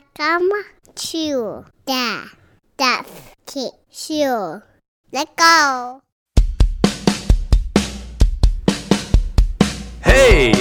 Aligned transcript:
Welcome 0.00 0.50
to 0.94 1.66
the 1.86 2.30
Geoff 2.78 3.34
Keith 3.46 3.72
Show. 3.90 4.62
Let's 5.12 5.30
go. 5.36 6.02
Hey! 10.02 10.52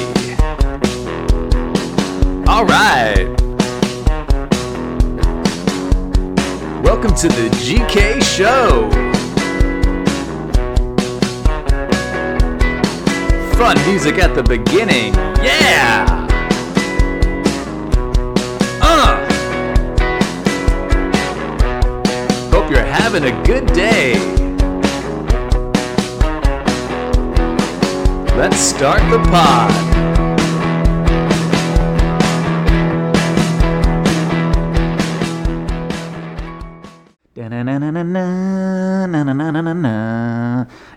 All 2.47 2.65
right. 2.65 3.27
Welcome 6.83 7.15
to 7.15 7.27
the 7.29 7.49
GK 7.63 8.21
Show. 8.23 8.89
Fun 13.55 13.77
music 13.87 14.17
at 14.17 14.35
the 14.35 14.43
beginning. 14.43 15.13
Yeah! 15.43 16.18
Hope 22.69 22.77
you're 22.77 22.85
having 22.85 23.23
a 23.23 23.43
good 23.45 23.65
day. 23.73 24.13
Let's 28.37 28.57
start 28.57 29.01
the 29.09 29.17
pod. 29.31 29.71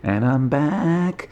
And 0.05 0.25
I'm 0.27 0.49
back, 0.51 1.31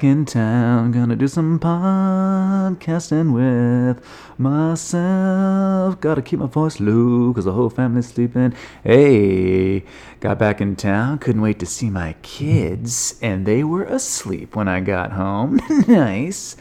back 0.00 0.04
in 0.04 0.24
town. 0.24 0.92
Gonna 0.92 1.14
do 1.14 1.28
some 1.28 1.58
podcasting 1.58 3.34
with 3.34 4.02
myself. 4.38 6.00
Gotta 6.00 6.22
keep 6.22 6.38
my 6.38 6.46
voice 6.46 6.80
low, 6.80 7.34
cause 7.34 7.44
the 7.44 7.52
whole 7.52 7.68
family's 7.68 8.08
sleeping. 8.08 8.54
Hey, 8.82 9.84
got 10.20 10.38
back 10.38 10.62
in 10.62 10.74
town. 10.74 11.18
Couldn't 11.18 11.42
wait 11.42 11.58
to 11.58 11.66
see 11.66 11.90
my 11.90 12.14
kids. 12.22 13.18
And 13.20 13.44
they 13.44 13.62
were 13.62 13.84
asleep 13.84 14.56
when 14.56 14.68
I 14.68 14.80
got 14.80 15.12
home. 15.12 15.60
nice. 15.86 16.56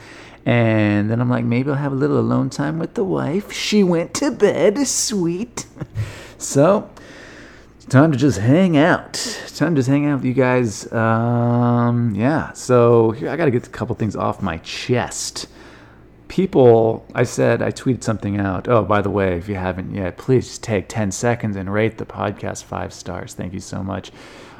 And 0.46 1.10
then 1.10 1.22
I'm 1.22 1.30
like, 1.30 1.46
maybe 1.46 1.70
I'll 1.70 1.78
have 1.78 1.94
a 1.94 1.96
little 1.96 2.20
alone 2.20 2.50
time 2.50 2.78
with 2.78 2.96
the 2.96 3.06
wife. 3.06 3.54
She 3.54 3.86
went 3.86 4.14
to 4.16 4.32
bed. 4.32 4.86
Sweet. 4.86 5.66
So, 6.42 6.90
time 7.90 8.12
to 8.12 8.18
just 8.18 8.38
hang 8.38 8.78
out. 8.78 9.14
Time 9.56 9.76
to 9.76 9.80
just 9.80 9.90
hang 9.90 10.06
out 10.06 10.18
with 10.18 10.26
you 10.26 10.34
guys. 10.34 10.92
Um, 10.94 12.14
yeah. 12.16 12.54
So 12.54 13.12
here 13.12 13.30
I 13.30 13.36
got 13.36 13.46
to 13.46 13.52
get 13.52 13.68
a 13.68 13.70
couple 13.70 13.96
things 13.96 14.16
off 14.16 14.42
my 14.42 14.58
chest. 14.60 15.48
People, 16.28 17.06
I 17.16 17.24
said 17.24 17.62
I 17.62 17.72
tweeted 17.72 18.04
something 18.04 18.40
out. 18.40 18.68
Oh, 18.68 18.84
by 18.84 19.02
the 19.02 19.10
way, 19.10 19.38
if 19.38 19.50
you 19.50 19.56
haven't 19.56 19.94
yet, 19.94 20.18
please 20.18 20.48
just 20.48 20.64
take 20.64 20.88
10 20.88 21.12
seconds 21.12 21.56
and 21.56 21.74
rate 21.74 21.98
the 21.98 22.06
podcast 22.06 22.64
five 22.64 22.94
stars. 22.94 23.34
Thank 23.34 23.54
you 23.54 23.60
so 23.60 23.84
much. 23.84 24.12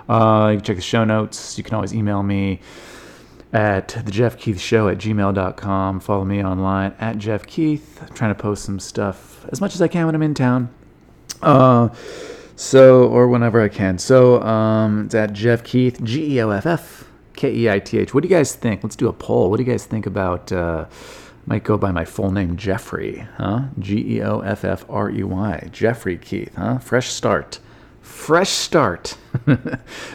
Uh, 0.10 0.50
you 0.52 0.58
can 0.58 0.66
check 0.66 0.76
the 0.76 0.82
show 0.82 1.04
notes. 1.06 1.58
You 1.58 1.64
can 1.64 1.76
always 1.76 1.94
email 1.94 2.24
me 2.24 2.62
at 3.54 3.90
the 3.90 4.12
Geoff 4.12 4.38
Keith 4.38 4.60
Show 4.60 4.90
at 4.90 4.98
gmail.com. 4.98 6.00
Follow 6.00 6.26
me 6.26 6.44
online 6.44 6.96
at 7.00 7.20
Geoff 7.20 7.46
Keith. 7.46 8.02
I'm 8.02 8.14
trying 8.16 8.34
to 8.34 8.42
post 8.42 8.66
some 8.66 8.80
stuff 8.80 9.46
as 9.50 9.62
much 9.62 9.76
as 9.76 9.82
I 9.82 9.88
can 9.88 10.08
when 10.08 10.16
I'm 10.16 10.24
in 10.24 10.34
town. 10.34 10.70
Uh, 11.42 11.90
so, 12.60 13.08
or 13.08 13.30
whenever 13.30 13.62
I 13.62 13.70
can. 13.70 13.98
So, 13.98 14.42
um, 14.42 15.06
it's 15.06 15.16
at 15.16 15.32
Geoff 15.32 15.64
Keith, 15.64 16.04
G 16.04 16.36
E 16.36 16.42
O 16.42 16.50
F 16.50 16.66
F 16.66 17.10
K 17.34 17.54
E 17.54 17.70
I 17.70 17.80
T 17.80 17.98
H. 17.98 18.14
What 18.14 18.22
do 18.22 18.28
you 18.28 18.36
guys 18.36 18.54
think? 18.54 18.84
Let's 18.84 18.98
do 18.98 19.08
a 19.08 19.14
poll. 19.14 19.50
What 19.50 19.58
do 19.58 19.64
you 19.64 19.72
guys 19.72 19.86
think 19.86 20.06
about, 20.06 20.52
uh, 20.52 20.86
might 21.46 21.64
go 21.64 21.78
by 21.78 21.92
my 21.92 22.04
full 22.04 22.32
name, 22.32 22.58
Geoffrey, 22.58 23.26
huh? 23.38 23.68
G 23.80 24.18
E 24.18 24.22
O 24.24 24.42
F 24.42 24.66
F 24.66 24.86
R 24.90 25.10
E 25.10 25.24
Y. 25.24 25.70
Geoffrey 25.72 26.18
Keith, 26.18 26.54
huh? 26.58 26.80
Fresh 26.80 27.08
start. 27.08 27.60
Fresh 28.02 28.50
start. 28.50 29.18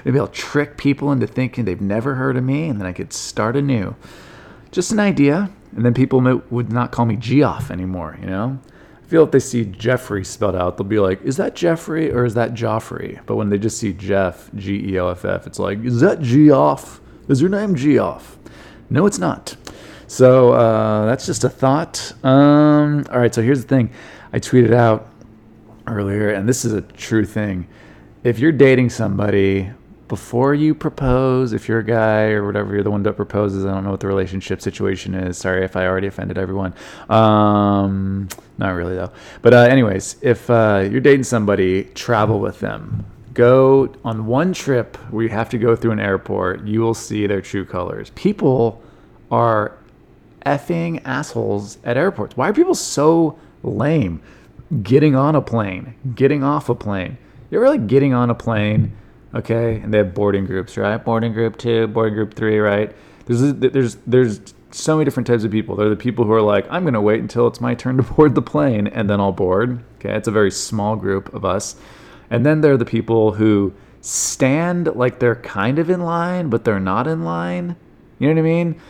Maybe 0.04 0.18
I'll 0.18 0.28
trick 0.28 0.76
people 0.76 1.12
into 1.12 1.26
thinking 1.26 1.64
they've 1.64 1.80
never 1.80 2.16
heard 2.16 2.36
of 2.36 2.44
me 2.44 2.68
and 2.68 2.78
then 2.78 2.86
I 2.86 2.92
could 2.92 3.14
start 3.14 3.56
anew. 3.56 3.96
Just 4.70 4.92
an 4.92 5.00
idea. 5.00 5.50
And 5.74 5.82
then 5.82 5.94
people 5.94 6.20
mo- 6.20 6.42
would 6.50 6.70
not 6.70 6.92
call 6.92 7.06
me 7.06 7.16
Geoff 7.16 7.70
anymore, 7.70 8.18
you 8.20 8.26
know? 8.26 8.58
I 9.04 9.06
feel 9.06 9.24
if 9.24 9.32
they 9.32 9.38
see 9.38 9.66
Geoffrey 9.66 10.24
spelled 10.24 10.56
out, 10.56 10.78
they'll 10.78 10.86
be 10.86 10.98
like, 10.98 11.20
is 11.22 11.36
that 11.36 11.54
Jeffrey 11.54 12.10
or 12.10 12.24
is 12.24 12.32
that 12.34 12.54
Joffrey? 12.54 13.20
But 13.26 13.36
when 13.36 13.50
they 13.50 13.58
just 13.58 13.76
see 13.76 13.92
Geoff, 13.92 14.50
G 14.54 14.94
E 14.94 14.98
O 14.98 15.08
F 15.08 15.26
F, 15.26 15.46
it's 15.46 15.58
like, 15.58 15.84
is 15.84 16.00
that 16.00 16.20
Geoff? 16.20 17.00
Is 17.28 17.40
your 17.40 17.50
name 17.50 17.74
Geoff? 17.74 18.38
No, 18.88 19.04
it's 19.04 19.18
not. 19.18 19.56
So 20.06 20.52
uh, 20.52 21.04
that's 21.06 21.26
just 21.26 21.44
a 21.44 21.50
thought. 21.50 22.12
Um, 22.24 23.04
all 23.10 23.18
right, 23.18 23.34
so 23.34 23.42
here's 23.42 23.60
the 23.60 23.68
thing 23.68 23.90
I 24.32 24.38
tweeted 24.38 24.72
out 24.72 25.08
earlier, 25.86 26.30
and 26.30 26.48
this 26.48 26.64
is 26.64 26.72
a 26.72 26.80
true 26.80 27.26
thing. 27.26 27.66
If 28.22 28.38
you're 28.38 28.52
dating 28.52 28.88
somebody, 28.88 29.70
before 30.08 30.54
you 30.54 30.74
propose, 30.74 31.52
if 31.52 31.68
you're 31.68 31.78
a 31.78 31.84
guy 31.84 32.30
or 32.30 32.44
whatever, 32.44 32.74
you're 32.74 32.82
the 32.82 32.90
one 32.90 33.02
that 33.04 33.14
proposes. 33.14 33.64
I 33.64 33.72
don't 33.72 33.84
know 33.84 33.90
what 33.90 34.00
the 34.00 34.06
relationship 34.06 34.60
situation 34.60 35.14
is. 35.14 35.38
Sorry 35.38 35.64
if 35.64 35.76
I 35.76 35.86
already 35.86 36.08
offended 36.08 36.36
everyone. 36.36 36.74
Um, 37.08 38.28
not 38.58 38.70
really 38.70 38.94
though. 38.94 39.12
But 39.42 39.54
uh, 39.54 39.58
anyways, 39.60 40.16
if 40.20 40.48
uh, 40.50 40.86
you're 40.90 41.00
dating 41.00 41.24
somebody, 41.24 41.84
travel 41.94 42.38
with 42.38 42.60
them. 42.60 43.06
Go 43.32 43.92
on 44.04 44.26
one 44.26 44.52
trip 44.52 44.96
where 45.10 45.24
you 45.24 45.30
have 45.30 45.48
to 45.50 45.58
go 45.58 45.74
through 45.74 45.92
an 45.92 46.00
airport. 46.00 46.64
You 46.64 46.80
will 46.80 46.94
see 46.94 47.26
their 47.26 47.40
true 47.40 47.64
colors. 47.64 48.10
People 48.14 48.82
are 49.30 49.76
effing 50.46 51.00
assholes 51.04 51.78
at 51.82 51.96
airports. 51.96 52.36
Why 52.36 52.50
are 52.50 52.52
people 52.52 52.74
so 52.74 53.38
lame? 53.62 54.22
Getting 54.82 55.16
on 55.16 55.34
a 55.34 55.42
plane, 55.42 55.94
getting 56.14 56.44
off 56.44 56.68
a 56.68 56.74
plane. 56.74 57.18
You're 57.50 57.62
really 57.62 57.78
getting 57.78 58.12
on 58.14 58.30
a 58.30 58.34
plane 58.34 58.92
okay 59.34 59.80
and 59.80 59.92
they 59.92 59.98
have 59.98 60.14
boarding 60.14 60.46
groups 60.46 60.76
right? 60.76 61.02
Boarding 61.02 61.32
group 61.32 61.56
two 61.56 61.86
boarding 61.88 62.14
group 62.14 62.34
three 62.34 62.58
right? 62.58 62.94
There's 63.26 63.54
there's 63.54 63.96
there's 64.06 64.54
so 64.70 64.96
many 64.96 65.04
different 65.04 65.26
types 65.26 65.44
of 65.44 65.50
people. 65.50 65.76
There 65.76 65.86
are 65.86 65.90
the 65.90 65.96
people 65.96 66.24
who 66.24 66.32
are 66.32 66.42
like 66.42 66.66
i'm 66.70 66.82
going 66.82 66.94
to 66.94 67.00
wait 67.00 67.20
until 67.20 67.46
it's 67.46 67.60
my 67.60 67.74
turn 67.74 67.96
to 67.96 68.02
board 68.02 68.34
the 68.34 68.42
plane 68.42 68.86
and 68.86 69.08
then 69.08 69.20
i'll 69.20 69.32
board. 69.32 69.84
Okay 69.96 70.14
it's 70.14 70.28
a 70.28 70.32
very 70.32 70.50
small 70.50 70.96
group 70.96 71.32
of 71.34 71.44
us. 71.44 71.76
And 72.30 72.44
then 72.44 72.60
there 72.60 72.72
are 72.72 72.78
the 72.78 72.84
people 72.84 73.32
who 73.32 73.72
stand 74.00 74.88
like 74.94 75.18
they're 75.18 75.36
kind 75.36 75.78
of 75.78 75.88
in 75.88 76.00
line 76.00 76.50
but 76.50 76.64
they're 76.64 76.80
not 76.80 77.06
in 77.06 77.24
line. 77.24 77.76
You 78.18 78.28
know 78.28 78.34
what 78.34 78.40
i 78.40 78.42
mean? 78.42 78.80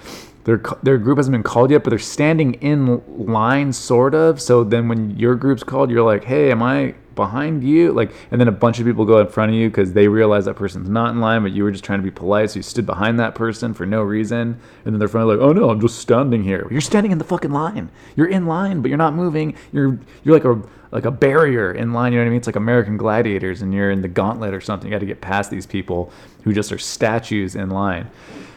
Their 0.44 0.61
their 0.82 0.99
group 0.99 1.16
hasn't 1.16 1.32
been 1.32 1.43
called 1.43 1.71
yet, 1.71 1.82
but 1.82 1.91
they're 1.91 1.99
standing 1.99 2.55
in 2.55 3.03
line, 3.09 3.72
sort 3.72 4.15
of. 4.15 4.41
So 4.43 4.62
then 4.62 4.88
when 4.88 5.16
your 5.19 5.37
group's 5.37 5.65
called, 5.65 5.91
you're 5.91 6.05
like, 6.05 6.25
"Hey, 6.25 6.50
am 6.50 6.62
I 6.62 6.94
behind 7.14 7.64
you?" 7.64 7.92
Like, 7.92 8.12
and 8.30 8.41
then 8.41 8.48
a 8.48 8.52
bunch 8.52 8.78
of 8.78 8.86
people 8.86 9.04
go 9.04 9.19
in 9.19 9.26
front 9.26 9.50
of 9.50 9.56
you 9.56 9.69
because 9.69 9.92
they 9.92 10.08
realize 10.08 10.44
that 10.44 10.54
person's 10.54 10.88
not 10.88 11.10
in 11.10 11.20
line, 11.20 11.42
but 11.42 11.52
you 11.52 11.64
were 11.64 11.70
just 11.70 11.84
trying 11.84 11.98
to 11.98 12.02
be 12.04 12.10
polite, 12.10 12.50
so 12.50 12.58
you 12.58 12.62
stood 12.62 12.86
behind 12.86 13.19
that 13.20 13.34
person 13.34 13.75
for 13.75 13.86
no 13.86 14.02
reason. 14.02 14.58
And 14.84 14.94
then 14.94 14.98
they're 14.98 15.08
finally 15.08 15.36
like, 15.36 15.47
"Oh 15.47 15.52
no, 15.52 15.70
I'm 15.70 15.80
just 15.80 15.98
standing 15.98 16.42
here." 16.42 16.66
You're 16.70 16.80
standing 16.80 17.12
in 17.12 17.19
the 17.19 17.25
fucking 17.25 17.52
line. 17.52 17.91
You're 18.16 18.28
in 18.28 18.47
line, 18.47 18.80
but 18.80 18.88
you're 18.88 18.98
not 18.98 19.14
moving. 19.14 19.54
You're 19.72 19.98
you're 20.22 20.34
like 20.34 20.44
a 20.44 20.60
like 20.91 21.04
a 21.04 21.10
barrier 21.10 21.72
in 21.72 21.92
line. 21.92 22.12
You 22.12 22.19
know 22.19 22.25
what 22.25 22.28
I 22.28 22.30
mean? 22.30 22.38
It's 22.38 22.47
like 22.47 22.56
American 22.56 22.97
Gladiators, 22.97 23.62
and 23.62 23.75
you're 23.75 23.91
in 23.91 24.02
the 24.02 24.08
gauntlet 24.08 24.54
or 24.54 24.60
something. 24.60 24.88
You 24.88 24.94
got 24.94 25.00
to 25.00 25.06
get 25.06 25.20
past 25.20 25.50
these 25.50 25.66
people 25.66 26.12
who 26.44 26.52
just 26.52 26.70
are 26.72 26.78
statues 26.78 27.56
in 27.56 27.70
line 27.70 28.10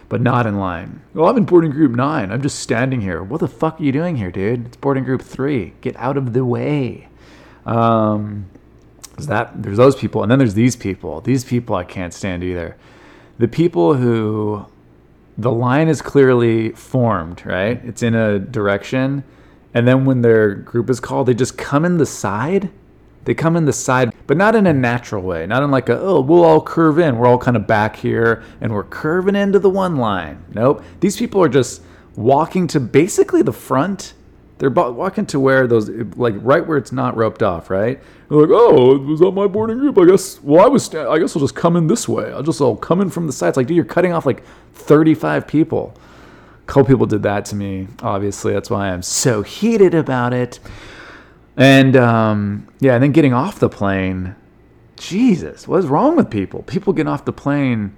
but 0.09 0.22
not 0.22 0.47
in 0.47 0.57
line. 0.57 1.01
Well, 1.13 1.29
I'm 1.29 1.38
in 1.38 1.45
boarding 1.45 1.72
group 1.72 1.91
nine. 1.91 2.31
I'm 2.31 2.41
just 2.41 2.59
standing 2.59 3.01
here. 3.01 3.22
What 3.22 3.41
the 3.41 3.47
fuck 3.47 3.79
are 3.79 3.84
you 3.84 3.91
doing 3.91 4.16
here, 4.16 4.31
dude? 4.31 4.68
It's 4.68 4.78
boarding 4.78 5.03
group 5.03 5.22
three. 5.22 5.74
Get 5.81 5.95
out 5.97 6.18
of 6.18 6.34
the 6.34 6.45
way. 6.45 7.09
Um, 7.68 8.50
there's 9.16 9.28
that. 9.28 9.62
There's 9.62 9.78
those 9.78 9.96
people, 9.96 10.24
and 10.24 10.32
then 10.32 10.40
there's 10.40 10.54
these 10.54 10.76
people. 10.76 11.22
These 11.22 11.44
people 11.44 11.76
I 11.76 11.84
can't 11.84 12.14
stand 12.14 12.44
either. 12.44 12.76
The 13.38 13.48
people 13.48 13.96
who 13.96 14.66
the 15.38 15.52
line 15.52 15.88
is 15.88 16.02
clearly 16.02 16.72
formed, 16.72 17.46
right? 17.46 17.84
It's 17.84 18.02
in 18.02 18.16
a 18.16 18.40
direction, 18.40 19.24
and 19.74 19.88
then 19.88 20.06
when 20.06 20.22
their 20.22 20.56
group 20.56 20.90
is 20.90 21.00
called, 21.00 21.28
they 21.28 21.34
just 21.34 21.58
come 21.58 21.86
in 21.86 21.98
the 21.98 22.06
side 22.06 22.72
they 23.28 23.34
come 23.34 23.58
in 23.58 23.66
the 23.66 23.74
side, 23.74 24.13
but 24.25 24.38
not 24.38 24.56
in 24.56 24.66
a 24.68 24.72
natural 24.72 25.22
way. 25.22 25.46
Not 25.46 25.62
in 25.62 25.70
like 25.70 25.90
a, 25.90 26.00
oh, 26.00 26.22
we'll 26.22 26.46
all 26.46 26.62
curve 26.62 26.98
in. 26.98 27.18
We're 27.18 27.28
all 27.28 27.38
kind 27.38 27.58
of 27.58 27.68
back 27.68 27.98
here 27.98 28.42
and 28.62 28.74
we're 28.74 28.86
curving 28.86 29.36
into 29.36 29.60
the 29.60 29.70
one 29.70 29.98
line. 29.98 30.46
Nope. 30.54 30.81
These 31.02 31.18
people 31.18 31.44
are 31.44 31.50
just 31.50 31.81
walking 32.16 32.68
to 32.68 32.80
basically 32.80 33.42
the 33.42 33.52
front. 33.52 34.13
They're 34.59 34.71
walking 34.71 35.25
to 35.27 35.39
where 35.39 35.68
those, 35.68 35.89
like 36.15 36.33
right 36.38 36.65
where 36.65 36.77
it's 36.77 36.92
not 36.92 37.15
roped 37.15 37.44
off, 37.44 37.69
right? 37.69 38.01
They're 38.30 38.39
like, 38.39 38.50
oh, 38.51 38.98
was 38.98 39.19
that 39.19 39.31
my 39.31 39.45
boarding 39.48 39.77
group? 39.77 39.98
I 40.00 40.06
guess, 40.06 40.42
well, 40.42 40.65
I 40.65 40.68
was, 40.68 40.94
I 40.94 41.19
guess 41.19 41.36
I'll 41.36 41.42
just 41.42 41.56
come 41.56 41.75
in 41.75 41.88
this 41.88 42.07
way. 42.09 42.31
I'll 42.31 42.44
just 42.44 42.59
all 42.59 42.75
come 42.75 43.00
in 43.01 43.09
from 43.09 43.27
the 43.27 43.33
sides. 43.33 43.56
Like, 43.56 43.68
dude, 43.68 43.75
you're 43.75 43.86
cutting 43.86 44.13
off 44.13 44.25
like 44.25 44.44
35 44.74 45.48
people. 45.48 45.94
A 45.95 46.65
couple 46.65 46.86
people 46.86 47.06
did 47.06 47.24
that 47.24 47.45
to 47.45 47.56
me, 47.56 47.88
obviously. 48.01 48.54
That's 48.54 48.69
why 48.69 48.89
I'm 48.89 49.04
so 49.04 49.44
heated 49.44 49.94
about 49.94 50.33
it. 50.33 50.60
And 51.56 51.95
um, 51.95 52.68
yeah, 52.80 52.95
and 52.95 53.03
then 53.03 53.12
getting 53.12 53.33
off 53.33 53.60
the 53.60 53.69
plane, 53.69 54.36
Jesus, 54.95 55.68
what 55.68 55.77
is 55.77 55.86
wrong 55.88 56.15
with 56.15 56.30
people? 56.30 56.63
People 56.63 56.94
getting 56.94 57.12
off 57.12 57.25
the 57.25 57.33
plane, 57.33 57.95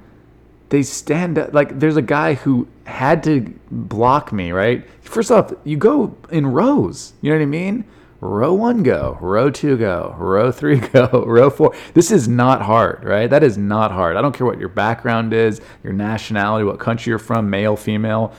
they 0.69 0.83
stand 0.83 1.37
up. 1.37 1.53
Like, 1.53 1.79
there's 1.79 1.97
a 1.97 2.01
guy 2.01 2.35
who 2.35 2.67
had 2.89 3.23
to 3.23 3.41
block 3.71 4.33
me, 4.33 4.51
right? 4.51 4.85
First 5.01 5.31
off, 5.31 5.53
you 5.63 5.77
go 5.77 6.15
in 6.31 6.47
rows. 6.47 7.13
You 7.21 7.31
know 7.31 7.37
what 7.37 7.43
I 7.43 7.45
mean? 7.47 7.85
row 8.21 8.53
one 8.53 8.83
go, 8.83 9.17
row 9.21 9.49
two 9.49 9.77
go, 9.77 10.15
row 10.17 10.51
three 10.51 10.77
go, 10.93 11.23
row 11.25 11.49
four. 11.49 11.73
This 11.93 12.11
is 12.11 12.27
not 12.27 12.61
hard, 12.61 13.03
right? 13.03 13.29
That 13.29 13.43
is 13.43 13.57
not 13.57 13.91
hard. 13.91 14.17
I 14.17 14.21
don't 14.21 14.35
care 14.35 14.45
what 14.45 14.59
your 14.59 14.69
background 14.69 15.33
is, 15.33 15.61
your 15.83 15.93
nationality, 15.93 16.65
what 16.65 16.79
country 16.79 17.11
you're 17.11 17.19
from, 17.19 17.49
male, 17.49 17.75
female. 17.75 18.33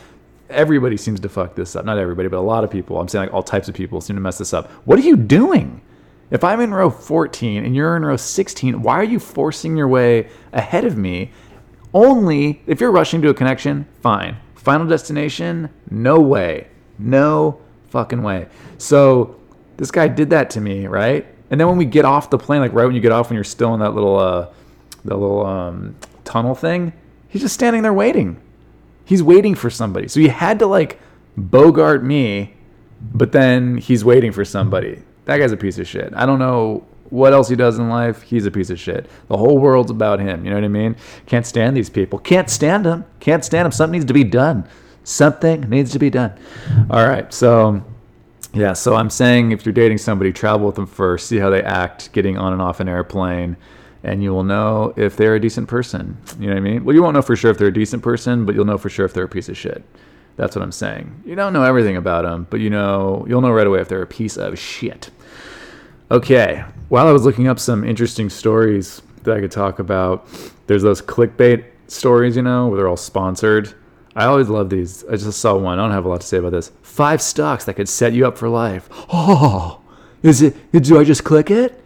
Everybody 0.50 0.96
seems 0.96 1.20
to 1.20 1.28
fuck 1.28 1.54
this 1.54 1.76
up. 1.76 1.84
Not 1.84 1.98
everybody, 1.98 2.28
but 2.28 2.38
a 2.38 2.40
lot 2.40 2.64
of 2.64 2.70
people. 2.70 3.00
I'm 3.00 3.08
saying 3.08 3.26
like 3.26 3.34
all 3.34 3.42
types 3.42 3.68
of 3.68 3.74
people 3.74 4.00
seem 4.00 4.16
to 4.16 4.22
mess 4.22 4.38
this 4.38 4.52
up. 4.52 4.70
What 4.84 4.98
are 4.98 5.02
you 5.02 5.16
doing? 5.16 5.80
If 6.30 6.44
I'm 6.44 6.60
in 6.60 6.72
row 6.72 6.90
14 6.90 7.64
and 7.64 7.74
you're 7.74 7.96
in 7.96 8.04
row 8.04 8.16
16, 8.16 8.82
why 8.82 8.96
are 8.96 9.04
you 9.04 9.18
forcing 9.18 9.76
your 9.76 9.88
way 9.88 10.28
ahead 10.52 10.84
of 10.84 10.96
me? 10.96 11.32
Only 11.92 12.62
if 12.66 12.80
you're 12.80 12.90
rushing 12.90 13.20
to 13.22 13.28
a 13.30 13.34
connection, 13.34 13.86
fine. 14.00 14.36
Final 14.54 14.86
destination, 14.86 15.70
no 15.90 16.20
way. 16.20 16.68
No 16.98 17.60
fucking 17.88 18.22
way. 18.22 18.46
So 18.78 19.36
this 19.76 19.90
guy 19.90 20.08
did 20.08 20.30
that 20.30 20.50
to 20.50 20.60
me, 20.60 20.86
right? 20.86 21.26
And 21.50 21.58
then 21.58 21.66
when 21.66 21.76
we 21.76 21.84
get 21.84 22.04
off 22.04 22.30
the 22.30 22.38
plane, 22.38 22.60
like 22.60 22.72
right 22.72 22.84
when 22.84 22.94
you 22.94 23.00
get 23.00 23.12
off, 23.12 23.30
when 23.30 23.34
you're 23.34 23.44
still 23.44 23.74
in 23.74 23.80
that 23.80 23.94
little, 23.94 24.18
uh, 24.18 24.48
the 25.04 25.16
little 25.16 25.44
um, 25.44 25.96
tunnel 26.24 26.54
thing, 26.54 26.92
he's 27.28 27.42
just 27.42 27.54
standing 27.54 27.82
there 27.82 27.92
waiting. 27.92 28.40
He's 29.04 29.22
waiting 29.22 29.54
for 29.54 29.70
somebody. 29.70 30.06
So 30.06 30.20
he 30.20 30.28
had 30.28 30.60
to 30.60 30.66
like 30.66 31.00
bogart 31.36 32.04
me, 32.04 32.54
but 33.00 33.32
then 33.32 33.78
he's 33.78 34.04
waiting 34.04 34.30
for 34.30 34.44
somebody. 34.44 35.02
That 35.24 35.38
guy's 35.38 35.52
a 35.52 35.56
piece 35.56 35.78
of 35.78 35.88
shit. 35.88 36.12
I 36.14 36.26
don't 36.26 36.38
know 36.38 36.86
what 37.10 37.32
else 37.32 37.48
he 37.48 37.56
does 37.56 37.78
in 37.78 37.88
life. 37.88 38.22
He's 38.22 38.46
a 38.46 38.50
piece 38.50 38.70
of 38.70 38.78
shit. 38.78 39.10
The 39.28 39.36
whole 39.36 39.58
world's 39.58 39.90
about 39.90 40.20
him. 40.20 40.44
You 40.44 40.50
know 40.50 40.56
what 40.56 40.64
I 40.64 40.68
mean? 40.68 40.96
Can't 41.26 41.46
stand 41.46 41.76
these 41.76 41.90
people. 41.90 42.18
Can't 42.18 42.48
stand 42.48 42.86
them. 42.86 43.04
Can't 43.18 43.44
stand 43.44 43.66
them. 43.66 43.72
Something 43.72 43.98
needs 43.98 44.06
to 44.06 44.14
be 44.14 44.24
done. 44.24 44.66
Something 45.04 45.62
needs 45.62 45.92
to 45.92 45.98
be 45.98 46.10
done. 46.10 46.32
All 46.90 47.06
right. 47.06 47.32
So 47.32 47.82
yeah, 48.52 48.72
so 48.72 48.96
I'm 48.96 49.10
saying 49.10 49.52
if 49.52 49.64
you're 49.64 49.72
dating 49.72 49.98
somebody, 49.98 50.32
travel 50.32 50.66
with 50.66 50.76
them 50.76 50.86
first, 50.86 51.28
see 51.28 51.38
how 51.38 51.50
they 51.50 51.62
act 51.62 52.12
getting 52.12 52.36
on 52.36 52.52
and 52.52 52.60
off 52.60 52.80
an 52.80 52.88
airplane, 52.88 53.56
and 54.02 54.22
you 54.22 54.32
will 54.32 54.44
know 54.44 54.92
if 54.96 55.16
they're 55.16 55.36
a 55.36 55.40
decent 55.40 55.68
person. 55.68 56.16
You 56.38 56.48
know 56.48 56.54
what 56.54 56.58
I 56.58 56.60
mean? 56.60 56.84
Well, 56.84 56.94
you 56.94 57.02
won't 57.02 57.14
know 57.14 57.22
for 57.22 57.36
sure 57.36 57.50
if 57.50 57.58
they're 57.58 57.68
a 57.68 57.72
decent 57.72 58.02
person, 58.02 58.44
but 58.44 58.54
you'll 58.54 58.64
know 58.64 58.78
for 58.78 58.88
sure 58.88 59.06
if 59.06 59.14
they're 59.14 59.24
a 59.24 59.28
piece 59.28 59.48
of 59.48 59.56
shit. 59.56 59.84
That's 60.36 60.56
what 60.56 60.62
I'm 60.62 60.72
saying. 60.72 61.22
You 61.24 61.36
don't 61.36 61.52
know 61.52 61.62
everything 61.62 61.96
about 61.96 62.24
them, 62.24 62.46
but 62.50 62.60
you 62.60 62.70
know 62.70 63.24
you'll 63.28 63.40
know 63.40 63.50
right 63.50 63.66
away 63.66 63.80
if 63.80 63.88
they're 63.88 64.02
a 64.02 64.06
piece 64.06 64.36
of 64.36 64.58
shit. 64.58 65.10
Okay, 66.10 66.64
while 66.88 67.06
I 67.06 67.12
was 67.12 67.24
looking 67.24 67.46
up 67.46 67.60
some 67.60 67.84
interesting 67.84 68.28
stories 68.30 69.00
that 69.22 69.36
I 69.36 69.40
could 69.40 69.52
talk 69.52 69.78
about, 69.78 70.26
there's 70.66 70.82
those 70.82 71.00
clickbait 71.00 71.64
stories, 71.86 72.34
you 72.34 72.42
know, 72.42 72.66
where 72.66 72.78
they're 72.78 72.88
all 72.88 72.96
sponsored. 72.96 73.72
I 74.16 74.24
always 74.24 74.48
love 74.48 74.70
these. 74.70 75.04
I 75.04 75.12
just 75.12 75.38
saw 75.38 75.56
one. 75.56 75.78
I 75.78 75.82
don't 75.82 75.92
have 75.92 76.04
a 76.04 76.08
lot 76.08 76.20
to 76.22 76.26
say 76.26 76.38
about 76.38 76.50
this. 76.50 76.72
Five 76.82 77.22
stocks 77.22 77.64
that 77.66 77.74
could 77.74 77.88
set 77.88 78.12
you 78.12 78.26
up 78.26 78.36
for 78.36 78.48
life. 78.48 78.88
Oh, 79.12 79.82
is 80.24 80.42
it? 80.42 80.56
Do 80.72 80.98
I 80.98 81.04
just 81.04 81.22
click 81.22 81.48
it? 81.48 81.80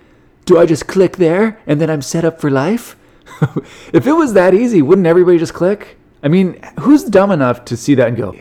Do 0.47 0.59
I 0.59 0.65
just 0.65 0.87
click 0.87 1.19
there 1.19 1.61
and 1.67 1.79
then 1.79 1.91
I'm 1.91 2.01
set 2.01 2.25
up 2.25 2.41
for 2.41 2.51
life? 2.51 2.97
if 3.93 4.07
it 4.07 4.13
was 4.13 4.33
that 4.33 4.55
easy, 4.55 4.81
wouldn't 4.81 5.07
everybody 5.07 5.37
just 5.37 5.53
click? 5.53 5.99
I 6.23 6.29
mean, 6.29 6.63
who's 6.81 7.05
dumb 7.05 7.31
enough 7.31 7.67
to 7.67 7.77
see 7.77 7.95
that 7.97 8.09
and 8.09 8.17
go, 8.17 8.35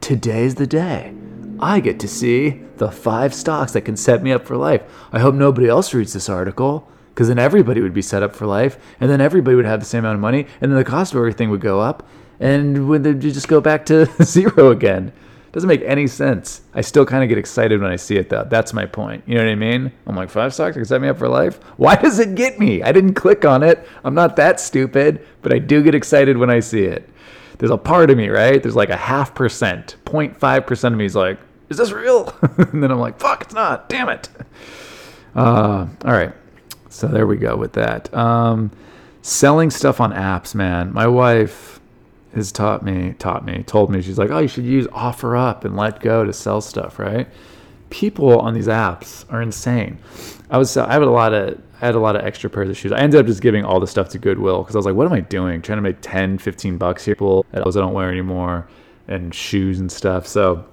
today's 0.00 0.54
the 0.54 0.66
day. 0.66 1.12
I 1.60 1.80
get 1.80 2.00
to 2.00 2.08
see 2.08 2.62
the 2.78 2.90
five 2.90 3.34
stocks 3.34 3.72
that 3.72 3.82
can 3.82 3.96
set 3.96 4.22
me 4.22 4.32
up 4.32 4.46
for 4.46 4.56
life. 4.56 4.82
I 5.12 5.18
hope 5.20 5.34
nobody 5.34 5.68
else 5.68 5.92
reads 5.92 6.12
this 6.14 6.28
article 6.28 6.88
because 7.14 7.28
then 7.28 7.38
everybody 7.38 7.80
would 7.80 7.94
be 7.94 8.02
set 8.02 8.22
up 8.22 8.34
for 8.34 8.46
life 8.46 8.78
and 8.98 9.10
then 9.10 9.20
everybody 9.20 9.54
would 9.54 9.66
have 9.66 9.80
the 9.80 9.86
same 9.86 10.00
amount 10.00 10.14
of 10.14 10.20
money 10.20 10.46
and 10.60 10.72
then 10.72 10.78
the 10.78 10.84
cost 10.84 11.12
of 11.12 11.18
everything 11.18 11.50
would 11.50 11.60
go 11.60 11.80
up 11.80 12.08
and 12.40 12.88
would 12.88 13.04
they 13.04 13.12
just 13.14 13.48
go 13.48 13.60
back 13.60 13.84
to 13.86 14.06
zero 14.22 14.70
again? 14.70 15.12
Doesn't 15.52 15.68
make 15.68 15.82
any 15.82 16.06
sense. 16.06 16.62
I 16.74 16.80
still 16.80 17.04
kind 17.04 17.24
of 17.24 17.28
get 17.28 17.36
excited 17.36 17.80
when 17.80 17.90
I 17.90 17.96
see 17.96 18.16
it, 18.16 18.28
though. 18.28 18.46
That's 18.48 18.72
my 18.72 18.86
point. 18.86 19.24
You 19.26 19.34
know 19.34 19.44
what 19.44 19.50
I 19.50 19.56
mean? 19.56 19.90
I'm 20.06 20.14
like, 20.14 20.30
five 20.30 20.54
stocks 20.54 20.76
can 20.76 20.84
set 20.84 21.00
me 21.00 21.08
up 21.08 21.18
for 21.18 21.28
life? 21.28 21.58
Why 21.76 21.96
does 21.96 22.20
it 22.20 22.36
get 22.36 22.60
me? 22.60 22.82
I 22.84 22.92
didn't 22.92 23.14
click 23.14 23.44
on 23.44 23.64
it. 23.64 23.86
I'm 24.04 24.14
not 24.14 24.36
that 24.36 24.60
stupid, 24.60 25.26
but 25.42 25.52
I 25.52 25.58
do 25.58 25.82
get 25.82 25.94
excited 25.94 26.38
when 26.38 26.50
I 26.50 26.60
see 26.60 26.84
it. 26.84 27.08
There's 27.58 27.72
a 27.72 27.76
part 27.76 28.10
of 28.10 28.16
me, 28.16 28.28
right? 28.28 28.62
There's 28.62 28.76
like 28.76 28.90
a 28.90 28.96
half 28.96 29.34
percent, 29.34 29.96
0.5% 30.06 30.84
of 30.84 30.92
me 30.96 31.04
is 31.04 31.16
like, 31.16 31.38
is 31.70 31.78
this 31.78 31.92
real? 31.92 32.34
and 32.58 32.82
then 32.82 32.90
I'm 32.90 32.98
like, 32.98 33.18
fuck, 33.18 33.42
it's 33.42 33.54
not. 33.54 33.88
Damn 33.88 34.08
it. 34.08 34.28
Uh, 35.34 35.86
all 36.04 36.12
right. 36.12 36.32
So 36.88 37.06
there 37.06 37.26
we 37.26 37.36
go 37.36 37.56
with 37.56 37.72
that. 37.74 38.12
Um, 38.12 38.72
selling 39.22 39.70
stuff 39.70 40.00
on 40.00 40.12
apps, 40.12 40.54
man. 40.54 40.92
My 40.92 41.06
wife 41.06 41.80
has 42.34 42.52
taught 42.52 42.84
me, 42.84 43.14
taught 43.18 43.44
me, 43.44 43.62
told 43.62 43.90
me, 43.90 44.02
she's 44.02 44.18
like, 44.18 44.30
oh, 44.30 44.38
you 44.38 44.48
should 44.48 44.64
use 44.64 44.86
OfferUp 44.88 45.64
and 45.64 45.74
Letgo 45.74 46.26
to 46.26 46.32
sell 46.32 46.60
stuff, 46.60 46.98
right? 46.98 47.28
People 47.90 48.40
on 48.40 48.54
these 48.54 48.68
apps 48.68 49.24
are 49.32 49.42
insane. 49.42 49.98
I 50.50 50.58
was, 50.58 50.76
I 50.76 50.92
had 50.92 51.02
a 51.02 51.10
lot 51.10 51.32
of, 51.32 51.60
I 51.80 51.86
had 51.86 51.94
a 51.94 51.98
lot 51.98 52.14
of 52.14 52.24
extra 52.24 52.50
pairs 52.50 52.68
of 52.68 52.76
shoes. 52.76 52.92
I 52.92 52.98
ended 52.98 53.20
up 53.20 53.26
just 53.26 53.40
giving 53.40 53.64
all 53.64 53.80
the 53.80 53.86
stuff 53.86 54.08
to 54.10 54.18
Goodwill 54.18 54.62
because 54.62 54.76
I 54.76 54.78
was 54.78 54.86
like, 54.86 54.94
what 54.94 55.06
am 55.06 55.12
I 55.12 55.20
doing? 55.20 55.62
Trying 55.62 55.78
to 55.78 55.82
make 55.82 55.96
10, 56.00 56.38
15 56.38 56.76
bucks 56.78 57.04
here. 57.04 57.14
People 57.14 57.46
those 57.52 57.76
I 57.76 57.80
don't 57.80 57.94
wear 57.94 58.10
anymore 58.10 58.68
and 59.08 59.34
shoes 59.34 59.80
and 59.80 59.90
stuff. 59.90 60.26
So 60.26 60.64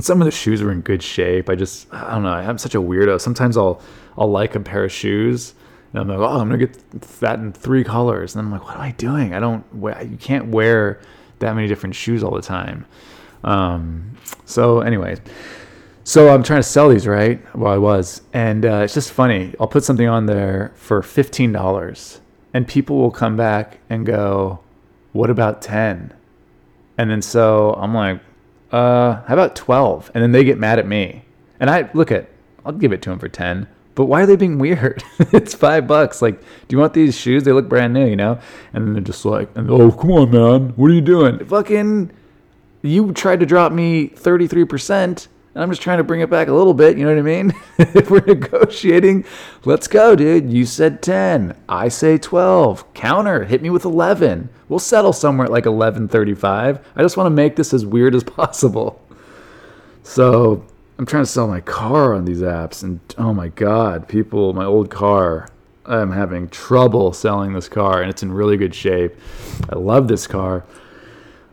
some 0.00 0.20
of 0.20 0.24
the 0.24 0.30
shoes 0.30 0.62
were 0.62 0.72
in 0.72 0.80
good 0.80 1.02
shape. 1.02 1.50
I 1.50 1.54
just, 1.54 1.92
I 1.92 2.14
don't 2.14 2.22
know. 2.22 2.30
I'm 2.30 2.58
such 2.58 2.74
a 2.74 2.80
weirdo. 2.80 3.20
Sometimes 3.20 3.56
I'll, 3.56 3.80
I'll 4.16 4.30
like 4.30 4.54
a 4.54 4.60
pair 4.60 4.84
of 4.84 4.92
shoes 4.92 5.54
and 5.92 6.00
I'm 6.00 6.08
like, 6.08 6.18
oh, 6.18 6.40
I'm 6.40 6.48
gonna 6.48 6.58
get 6.58 7.00
that 7.20 7.38
in 7.38 7.52
three 7.52 7.84
colors. 7.84 8.34
And 8.34 8.44
I'm 8.44 8.50
like, 8.50 8.64
what 8.64 8.76
am 8.76 8.80
I 8.80 8.92
doing? 8.92 9.34
I 9.34 9.40
don't. 9.40 9.64
You 9.74 10.16
can't 10.18 10.48
wear 10.48 11.00
that 11.40 11.54
many 11.54 11.68
different 11.68 11.94
shoes 11.94 12.22
all 12.22 12.34
the 12.34 12.42
time. 12.42 12.86
Um, 13.44 14.16
so, 14.46 14.80
anyways, 14.80 15.20
so 16.04 16.32
I'm 16.32 16.42
trying 16.42 16.60
to 16.60 16.68
sell 16.68 16.88
these, 16.88 17.06
right? 17.06 17.42
Well, 17.54 17.72
I 17.72 17.76
was, 17.76 18.22
and 18.32 18.64
uh, 18.64 18.80
it's 18.84 18.94
just 18.94 19.12
funny. 19.12 19.54
I'll 19.60 19.66
put 19.66 19.84
something 19.84 20.08
on 20.08 20.26
there 20.26 20.72
for 20.76 21.02
fifteen 21.02 21.52
dollars, 21.52 22.20
and 22.54 22.66
people 22.66 22.98
will 22.98 23.10
come 23.10 23.36
back 23.36 23.80
and 23.90 24.06
go, 24.06 24.60
"What 25.12 25.28
about 25.28 25.60
10? 25.60 26.14
And 26.98 27.10
then 27.10 27.22
so 27.22 27.74
I'm 27.74 27.94
like, 27.94 28.20
uh, 28.72 29.22
how 29.22 29.34
about 29.34 29.54
twelve? 29.54 30.10
And 30.14 30.22
then 30.22 30.32
they 30.32 30.44
get 30.44 30.58
mad 30.58 30.78
at 30.78 30.86
me, 30.86 31.24
and 31.60 31.70
I 31.70 31.90
look 31.94 32.10
at, 32.10 32.28
I'll 32.64 32.72
give 32.72 32.92
it 32.92 33.02
to 33.02 33.10
them 33.10 33.18
for 33.18 33.28
ten 33.28 33.68
but 33.94 34.06
why 34.06 34.22
are 34.22 34.26
they 34.26 34.36
being 34.36 34.58
weird? 34.58 35.02
it's 35.18 35.54
five 35.54 35.86
bucks. 35.86 36.22
Like, 36.22 36.40
do 36.40 36.46
you 36.70 36.78
want 36.78 36.94
these 36.94 37.16
shoes? 37.16 37.44
They 37.44 37.52
look 37.52 37.68
brand 37.68 37.94
new, 37.94 38.06
you 38.06 38.16
know? 38.16 38.38
And 38.72 38.86
then 38.86 38.94
they're 38.94 39.02
just 39.02 39.24
like, 39.24 39.48
oh, 39.56 39.92
come 39.92 40.10
on, 40.12 40.30
man. 40.30 40.68
What 40.76 40.90
are 40.90 40.94
you 40.94 41.00
doing? 41.00 41.44
Fucking, 41.44 42.10
you 42.82 43.12
tried 43.12 43.40
to 43.40 43.46
drop 43.46 43.72
me 43.72 44.08
33%, 44.08 45.28
and 45.54 45.62
I'm 45.62 45.70
just 45.70 45.82
trying 45.82 45.98
to 45.98 46.04
bring 46.04 46.20
it 46.20 46.30
back 46.30 46.48
a 46.48 46.52
little 46.52 46.74
bit. 46.74 46.96
You 46.96 47.04
know 47.04 47.10
what 47.10 47.18
I 47.18 47.22
mean? 47.22 47.52
if 47.78 48.10
we're 48.10 48.24
negotiating, 48.24 49.24
let's 49.64 49.86
go, 49.86 50.16
dude. 50.16 50.50
You 50.50 50.64
said 50.64 51.02
10. 51.02 51.54
I 51.68 51.88
say 51.88 52.18
12. 52.18 52.94
Counter. 52.94 53.44
Hit 53.44 53.62
me 53.62 53.70
with 53.70 53.84
11. 53.84 54.48
We'll 54.68 54.78
settle 54.78 55.12
somewhere 55.12 55.46
at 55.46 55.52
like 55.52 55.64
11.35. 55.64 56.82
I 56.96 57.02
just 57.02 57.16
want 57.16 57.26
to 57.26 57.30
make 57.30 57.56
this 57.56 57.74
as 57.74 57.84
weird 57.84 58.14
as 58.14 58.24
possible. 58.24 59.00
So 60.02 60.64
I'm 60.98 61.06
trying 61.06 61.24
to 61.24 61.30
sell 61.30 61.48
my 61.48 61.60
car 61.60 62.14
on 62.14 62.24
these 62.24 62.42
apps, 62.42 62.82
and 62.82 63.00
oh 63.18 63.32
my 63.32 63.48
god, 63.48 64.06
people, 64.08 64.52
my 64.52 64.64
old 64.64 64.90
car, 64.90 65.48
I'm 65.84 66.12
having 66.12 66.48
trouble 66.48 67.12
selling 67.12 67.54
this 67.54 67.68
car, 67.68 68.02
and 68.02 68.10
it's 68.10 68.22
in 68.22 68.32
really 68.32 68.56
good 68.56 68.74
shape. 68.74 69.14
I 69.68 69.76
love 69.76 70.06
this 70.06 70.26
car, 70.26 70.64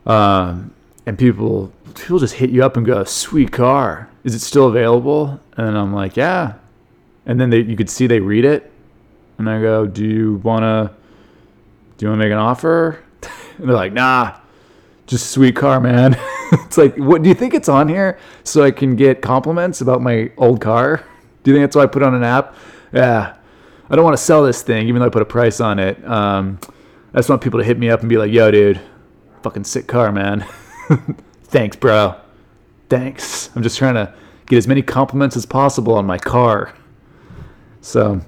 um, 0.06 0.72
and 1.06 1.18
people 1.18 1.72
people 1.90 2.18
just 2.18 2.34
hit 2.34 2.50
you 2.50 2.64
up 2.64 2.76
and 2.76 2.86
go, 2.86 3.04
"Sweet 3.04 3.52
car, 3.52 4.08
is 4.24 4.34
it 4.34 4.40
still 4.40 4.66
available?" 4.68 5.40
And 5.56 5.76
I'm 5.76 5.92
like, 5.92 6.16
"Yeah," 6.16 6.54
and 7.26 7.40
then 7.40 7.50
they 7.50 7.60
you 7.60 7.76
could 7.76 7.90
see 7.90 8.06
they 8.06 8.20
read 8.20 8.44
it, 8.44 8.70
and 9.38 9.48
I 9.48 9.60
go, 9.60 9.86
"Do 9.86 10.04
you 10.04 10.40
wanna 10.42 10.92
do 11.96 12.06
you 12.06 12.10
wanna 12.10 12.22
make 12.22 12.32
an 12.32 12.38
offer?" 12.38 12.98
and 13.58 13.68
they're 13.68 13.76
like, 13.76 13.92
"Nah, 13.92 14.34
just 15.06 15.30
sweet 15.30 15.56
car, 15.56 15.80
man." 15.80 16.16
it's 16.52 16.78
like, 16.78 16.96
what 16.96 17.22
do 17.22 17.28
you 17.28 17.34
think 17.34 17.54
it's 17.54 17.68
on 17.68 17.88
here 17.88 18.18
so 18.44 18.62
I 18.62 18.70
can 18.70 18.96
get 18.96 19.22
compliments 19.22 19.80
about 19.80 20.02
my 20.02 20.30
old 20.36 20.60
car? 20.60 21.04
Do 21.42 21.50
you 21.50 21.56
think 21.56 21.64
that's 21.64 21.76
why 21.76 21.82
I 21.82 21.86
put 21.86 22.02
on 22.02 22.14
an 22.14 22.24
app? 22.24 22.54
Yeah, 22.92 23.36
I 23.88 23.96
don't 23.96 24.04
want 24.04 24.16
to 24.16 24.22
sell 24.22 24.42
this 24.42 24.62
thing, 24.62 24.88
even 24.88 25.00
though 25.00 25.06
I 25.06 25.10
put 25.10 25.22
a 25.22 25.26
price 25.26 25.60
on 25.60 25.78
it. 25.78 26.04
Um, 26.06 26.58
I 27.14 27.18
just 27.18 27.28
want 27.28 27.42
people 27.42 27.60
to 27.60 27.64
hit 27.64 27.78
me 27.78 27.90
up 27.90 28.00
and 28.00 28.08
be 28.08 28.16
like, 28.16 28.32
"Yo, 28.32 28.50
dude, 28.50 28.80
fucking 29.42 29.64
sick 29.64 29.86
car, 29.86 30.12
man. 30.12 30.44
Thanks, 31.50 31.76
bro. 31.76 32.14
Thanks. 32.88 33.50
I'm 33.56 33.64
just 33.64 33.76
trying 33.76 33.94
to 33.94 34.14
get 34.46 34.56
as 34.56 34.68
many 34.68 34.82
compliments 34.82 35.36
as 35.36 35.46
possible 35.46 35.94
on 35.94 36.06
my 36.06 36.16
car." 36.16 36.72
So, 37.80 38.20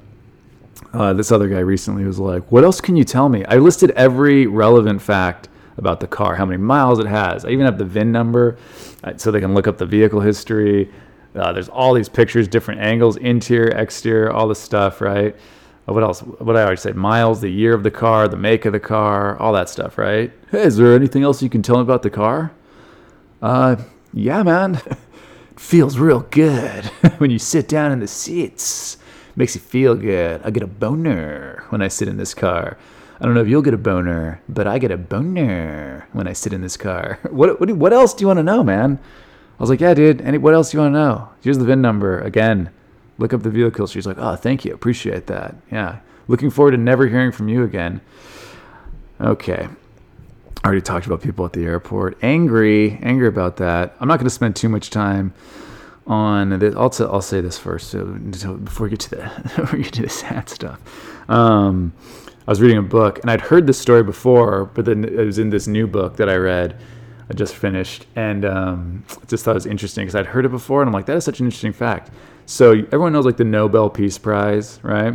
uh, 0.92 1.12
this 1.12 1.30
other 1.30 1.46
guy 1.48 1.60
recently 1.60 2.04
was 2.04 2.18
like, 2.18 2.50
"What 2.50 2.64
else 2.64 2.80
can 2.80 2.96
you 2.96 3.04
tell 3.04 3.28
me?" 3.28 3.44
I 3.44 3.58
listed 3.58 3.92
every 3.92 4.48
relevant 4.48 5.02
fact 5.02 5.48
about 5.76 6.00
the 6.00 6.08
car, 6.08 6.34
how 6.34 6.44
many 6.44 6.60
miles 6.60 6.98
it 6.98 7.06
has. 7.06 7.44
I 7.44 7.50
even 7.50 7.64
have 7.64 7.78
the 7.78 7.84
VIN 7.84 8.10
number 8.10 8.56
uh, 9.04 9.12
so 9.16 9.30
they 9.30 9.38
can 9.38 9.54
look 9.54 9.68
up 9.68 9.78
the 9.78 9.86
vehicle 9.86 10.20
history. 10.20 10.90
Uh, 11.36 11.52
there's 11.52 11.68
all 11.68 11.94
these 11.94 12.08
pictures, 12.08 12.48
different 12.48 12.80
angles, 12.80 13.16
interior, 13.18 13.68
exterior, 13.68 14.32
all 14.32 14.48
this 14.48 14.58
stuff, 14.58 15.00
right? 15.00 15.36
Uh, 15.88 15.92
what 15.92 16.02
else? 16.02 16.22
What 16.22 16.56
I 16.56 16.64
always 16.64 16.80
say: 16.80 16.90
miles, 16.90 17.40
the 17.40 17.50
year 17.50 17.72
of 17.72 17.84
the 17.84 17.90
car, 17.92 18.26
the 18.26 18.36
make 18.36 18.64
of 18.64 18.72
the 18.72 18.80
car, 18.80 19.38
all 19.38 19.52
that 19.52 19.68
stuff, 19.68 19.96
right? 19.96 20.32
Hey, 20.50 20.62
is 20.62 20.76
there 20.76 20.96
anything 20.96 21.22
else 21.22 21.40
you 21.40 21.48
can 21.48 21.62
tell 21.62 21.76
me 21.76 21.82
about 21.82 22.02
the 22.02 22.10
car? 22.10 22.50
Uh, 23.42 23.76
yeah, 24.14 24.42
man. 24.42 24.80
feels 25.56 25.98
real 25.98 26.20
good 26.30 26.84
when 27.18 27.30
you 27.30 27.38
sit 27.38 27.68
down 27.68 27.92
in 27.92 28.00
the 28.00 28.06
seats. 28.06 28.96
Makes 29.36 29.54
you 29.54 29.60
feel 29.60 29.94
good. 29.94 30.42
I 30.44 30.50
get 30.50 30.62
a 30.62 30.66
boner 30.66 31.64
when 31.70 31.82
I 31.82 31.88
sit 31.88 32.08
in 32.08 32.16
this 32.16 32.34
car. 32.34 32.76
I 33.20 33.24
don't 33.24 33.34
know 33.34 33.40
if 33.40 33.48
you'll 33.48 33.62
get 33.62 33.72
a 33.72 33.78
boner, 33.78 34.42
but 34.48 34.66
I 34.66 34.78
get 34.78 34.90
a 34.90 34.98
boner 34.98 36.08
when 36.12 36.26
I 36.26 36.32
sit 36.32 36.52
in 36.52 36.60
this 36.60 36.76
car. 36.76 37.18
What 37.30 37.60
what, 37.60 37.70
what 37.70 37.92
else 37.92 38.12
do 38.14 38.22
you 38.22 38.26
want 38.26 38.38
to 38.38 38.42
know, 38.42 38.62
man? 38.62 38.98
I 39.58 39.62
was 39.62 39.70
like, 39.70 39.80
yeah, 39.80 39.94
dude. 39.94 40.20
Any 40.20 40.38
what 40.38 40.54
else 40.54 40.70
do 40.70 40.76
you 40.76 40.82
want 40.82 40.94
to 40.94 40.98
know? 40.98 41.28
Here's 41.40 41.58
the 41.58 41.64
VIN 41.64 41.80
number 41.80 42.20
again. 42.20 42.70
Look 43.18 43.32
up 43.32 43.42
the 43.42 43.50
vehicle. 43.50 43.86
She's 43.86 44.06
like, 44.06 44.18
oh, 44.18 44.36
thank 44.36 44.64
you, 44.64 44.74
appreciate 44.74 45.26
that. 45.28 45.54
Yeah, 45.70 46.00
looking 46.28 46.50
forward 46.50 46.72
to 46.72 46.76
never 46.76 47.06
hearing 47.06 47.32
from 47.32 47.48
you 47.48 47.62
again. 47.62 48.00
Okay. 49.20 49.68
Already 50.64 50.80
talked 50.80 51.06
about 51.06 51.20
people 51.22 51.44
at 51.44 51.52
the 51.52 51.64
airport. 51.64 52.18
Angry, 52.22 52.98
angry 53.02 53.26
about 53.26 53.56
that. 53.56 53.96
I'm 53.98 54.06
not 54.06 54.18
going 54.18 54.26
to 54.26 54.30
spend 54.30 54.54
too 54.54 54.68
much 54.68 54.90
time 54.90 55.34
on 56.06 56.58
this. 56.58 56.74
I'll, 56.76 56.90
t- 56.90 57.04
I'll 57.04 57.20
say 57.22 57.40
this 57.40 57.58
first 57.58 57.90
so, 57.90 58.16
so 58.32 58.54
before 58.54 58.84
we 58.84 58.90
get 58.90 59.00
to 59.00 59.10
the 59.10 59.32
before 59.56 59.76
we 59.78 59.84
get 59.84 59.94
to 59.94 60.02
the 60.02 60.08
sad 60.08 60.48
stuff. 60.48 60.80
Um, 61.28 61.92
I 62.46 62.50
was 62.50 62.60
reading 62.60 62.78
a 62.78 62.82
book 62.82 63.18
and 63.20 63.30
I'd 63.30 63.40
heard 63.40 63.66
this 63.66 63.78
story 63.78 64.02
before, 64.02 64.66
but 64.66 64.84
then 64.84 65.04
it 65.04 65.24
was 65.24 65.38
in 65.38 65.50
this 65.50 65.66
new 65.66 65.86
book 65.86 66.16
that 66.16 66.28
I 66.28 66.36
read. 66.36 66.76
I 67.30 67.34
just 67.34 67.54
finished 67.54 68.06
and 68.16 68.44
um, 68.44 69.04
just 69.28 69.44
thought 69.44 69.52
it 69.52 69.54
was 69.54 69.66
interesting 69.66 70.02
because 70.04 70.16
I'd 70.16 70.26
heard 70.26 70.44
it 70.44 70.50
before 70.50 70.82
and 70.82 70.88
I'm 70.88 70.92
like, 70.92 71.06
that 71.06 71.16
is 71.16 71.24
such 71.24 71.40
an 71.40 71.46
interesting 71.46 71.72
fact. 71.72 72.10
So 72.46 72.72
everyone 72.72 73.12
knows 73.12 73.24
like 73.24 73.36
the 73.36 73.44
Nobel 73.44 73.88
Peace 73.88 74.18
Prize, 74.18 74.80
right? 74.82 75.14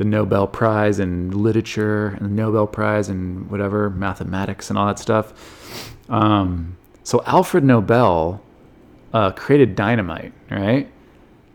The 0.00 0.06
Nobel 0.06 0.46
Prize 0.46 0.98
in 0.98 1.30
literature 1.30 2.06
and 2.06 2.20
the 2.20 2.30
Nobel 2.30 2.66
Prize 2.66 3.10
in 3.10 3.46
whatever 3.50 3.90
mathematics 3.90 4.70
and 4.70 4.78
all 4.78 4.86
that 4.86 4.98
stuff. 4.98 5.94
Um, 6.08 6.78
so 7.02 7.22
Alfred 7.26 7.64
Nobel 7.64 8.40
uh, 9.12 9.32
created 9.32 9.76
dynamite, 9.76 10.32
right? 10.50 10.90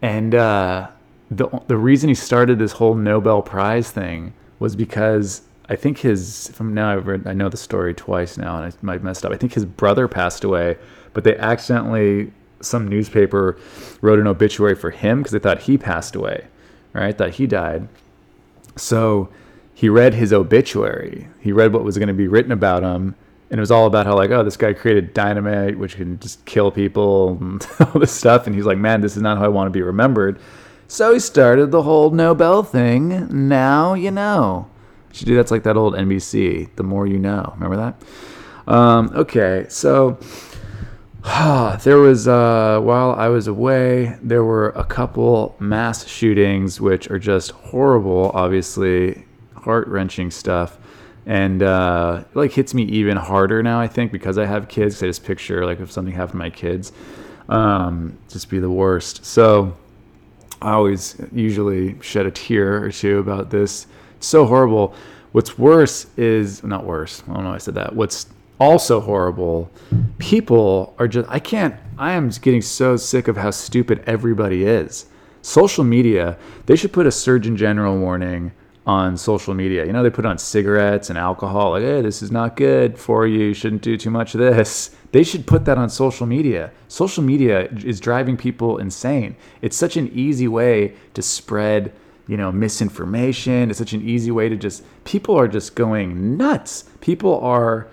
And 0.03 0.35
uh, 0.35 0.89
the 1.31 1.47
the 1.65 1.75
reason 1.75 2.07
he 2.07 2.13
started 2.13 2.59
this 2.59 2.73
whole 2.73 2.93
Nobel 2.93 3.41
Prize 3.41 3.89
thing 3.89 4.31
was 4.59 4.75
because 4.75 5.41
I 5.67 5.75
think 5.75 5.97
his 5.97 6.49
from 6.49 6.71
now 6.75 6.95
I've 6.95 7.07
read 7.07 7.25
I 7.25 7.33
know 7.33 7.49
the 7.49 7.57
story 7.57 7.95
twice 7.95 8.37
now 8.37 8.61
and 8.61 8.71
I 8.71 8.77
might 8.83 9.01
messed 9.01 9.25
up. 9.25 9.31
I 9.31 9.37
think 9.37 9.53
his 9.53 9.65
brother 9.65 10.07
passed 10.07 10.43
away, 10.43 10.77
but 11.13 11.23
they 11.23 11.35
accidentally 11.35 12.31
some 12.61 12.87
newspaper 12.87 13.57
wrote 14.01 14.19
an 14.19 14.27
obituary 14.27 14.75
for 14.75 14.91
him 14.91 15.17
because 15.17 15.31
they 15.31 15.39
thought 15.39 15.61
he 15.61 15.79
passed 15.79 16.15
away, 16.15 16.45
right? 16.93 17.17
Thought 17.17 17.31
he 17.31 17.47
died. 17.47 17.87
So 18.75 19.29
he 19.73 19.89
read 19.89 20.13
his 20.13 20.33
obituary. 20.33 21.27
He 21.39 21.51
read 21.51 21.73
what 21.73 21.83
was 21.83 21.97
going 21.97 22.07
to 22.07 22.13
be 22.13 22.27
written 22.27 22.51
about 22.51 22.83
him, 22.83 23.15
and 23.49 23.59
it 23.59 23.61
was 23.61 23.71
all 23.71 23.85
about 23.85 24.05
how 24.05 24.15
like, 24.15 24.31
oh, 24.31 24.43
this 24.43 24.57
guy 24.57 24.73
created 24.73 25.13
dynamite, 25.13 25.77
which 25.77 25.95
can 25.95 26.19
just 26.19 26.43
kill 26.45 26.71
people 26.71 27.37
and 27.39 27.67
all 27.79 27.99
this 27.99 28.11
stuff. 28.11 28.47
And 28.47 28.55
he's 28.55 28.65
like, 28.65 28.77
man, 28.77 29.01
this 29.01 29.15
is 29.15 29.21
not 29.21 29.37
how 29.37 29.45
I 29.45 29.49
want 29.49 29.67
to 29.67 29.71
be 29.71 29.81
remembered. 29.81 30.39
So 30.87 31.13
he 31.13 31.19
started 31.19 31.71
the 31.71 31.81
whole 31.81 32.11
Nobel 32.11 32.63
thing. 32.63 33.47
Now 33.47 33.93
you 33.93 34.11
know. 34.11 34.69
Should 35.11 35.27
do 35.27 35.35
that's 35.35 35.51
like 35.51 35.63
that 35.63 35.77
old 35.77 35.93
NBC. 35.93 36.75
The 36.75 36.83
more 36.83 37.07
you 37.07 37.17
know. 37.17 37.53
Remember 37.55 37.77
that? 37.77 38.71
Um, 38.71 39.11
okay, 39.15 39.65
so 39.69 40.17
there 41.83 41.97
was 41.97 42.27
uh, 42.27 42.79
while 42.83 43.13
I 43.13 43.29
was 43.29 43.47
away, 43.47 44.15
there 44.21 44.43
were 44.43 44.69
a 44.69 44.83
couple 44.83 45.55
mass 45.59 46.05
shootings, 46.05 46.79
which 46.79 47.09
are 47.09 47.17
just 47.17 47.49
horrible. 47.49 48.29
Obviously, 48.35 49.25
heart 49.55 49.87
wrenching 49.87 50.29
stuff, 50.29 50.77
and 51.25 51.63
uh, 51.63 52.23
it 52.29 52.35
like 52.35 52.51
hits 52.51 52.75
me 52.75 52.83
even 52.83 53.17
harder 53.17 53.63
now. 53.63 53.79
I 53.79 53.87
think 53.87 54.11
because 54.11 54.37
I 54.37 54.45
have 54.45 54.67
kids. 54.67 55.01
I 55.01 55.07
just 55.07 55.23
picture 55.23 55.65
like 55.65 55.79
if 55.79 55.91
something 55.91 56.13
happened 56.13 56.33
to 56.33 56.37
my 56.37 56.51
kids, 56.51 56.91
um, 57.49 58.15
just 58.29 58.51
be 58.51 58.59
the 58.59 58.69
worst. 58.69 59.25
So 59.25 59.75
I 60.61 60.73
always 60.73 61.19
usually 61.31 61.99
shed 62.03 62.27
a 62.27 62.31
tear 62.31 62.83
or 62.83 62.91
two 62.91 63.17
about 63.17 63.49
this. 63.49 63.87
It's 64.17 64.27
so 64.27 64.45
horrible. 64.45 64.93
What's 65.31 65.57
worse 65.57 66.05
is 66.17 66.63
not 66.63 66.85
worse. 66.85 67.23
I 67.27 67.33
don't 67.33 67.45
know. 67.45 67.51
I 67.51 67.57
said 67.57 67.73
that. 67.75 67.95
What's 67.95 68.27
also 68.59 68.99
horrible. 69.01 69.69
People 70.17 70.95
are 70.97 71.07
just, 71.07 71.29
I 71.29 71.39
can't, 71.39 71.75
I 71.97 72.13
am 72.13 72.29
getting 72.29 72.61
so 72.61 72.97
sick 72.97 73.27
of 73.27 73.37
how 73.37 73.51
stupid 73.51 74.03
everybody 74.05 74.63
is. 74.63 75.05
Social 75.41 75.83
media, 75.83 76.37
they 76.65 76.75
should 76.75 76.93
put 76.93 77.05
a 77.05 77.11
Surgeon 77.11 77.55
General 77.55 77.97
warning 77.97 78.51
on 78.87 79.17
social 79.17 79.53
media. 79.53 79.85
You 79.85 79.93
know, 79.93 80.03
they 80.03 80.09
put 80.09 80.25
on 80.25 80.37
cigarettes 80.37 81.09
and 81.09 81.17
alcohol, 81.17 81.71
like, 81.71 81.83
hey, 81.83 82.01
this 82.01 82.21
is 82.21 82.31
not 82.31 82.55
good 82.55 82.97
for 82.97 83.25
you. 83.25 83.45
You 83.45 83.53
shouldn't 83.53 83.81
do 83.81 83.97
too 83.97 84.11
much 84.11 84.35
of 84.35 84.39
this. 84.39 84.95
They 85.11 85.23
should 85.23 85.47
put 85.47 85.65
that 85.65 85.77
on 85.77 85.89
social 85.89 86.27
media. 86.27 86.71
Social 86.87 87.23
media 87.23 87.67
is 87.83 87.99
driving 87.99 88.37
people 88.37 88.77
insane. 88.77 89.35
It's 89.61 89.77
such 89.77 89.97
an 89.97 90.09
easy 90.13 90.47
way 90.47 90.95
to 91.13 91.21
spread, 91.21 91.93
you 92.27 92.37
know, 92.37 92.51
misinformation. 92.51 93.69
It's 93.69 93.79
such 93.79 93.93
an 93.93 94.07
easy 94.07 94.31
way 94.31 94.49
to 94.49 94.55
just, 94.55 94.83
people 95.03 95.35
are 95.35 95.47
just 95.47 95.75
going 95.75 96.37
nuts. 96.37 96.85
People 97.01 97.39
are 97.39 97.87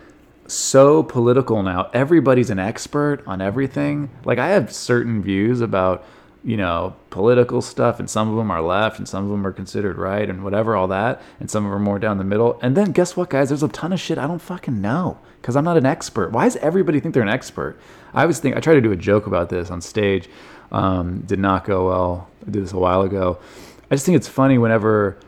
so 0.52 1.02
political 1.02 1.62
now. 1.62 1.90
Everybody's 1.92 2.50
an 2.50 2.58
expert 2.58 3.22
on 3.26 3.40
everything. 3.40 4.10
Like 4.24 4.38
I 4.38 4.48
have 4.48 4.72
certain 4.72 5.22
views 5.22 5.60
about, 5.60 6.04
you 6.44 6.56
know, 6.56 6.94
political 7.10 7.62
stuff 7.62 7.98
and 7.98 8.08
some 8.08 8.30
of 8.30 8.36
them 8.36 8.50
are 8.50 8.62
left 8.62 8.98
and 8.98 9.08
some 9.08 9.24
of 9.24 9.30
them 9.30 9.46
are 9.46 9.52
considered 9.52 9.96
right 9.96 10.28
and 10.28 10.44
whatever 10.44 10.76
all 10.76 10.88
that 10.88 11.22
and 11.40 11.50
some 11.50 11.64
of 11.64 11.70
them 11.70 11.76
are 11.76 11.84
more 11.84 11.98
down 11.98 12.18
the 12.18 12.24
middle. 12.24 12.58
And 12.62 12.76
then 12.76 12.92
guess 12.92 13.16
what 13.16 13.30
guys, 13.30 13.48
there's 13.48 13.62
a 13.62 13.68
ton 13.68 13.92
of 13.92 14.00
shit 14.00 14.18
I 14.18 14.26
don't 14.26 14.40
fucking 14.40 14.80
know 14.80 15.18
cuz 15.42 15.56
I'm 15.56 15.64
not 15.64 15.76
an 15.76 15.86
expert. 15.86 16.32
Why 16.32 16.44
does 16.44 16.56
everybody 16.56 17.00
think 17.00 17.14
they're 17.14 17.22
an 17.22 17.28
expert? 17.28 17.76
I 18.14 18.22
always 18.22 18.38
think 18.38 18.56
I 18.56 18.60
try 18.60 18.74
to 18.74 18.80
do 18.80 18.92
a 18.92 18.96
joke 18.96 19.26
about 19.26 19.48
this 19.48 19.70
on 19.70 19.80
stage. 19.80 20.28
Um, 20.70 21.20
did 21.26 21.38
not 21.38 21.64
go 21.64 21.88
well. 21.88 22.28
I 22.46 22.50
did 22.50 22.62
this 22.62 22.72
a 22.72 22.78
while 22.78 23.02
ago. 23.02 23.38
I 23.90 23.94
just 23.94 24.06
think 24.06 24.16
it's 24.16 24.28
funny 24.28 24.56
whenever 24.56 25.18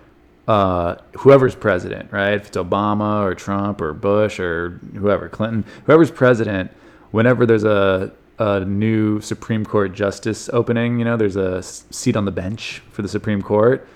uh, 0.47 0.97
whoever's 1.19 1.55
president, 1.55 2.13
right? 2.13 2.35
If 2.35 2.49
it's 2.49 2.57
Obama 2.57 3.23
or 3.23 3.35
Trump 3.35 3.81
or 3.81 3.93
Bush 3.93 4.39
or 4.39 4.81
whoever, 4.95 5.29
Clinton, 5.29 5.65
whoever's 5.87 6.11
president, 6.11 6.71
whenever 7.13 7.47
there's 7.47 7.65
a, 7.65 8.13
a 8.39 8.61
new 8.61 9.21
Supreme 9.21 9.65
Court 9.65 9.95
justice 9.95 10.51
opening, 10.53 10.99
you 10.99 11.05
know, 11.05 11.17
there's 11.17 11.37
a 11.37 11.63
seat 11.63 12.17
on 12.17 12.25
the 12.25 12.33
bench 12.33 12.83
for 12.91 13.03
the 13.03 13.09
Supreme 13.09 13.41
Court, 13.41 13.87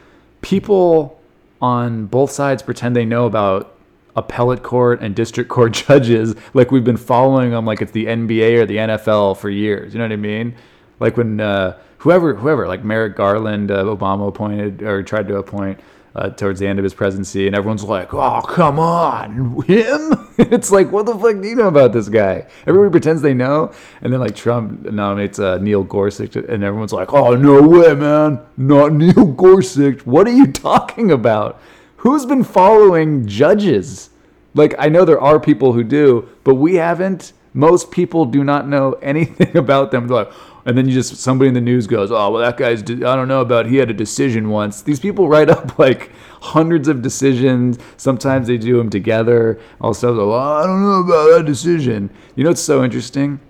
people 0.40 1.20
on 1.60 2.06
both 2.06 2.30
sides 2.30 2.62
pretend 2.62 2.94
they 2.94 3.04
know 3.04 3.26
about 3.26 3.74
appellate 4.16 4.62
court 4.62 5.00
and 5.00 5.14
district 5.14 5.50
court 5.50 5.72
judges 5.86 6.34
like 6.54 6.70
we've 6.70 6.84
been 6.84 6.96
following 6.96 7.50
them 7.50 7.64
like 7.64 7.80
it's 7.82 7.92
the 7.92 8.06
NBA 8.06 8.58
or 8.58 8.66
the 8.66 8.76
NFL 8.76 9.36
for 9.36 9.50
years. 9.50 9.92
You 9.92 9.98
know 9.98 10.04
what 10.04 10.12
I 10.12 10.16
mean? 10.16 10.54
Like 11.00 11.16
when 11.16 11.40
uh, 11.40 11.78
whoever, 11.98 12.34
whoever, 12.34 12.66
like 12.66 12.84
Merrick 12.84 13.16
Garland, 13.16 13.70
uh, 13.70 13.84
Obama 13.84 14.28
appointed 14.28 14.82
or 14.82 15.02
tried 15.02 15.28
to 15.28 15.36
appoint 15.36 15.78
uh, 16.14 16.30
towards 16.30 16.60
the 16.60 16.66
end 16.66 16.78
of 16.78 16.82
his 16.82 16.94
presidency, 16.94 17.46
and 17.46 17.54
everyone's 17.54 17.84
like, 17.84 18.12
"Oh, 18.12 18.40
come 18.42 18.78
on, 18.78 19.62
him!" 19.62 20.28
it's 20.38 20.70
like, 20.70 20.90
what 20.90 21.06
the 21.06 21.14
fuck 21.14 21.40
do 21.40 21.48
you 21.48 21.56
know 21.56 21.68
about 21.68 21.92
this 21.92 22.08
guy? 22.08 22.46
Everybody 22.66 22.90
pretends 22.90 23.22
they 23.22 23.34
know, 23.34 23.72
and 24.02 24.12
then 24.12 24.20
like 24.20 24.34
Trump 24.34 24.84
nominates 24.84 25.38
uh, 25.38 25.58
Neil 25.58 25.84
Gorsuch, 25.84 26.36
and 26.36 26.64
everyone's 26.64 26.92
like, 26.92 27.12
"Oh, 27.12 27.34
no 27.34 27.62
way, 27.66 27.94
man, 27.94 28.40
not 28.56 28.92
Neil 29.02 29.26
Gorsuch! 29.26 30.04
What 30.06 30.26
are 30.26 30.34
you 30.34 30.46
talking 30.52 31.10
about? 31.10 31.60
Who's 31.98 32.26
been 32.26 32.44
following 32.44 33.26
judges?" 33.26 34.10
Like, 34.54 34.74
I 34.78 34.88
know 34.88 35.04
there 35.04 35.20
are 35.20 35.38
people 35.38 35.72
who 35.72 35.84
do, 35.84 36.28
but 36.42 36.56
we 36.56 36.74
haven't. 36.76 37.32
Most 37.54 37.90
people 37.90 38.24
do 38.24 38.44
not 38.44 38.68
know 38.68 38.92
anything 38.94 39.56
about 39.56 39.90
them. 39.90 40.08
They're 40.08 40.24
like, 40.24 40.32
and 40.68 40.76
then 40.76 40.86
you 40.86 40.92
just 40.92 41.16
somebody 41.16 41.48
in 41.48 41.54
the 41.54 41.62
news 41.62 41.86
goes, 41.86 42.12
"Oh, 42.12 42.30
well, 42.30 42.42
that 42.42 42.58
guy's 42.58 42.82
I 42.82 43.16
don't 43.16 43.26
know 43.26 43.40
about 43.40 43.64
he 43.64 43.76
had 43.76 43.88
a 43.88 43.94
decision 43.94 44.50
once." 44.50 44.82
These 44.82 45.00
people 45.00 45.26
write 45.26 45.48
up 45.56 45.78
like 45.78 46.12
hundreds 46.42 46.88
of 46.88 47.00
decisions. 47.00 47.78
Sometimes 47.96 48.48
they 48.48 48.58
do 48.58 48.76
them 48.76 48.90
together. 48.90 49.58
Also, 49.80 50.14
well, 50.14 50.38
I 50.38 50.66
don't 50.66 50.82
know 50.82 51.00
about 51.00 51.38
that 51.38 51.46
decision. 51.46 52.10
You 52.36 52.44
know, 52.44 52.50
it's 52.50 52.60
so 52.60 52.84
interesting. 52.84 53.40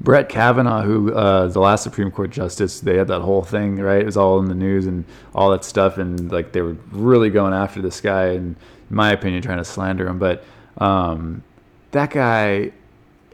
Brett 0.00 0.30
Kavanaugh, 0.30 0.82
who 0.82 1.12
uh, 1.12 1.48
the 1.48 1.60
last 1.60 1.82
Supreme 1.82 2.10
Court 2.10 2.30
justice, 2.30 2.80
they 2.80 2.96
had 2.96 3.08
that 3.08 3.20
whole 3.20 3.42
thing, 3.42 3.76
right? 3.76 4.00
It 4.00 4.06
was 4.06 4.16
all 4.16 4.38
in 4.38 4.46
the 4.46 4.54
news 4.54 4.86
and 4.86 5.04
all 5.34 5.50
that 5.50 5.64
stuff, 5.64 5.98
and 5.98 6.32
like 6.32 6.52
they 6.52 6.62
were 6.62 6.78
really 6.92 7.28
going 7.28 7.52
after 7.52 7.82
this 7.82 8.00
guy, 8.00 8.28
and 8.28 8.56
in 8.88 8.96
my 8.96 9.12
opinion, 9.12 9.42
trying 9.42 9.58
to 9.58 9.66
slander 9.66 10.08
him. 10.08 10.18
But 10.18 10.44
um, 10.78 11.42
that 11.90 12.08
guy 12.08 12.72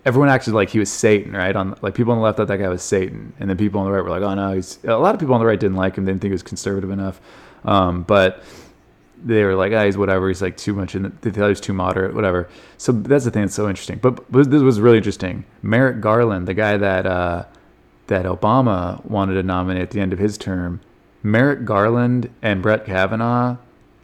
everyone 0.04 0.28
acted 0.28 0.54
like 0.54 0.70
he 0.70 0.78
was 0.78 0.90
Satan, 0.90 1.32
right? 1.32 1.54
On 1.54 1.76
like 1.82 1.94
people 1.94 2.12
on 2.12 2.18
the 2.18 2.24
left 2.24 2.36
thought 2.36 2.48
that 2.48 2.58
guy 2.58 2.68
was 2.68 2.82
Satan, 2.82 3.32
and 3.38 3.48
then 3.48 3.56
people 3.56 3.80
on 3.80 3.86
the 3.86 3.92
right 3.92 4.02
were 4.02 4.10
like, 4.10 4.22
"Oh 4.22 4.34
no, 4.34 4.52
he's." 4.52 4.78
A 4.84 4.96
lot 4.96 5.14
of 5.14 5.20
people 5.20 5.34
on 5.34 5.40
the 5.40 5.46
right 5.46 5.58
didn't 5.58 5.76
like 5.76 5.96
him; 5.96 6.04
they 6.04 6.12
didn't 6.12 6.22
think 6.22 6.30
he 6.30 6.34
was 6.34 6.42
conservative 6.42 6.90
enough. 6.90 7.20
Um, 7.64 8.02
but 8.02 8.42
they 9.24 9.44
were 9.44 9.54
like, 9.54 9.72
"Ah, 9.72 9.76
oh, 9.76 9.86
he's 9.86 9.96
whatever. 9.96 10.28
He's 10.28 10.42
like 10.42 10.56
too 10.56 10.74
much, 10.74 10.94
and 10.94 11.16
they 11.20 11.30
thought 11.30 11.44
he 11.44 11.50
was 11.50 11.60
too 11.60 11.72
moderate, 11.72 12.14
whatever." 12.14 12.48
So 12.78 12.92
that's 12.92 13.24
the 13.24 13.30
thing 13.30 13.42
that's 13.42 13.54
so 13.54 13.68
interesting. 13.68 13.98
But, 13.98 14.30
but 14.30 14.50
this 14.50 14.62
was 14.62 14.80
really 14.80 14.98
interesting. 14.98 15.44
Merrick 15.62 16.00
Garland, 16.00 16.48
the 16.48 16.54
guy 16.54 16.76
that 16.76 17.06
uh, 17.06 17.44
that 18.08 18.24
Obama 18.24 19.04
wanted 19.04 19.34
to 19.34 19.42
nominate 19.42 19.82
at 19.82 19.90
the 19.90 20.00
end 20.00 20.12
of 20.12 20.18
his 20.18 20.36
term, 20.36 20.80
Merrick 21.22 21.64
Garland 21.64 22.30
and 22.42 22.62
Brett 22.62 22.84
Kavanaugh 22.84 23.56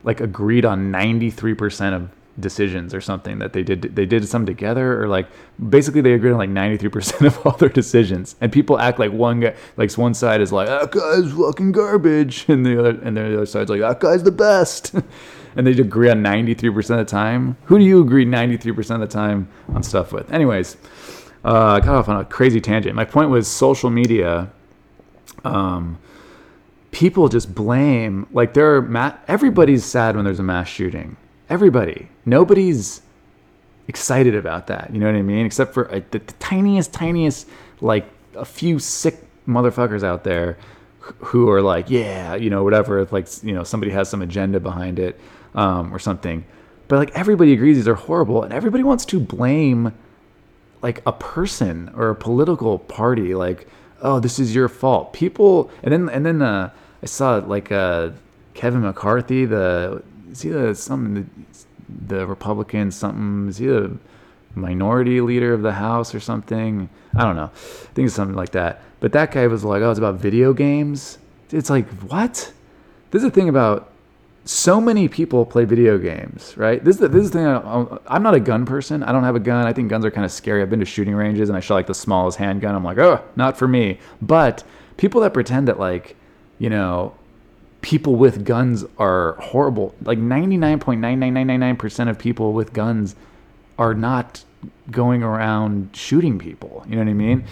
like 0.05 0.21
agreed 0.21 0.65
on 0.65 0.91
ninety 0.93 1.31
three 1.31 1.55
percent 1.55 1.95
of 1.95 2.11
decisions 2.41 2.95
or 2.95 3.01
something 3.01 3.39
that 3.39 3.53
they 3.53 3.63
did 3.63 3.83
they 3.83 4.07
did 4.07 4.27
some 4.29 4.47
together 4.47 5.03
or 5.03 5.09
like 5.09 5.29
basically 5.69 6.01
they 6.01 6.13
agreed 6.13 6.33
on 6.33 6.39
like 6.39 6.51
93% 6.51 7.27
of 7.27 7.47
all 7.47 7.57
their 7.57 7.69
decisions. 7.69 8.37
And 8.41 8.53
people 8.53 8.79
act 8.79 8.99
like 8.99 9.13
one 9.13 9.41
guy 9.41 9.55
like 9.77 9.93
one 9.95 10.15
side 10.15 10.41
is 10.41 10.53
like 10.53 10.69
that 10.69 10.91
guy's 10.91 11.33
fucking 11.33 11.73
garbage. 11.73 12.47
And 12.49 12.65
the 12.65 12.79
other 12.79 12.91
and 13.03 13.17
the 13.17 13.35
other 13.35 13.47
side's 13.47 13.71
like 13.71 13.81
that 13.81 14.01
guy's 14.01 14.23
the 14.23 14.33
best. 14.33 14.95
And 15.57 15.67
they 15.67 15.73
agree 15.73 16.09
on 16.09 16.23
93% 16.23 16.77
of 16.77 16.99
the 16.99 17.05
time. 17.05 17.57
Who 17.65 17.79
do 17.79 17.85
you 17.85 18.01
agree 18.01 18.25
93% 18.25 18.91
of 18.91 19.01
the 19.01 19.09
time 19.09 19.49
on 19.75 19.83
stuff 19.83 20.13
with? 20.13 20.31
Anyways 20.33 20.77
uh, 21.45 21.67
I 21.67 21.81
got 21.81 21.97
off 21.97 22.09
on 22.09 22.21
a 22.21 22.25
crazy 22.25 22.61
tangent. 22.61 22.95
My 22.95 23.05
point 23.05 23.31
was 23.31 23.49
social 23.49 23.91
media 23.91 24.53
um, 25.45 25.99
people 26.91 27.29
just 27.29 27.55
blame 27.55 28.27
like 28.33 28.55
ma- 28.57 29.17
everybody's 29.27 29.85
sad 29.85 30.17
when 30.17 30.25
there's 30.25 30.41
a 30.41 30.45
mass 30.45 30.69
shooting 30.69 31.17
everybody. 31.49 32.09
Nobody's 32.25 33.03
excited 33.87 34.35
about 34.35 34.67
that. 34.69 34.91
You 34.93 35.01
know 35.01 35.07
what 35.07 35.15
i 35.17 35.23
mean? 35.23 35.47
Except 35.47 35.75
for 35.75 35.91
uh, 35.93 36.01
the, 36.11 36.19
the 36.19 36.33
tiniest 36.35 36.93
tiniest 36.93 37.49
like 37.81 38.09
a 38.35 38.45
few 38.45 38.79
sick 38.79 39.17
motherfuckers 39.47 40.03
out 40.05 40.25
there 40.25 40.59
who 41.01 41.49
are 41.49 41.63
like 41.63 41.89
yeah 41.89 42.35
you 42.35 42.51
know 42.51 42.63
whatever 42.63 42.99
if 42.99 43.13
like 43.13 43.27
you 43.43 43.55
know 43.55 43.65
somebody 43.65 43.91
has 43.91 44.11
some 44.11 44.21
agenda 44.21 44.61
behind 44.61 44.99
it 44.99 45.19
um, 45.55 45.93
or 45.95 45.99
something. 45.99 46.45
But 46.87 46.97
like 46.97 47.11
everybody 47.17 47.53
agrees 47.53 47.77
these 47.77 47.89
are 47.89 47.95
horrible 47.95 48.43
and 48.43 48.53
everybody 48.53 48.85
wants 48.85 49.05
to 49.07 49.21
blame 49.21 49.93
like 50.83 51.03
a 51.07 51.13
person 51.13 51.91
or 51.95 52.11
a 52.11 52.15
political 52.15 52.79
party 52.79 53.35
like 53.35 53.67
oh 54.03 54.21
this 54.21 54.39
is 54.39 54.55
your 54.55 54.69
fault. 54.69 55.13
People 55.13 55.71
and 55.83 55.93
then 55.93 56.09
and 56.11 56.27
then 56.27 56.43
uh, 56.43 56.71
i 57.03 57.07
saw 57.07 57.37
like 57.37 57.73
uh, 57.73 58.11
kevin 58.55 58.83
mccarthy 58.83 59.45
the 59.45 60.03
is 60.31 60.43
he 60.43 60.51
the 60.51 60.75
something 60.75 61.15
the, 61.15 62.15
the 62.17 62.27
republican 62.27 62.91
something 62.91 63.49
is 63.49 63.59
he 63.59 63.67
the 63.67 63.97
minority 64.55 65.21
leader 65.21 65.53
of 65.53 65.63
the 65.63 65.73
house 65.73 66.15
or 66.15 66.21
something 66.21 66.89
i 67.17 67.23
don't 67.23 67.37
know 67.37 67.51
i 67.53 67.93
think 67.95 68.07
it's 68.07 68.15
something 68.15 68.37
like 68.37 68.51
that 68.51 68.83
but 69.01 69.13
that 69.13 69.31
guy 69.31 69.47
was 69.47 69.65
like 69.65 69.83
oh 69.83 69.91
it's 69.91 69.99
about 69.99 70.17
video 70.17 70.53
games 70.53 71.19
it's 71.51 71.71
like 71.71 71.89
what 72.03 72.53
this 73.11 73.23
is 73.23 73.29
the 73.29 73.31
thing 73.31 73.49
about 73.49 73.93
so 74.49 74.81
many 74.81 75.09
people 75.09 75.45
play 75.45 75.67
video 75.67 75.99
games, 75.99 76.57
right? 76.57 76.83
This 76.83 76.97
is 76.97 77.01
the, 77.01 77.09
this 77.09 77.25
is 77.25 77.31
the 77.33 77.39
thing. 77.39 77.47
I, 77.47 77.99
I'm 78.07 78.23
not 78.23 78.35
a 78.35 78.41
gun 78.41 78.65
person. 78.65 79.03
I 79.03 79.13
don't 79.13 79.23
have 79.23 79.37
a 79.37 79.41
gun. 79.41 79.67
I 79.67 79.75
think 79.75 79.91
guns 79.91 80.07
are 80.07 80.11
kind 80.11 80.25
of 80.25 80.33
scary. 80.33 80.63
I've 80.63 80.71
been 80.71 80.81
to 80.81 80.87
shooting 80.87 81.15
ranges 81.15 81.51
and 81.51 81.57
I 81.57 81.61
shot 81.61 81.75
like 81.75 81.87
the 81.87 81.95
smallest 81.95 82.39
handgun. 82.39 82.75
I'm 82.75 82.83
like, 82.83 82.97
oh, 82.97 83.23
not 83.37 83.59
for 83.59 83.69
me. 83.69 83.99
But 84.23 84.65
people 84.97 85.21
that 85.21 85.35
pretend 85.35 85.69
that 85.69 85.79
like, 85.79 86.17
you 86.59 86.71
know, 86.71 87.15
people 87.81 88.17
with 88.17 88.45
guns 88.45 88.85
are 88.99 89.35
horrible. 89.35 89.95
Like 90.03 90.19
99.99999% 90.19 92.11
of 92.11 92.19
people 92.19 92.53
with 92.53 92.73
guns 92.73 93.15
are 93.79 93.95
not 93.95 94.45
going 94.91 95.23
around 95.23 95.91
shooting 95.95 96.39
people. 96.39 96.85
You 96.89 96.97
know 96.97 97.03
what 97.03 97.11
I 97.11 97.15
mean? 97.15 97.45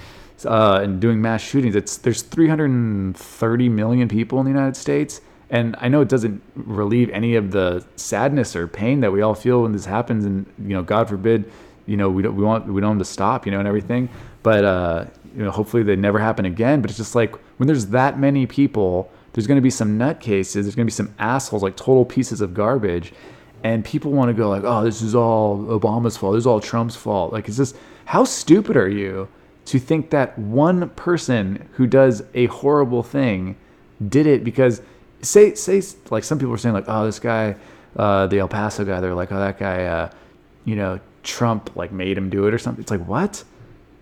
Uh, 0.45 0.81
and 0.83 1.01
doing 1.01 1.23
mass 1.23 1.43
shootings. 1.43 1.77
It's 1.77 1.97
there's 1.97 2.23
330 2.23 3.69
million 3.69 4.09
people 4.09 4.39
in 4.39 4.45
the 4.45 4.51
United 4.51 4.77
States 4.77 5.21
and 5.51 5.77
I 5.79 5.89
know 5.89 6.01
it 6.01 6.09
doesn't 6.09 6.43
relieve 6.55 7.09
any 7.11 7.37
of 7.37 7.53
the 7.53 7.85
sadness 7.97 8.57
or 8.57 8.67
pain 8.67 9.01
that 9.01 9.13
we 9.13 9.23
all 9.23 9.35
feel 9.35 9.63
when 9.63 9.73
this 9.73 9.85
happens, 9.85 10.25
and 10.25 10.47
you 10.59 10.75
know, 10.75 10.83
God 10.83 11.09
forbid, 11.09 11.51
you 11.87 11.97
know, 11.97 12.11
we 12.11 12.23
don't 12.23 12.35
we 12.35 12.43
want 12.43 12.67
we 12.67 12.81
don't 12.81 12.91
want 12.91 12.99
to 12.99 13.05
stop, 13.05 13.47
you 13.47 13.53
know, 13.53 13.61
and 13.61 13.69
everything. 13.69 14.09
But 14.43 14.65
uh, 14.65 15.05
you 15.37 15.45
know, 15.45 15.53
hopefully 15.53 15.85
they 15.85 15.95
never 15.95 16.19
happen 16.19 16.47
again. 16.47 16.81
But 16.81 16.91
it's 16.91 16.99
just 16.99 17.15
like 17.15 17.37
when 17.59 17.69
there's 17.69 17.87
that 17.87 18.19
many 18.19 18.47
people, 18.47 19.11
there's 19.37 19.47
going 19.47 19.57
to 19.57 19.63
be 19.63 19.71
some 19.71 19.99
nutcases, 19.99 20.55
there's 20.55 20.75
going 20.75 20.87
to 20.87 20.91
be 20.91 20.91
some 20.91 21.15
assholes, 21.19 21.63
like 21.63 21.77
total 21.77 22.05
pieces 22.05 22.41
of 22.41 22.55
garbage, 22.55 23.13
and 23.63 23.85
people 23.85 24.11
want 24.11 24.29
to 24.29 24.35
go 24.35 24.49
like, 24.49 24.65
oh, 24.65 24.83
this 24.83 25.03
is 25.03 25.15
all 25.15 25.59
Obama's 25.67 26.17
fault, 26.17 26.35
this 26.35 26.43
is 26.43 26.47
all 26.47 26.61
Trump's 26.61 26.97
fault. 26.97 27.33
Like, 27.33 27.47
it's 27.47 27.59
just 27.59 27.77
how 28.07 28.25
stupid 28.25 28.77
are 28.77 28.89
you 28.89 29.29
to 29.67 29.79
think 29.79 30.11
that 30.11 30.39
one 30.39 30.89
person 30.91 31.69
who 31.73 31.87
does 31.87 32.23
a 32.35 32.47
horrible 32.47 33.03
thing 33.03 33.57
did 34.09 34.27
it? 34.27 34.43
Because 34.43 34.81
say 35.23 35.55
say 35.55 35.83
like 36.11 36.25
some 36.25 36.39
people 36.39 36.55
are 36.55 36.59
saying 36.59 36.75
like 36.75 36.85
oh 36.89 37.05
this 37.05 37.19
guy 37.19 37.57
uh, 37.97 38.27
the 38.27 38.39
El 38.39 38.49
Paso 38.49 38.85
guy 38.85 39.01
they're 39.01 39.15
like 39.15 39.33
oh 39.33 39.39
that 39.39 39.59
guy 39.59 39.85
uh, 39.85 40.11
you 40.65 40.77
know 40.77 41.01
Trump 41.23 41.75
like 41.75 41.93
made 41.93 42.17
him 42.17 42.31
do 42.31 42.47
it 42.47 42.55
or 42.55 42.59
something. 42.59 42.81
It's 42.81 42.91
like 42.91 43.05
what 43.07 43.43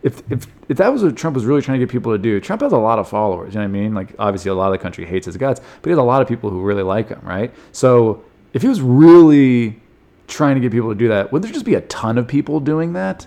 if 0.05 0.23
if 0.31 0.47
if 0.69 0.77
that 0.77 0.93
was 0.93 1.03
what 1.03 1.17
Trump 1.17 1.35
was 1.35 1.45
really 1.45 1.63
trying 1.63 1.81
to 1.81 1.85
get 1.85 1.91
people 1.91 2.13
to 2.13 2.19
do 2.19 2.39
Trump 2.41 2.63
has 2.63 2.73
a 2.73 2.79
lot 2.79 2.99
of 3.01 3.09
followers 3.09 3.55
you 3.55 3.61
know 3.61 3.67
what 3.67 3.77
I 3.77 3.81
mean 3.81 3.95
like 3.95 4.15
obviously 4.19 4.51
a 4.51 4.55
lot 4.55 4.67
of 4.67 4.73
the 4.73 4.83
country 4.83 5.05
hates 5.05 5.27
his 5.27 5.37
guts 5.37 5.61
but 5.61 5.89
he 5.89 5.91
has 5.91 5.99
a 5.99 6.03
lot 6.03 6.23
of 6.23 6.29
people 6.29 6.51
who 6.51 6.63
really 6.63 6.83
like 6.83 7.09
him 7.09 7.21
right 7.23 7.53
so 7.73 8.23
if 8.53 8.63
he 8.63 8.69
was 8.69 8.81
really 8.81 9.81
trying 10.29 10.55
to 10.55 10.61
get 10.61 10.71
people 10.71 10.91
to 10.91 10.95
do 10.95 11.09
that 11.09 11.33
would 11.33 11.43
there 11.43 11.51
just 11.51 11.65
be 11.65 11.75
a 11.75 11.81
ton 11.83 12.19
of 12.19 12.29
people 12.29 12.61
doing 12.61 12.93
that 12.93 13.27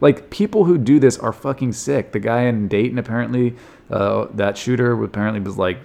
like 0.00 0.30
people 0.30 0.64
who 0.64 0.78
do 0.78 1.00
this 1.00 1.18
are 1.18 1.32
fucking 1.32 1.72
sick 1.72 2.12
the 2.12 2.20
guy 2.20 2.42
in 2.42 2.68
Dayton 2.68 2.98
apparently 2.98 3.56
uh, 3.90 4.26
that 4.34 4.56
shooter 4.56 5.02
apparently 5.02 5.40
was 5.40 5.58
like 5.58 5.78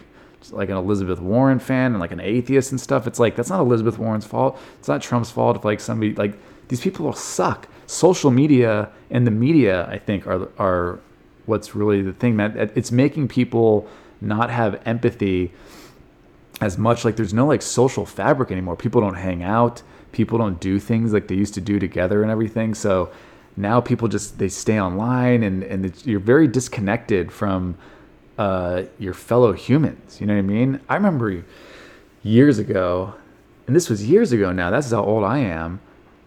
like 0.52 0.70
an 0.70 0.78
Elizabeth 0.78 1.20
Warren 1.20 1.60
fan 1.60 1.92
and 1.92 2.00
like 2.00 2.12
an 2.12 2.20
atheist 2.20 2.72
and 2.72 2.82
stuff. 2.82 3.08
It's 3.08 3.20
like 3.20 3.36
that's 3.36 3.50
not 3.50 3.62
Elizabeth 3.62 3.98
Warren's 3.98 4.26
fault. 4.26 4.60
It's 4.80 4.88
not 4.88 5.02
Trump's 5.02 5.32
fault 5.32 5.56
if 5.56 5.64
like 5.64 5.80
somebody 5.80 6.14
like 6.16 6.38
these 6.68 6.82
people 6.82 7.06
will 7.06 7.14
suck. 7.14 7.68
Social 7.86 8.32
media 8.32 8.90
and 9.10 9.28
the 9.28 9.32
media, 9.32 9.88
I 9.88 9.98
think, 9.98 10.28
are 10.28 10.50
are 10.58 11.00
what's 11.46 11.76
really 11.76 12.02
the 12.02 12.14
thing, 12.14 12.36
man. 12.36 12.72
It's 12.76 12.92
making 12.92 13.28
people 13.28 13.88
not 14.22 14.50
have 14.50 14.82
empathy 14.86 15.52
as 16.62 16.78
much. 16.78 17.06
Like 17.06 17.16
there's 17.16 17.34
no 17.34 17.46
like 17.46 17.62
social 17.62 18.06
fabric 18.06 18.52
anymore. 18.52 18.76
People 18.76 19.02
don't 19.02 19.16
hang 19.16 19.44
out. 19.44 19.82
People 20.12 20.38
don't 20.38 20.60
do 20.60 20.80
things 20.80 21.12
like 21.12 21.28
they 21.28 21.36
used 21.36 21.54
to 21.56 21.62
do 21.62 21.80
together 21.80 22.22
and 22.22 22.32
everything. 22.32 22.74
So 22.74 23.12
now 23.58 23.82
people 23.82 24.08
just 24.08 24.40
they 24.40 24.50
stay 24.50 24.80
online 24.80 25.44
and 25.44 25.64
and 25.64 26.06
you're 26.06 26.20
very 26.20 26.48
disconnected 26.48 27.32
from 27.32 27.76
uh, 28.38 28.84
your 29.00 29.14
fellow 29.14 29.54
humans. 29.54 30.20
You 30.20 30.28
know 30.28 30.34
what 30.34 30.40
I 30.40 30.44
mean? 30.44 30.80
I 30.90 30.96
remember 30.96 31.44
years 32.24 32.58
ago, 32.58 33.14
and 33.68 33.76
this 33.76 33.90
was 33.90 34.10
years 34.10 34.32
ago 34.32 34.52
now. 34.52 34.70
That's 34.70 34.92
how 34.92 35.04
old 35.04 35.24
I 35.24 35.40
am. 35.40 35.80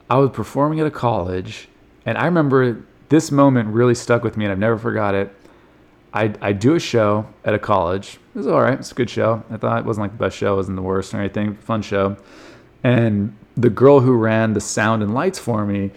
I 0.09 0.17
was 0.19 0.31
performing 0.31 0.81
at 0.81 0.87
a 0.87 0.91
college, 0.91 1.69
and 2.05 2.17
I 2.17 2.27
remember 2.27 2.85
this 3.09 3.31
moment 3.31 3.69
really 3.69 3.95
stuck 3.95 4.23
with 4.23 4.37
me, 4.37 4.45
and 4.45 4.53
I've 4.53 4.59
never 4.59 4.79
forgot 4.79 5.15
it. 5.15 5.35
I 6.13 6.35
I 6.41 6.53
do 6.53 6.75
a 6.75 6.81
show 6.81 7.27
at 7.45 7.55
a 7.55 7.59
college. 7.59 8.19
It 8.35 8.39
was 8.39 8.47
all 8.47 8.61
right. 8.61 8.79
It's 8.79 8.93
a 8.93 8.95
good 8.95 9.11
show. 9.11 9.43
I 9.51 9.57
thought 9.57 9.79
it 9.79 9.85
wasn't 9.85 10.05
like 10.05 10.13
the 10.13 10.25
best 10.25 10.37
show, 10.37 10.55
it 10.55 10.57
wasn't 10.57 10.77
the 10.77 10.83
worst 10.83 11.15
or 11.15 11.19
anything. 11.19 11.55
Fun 11.57 11.83
show. 11.83 12.17
And 12.85 13.37
the 13.57 13.71
girl 13.71 14.01
who 14.01 14.13
ran 14.13 14.53
the 14.53 14.61
sound 14.61 15.03
and 15.03 15.15
lights 15.15 15.39
for 15.39 15.65
me 15.65 15.91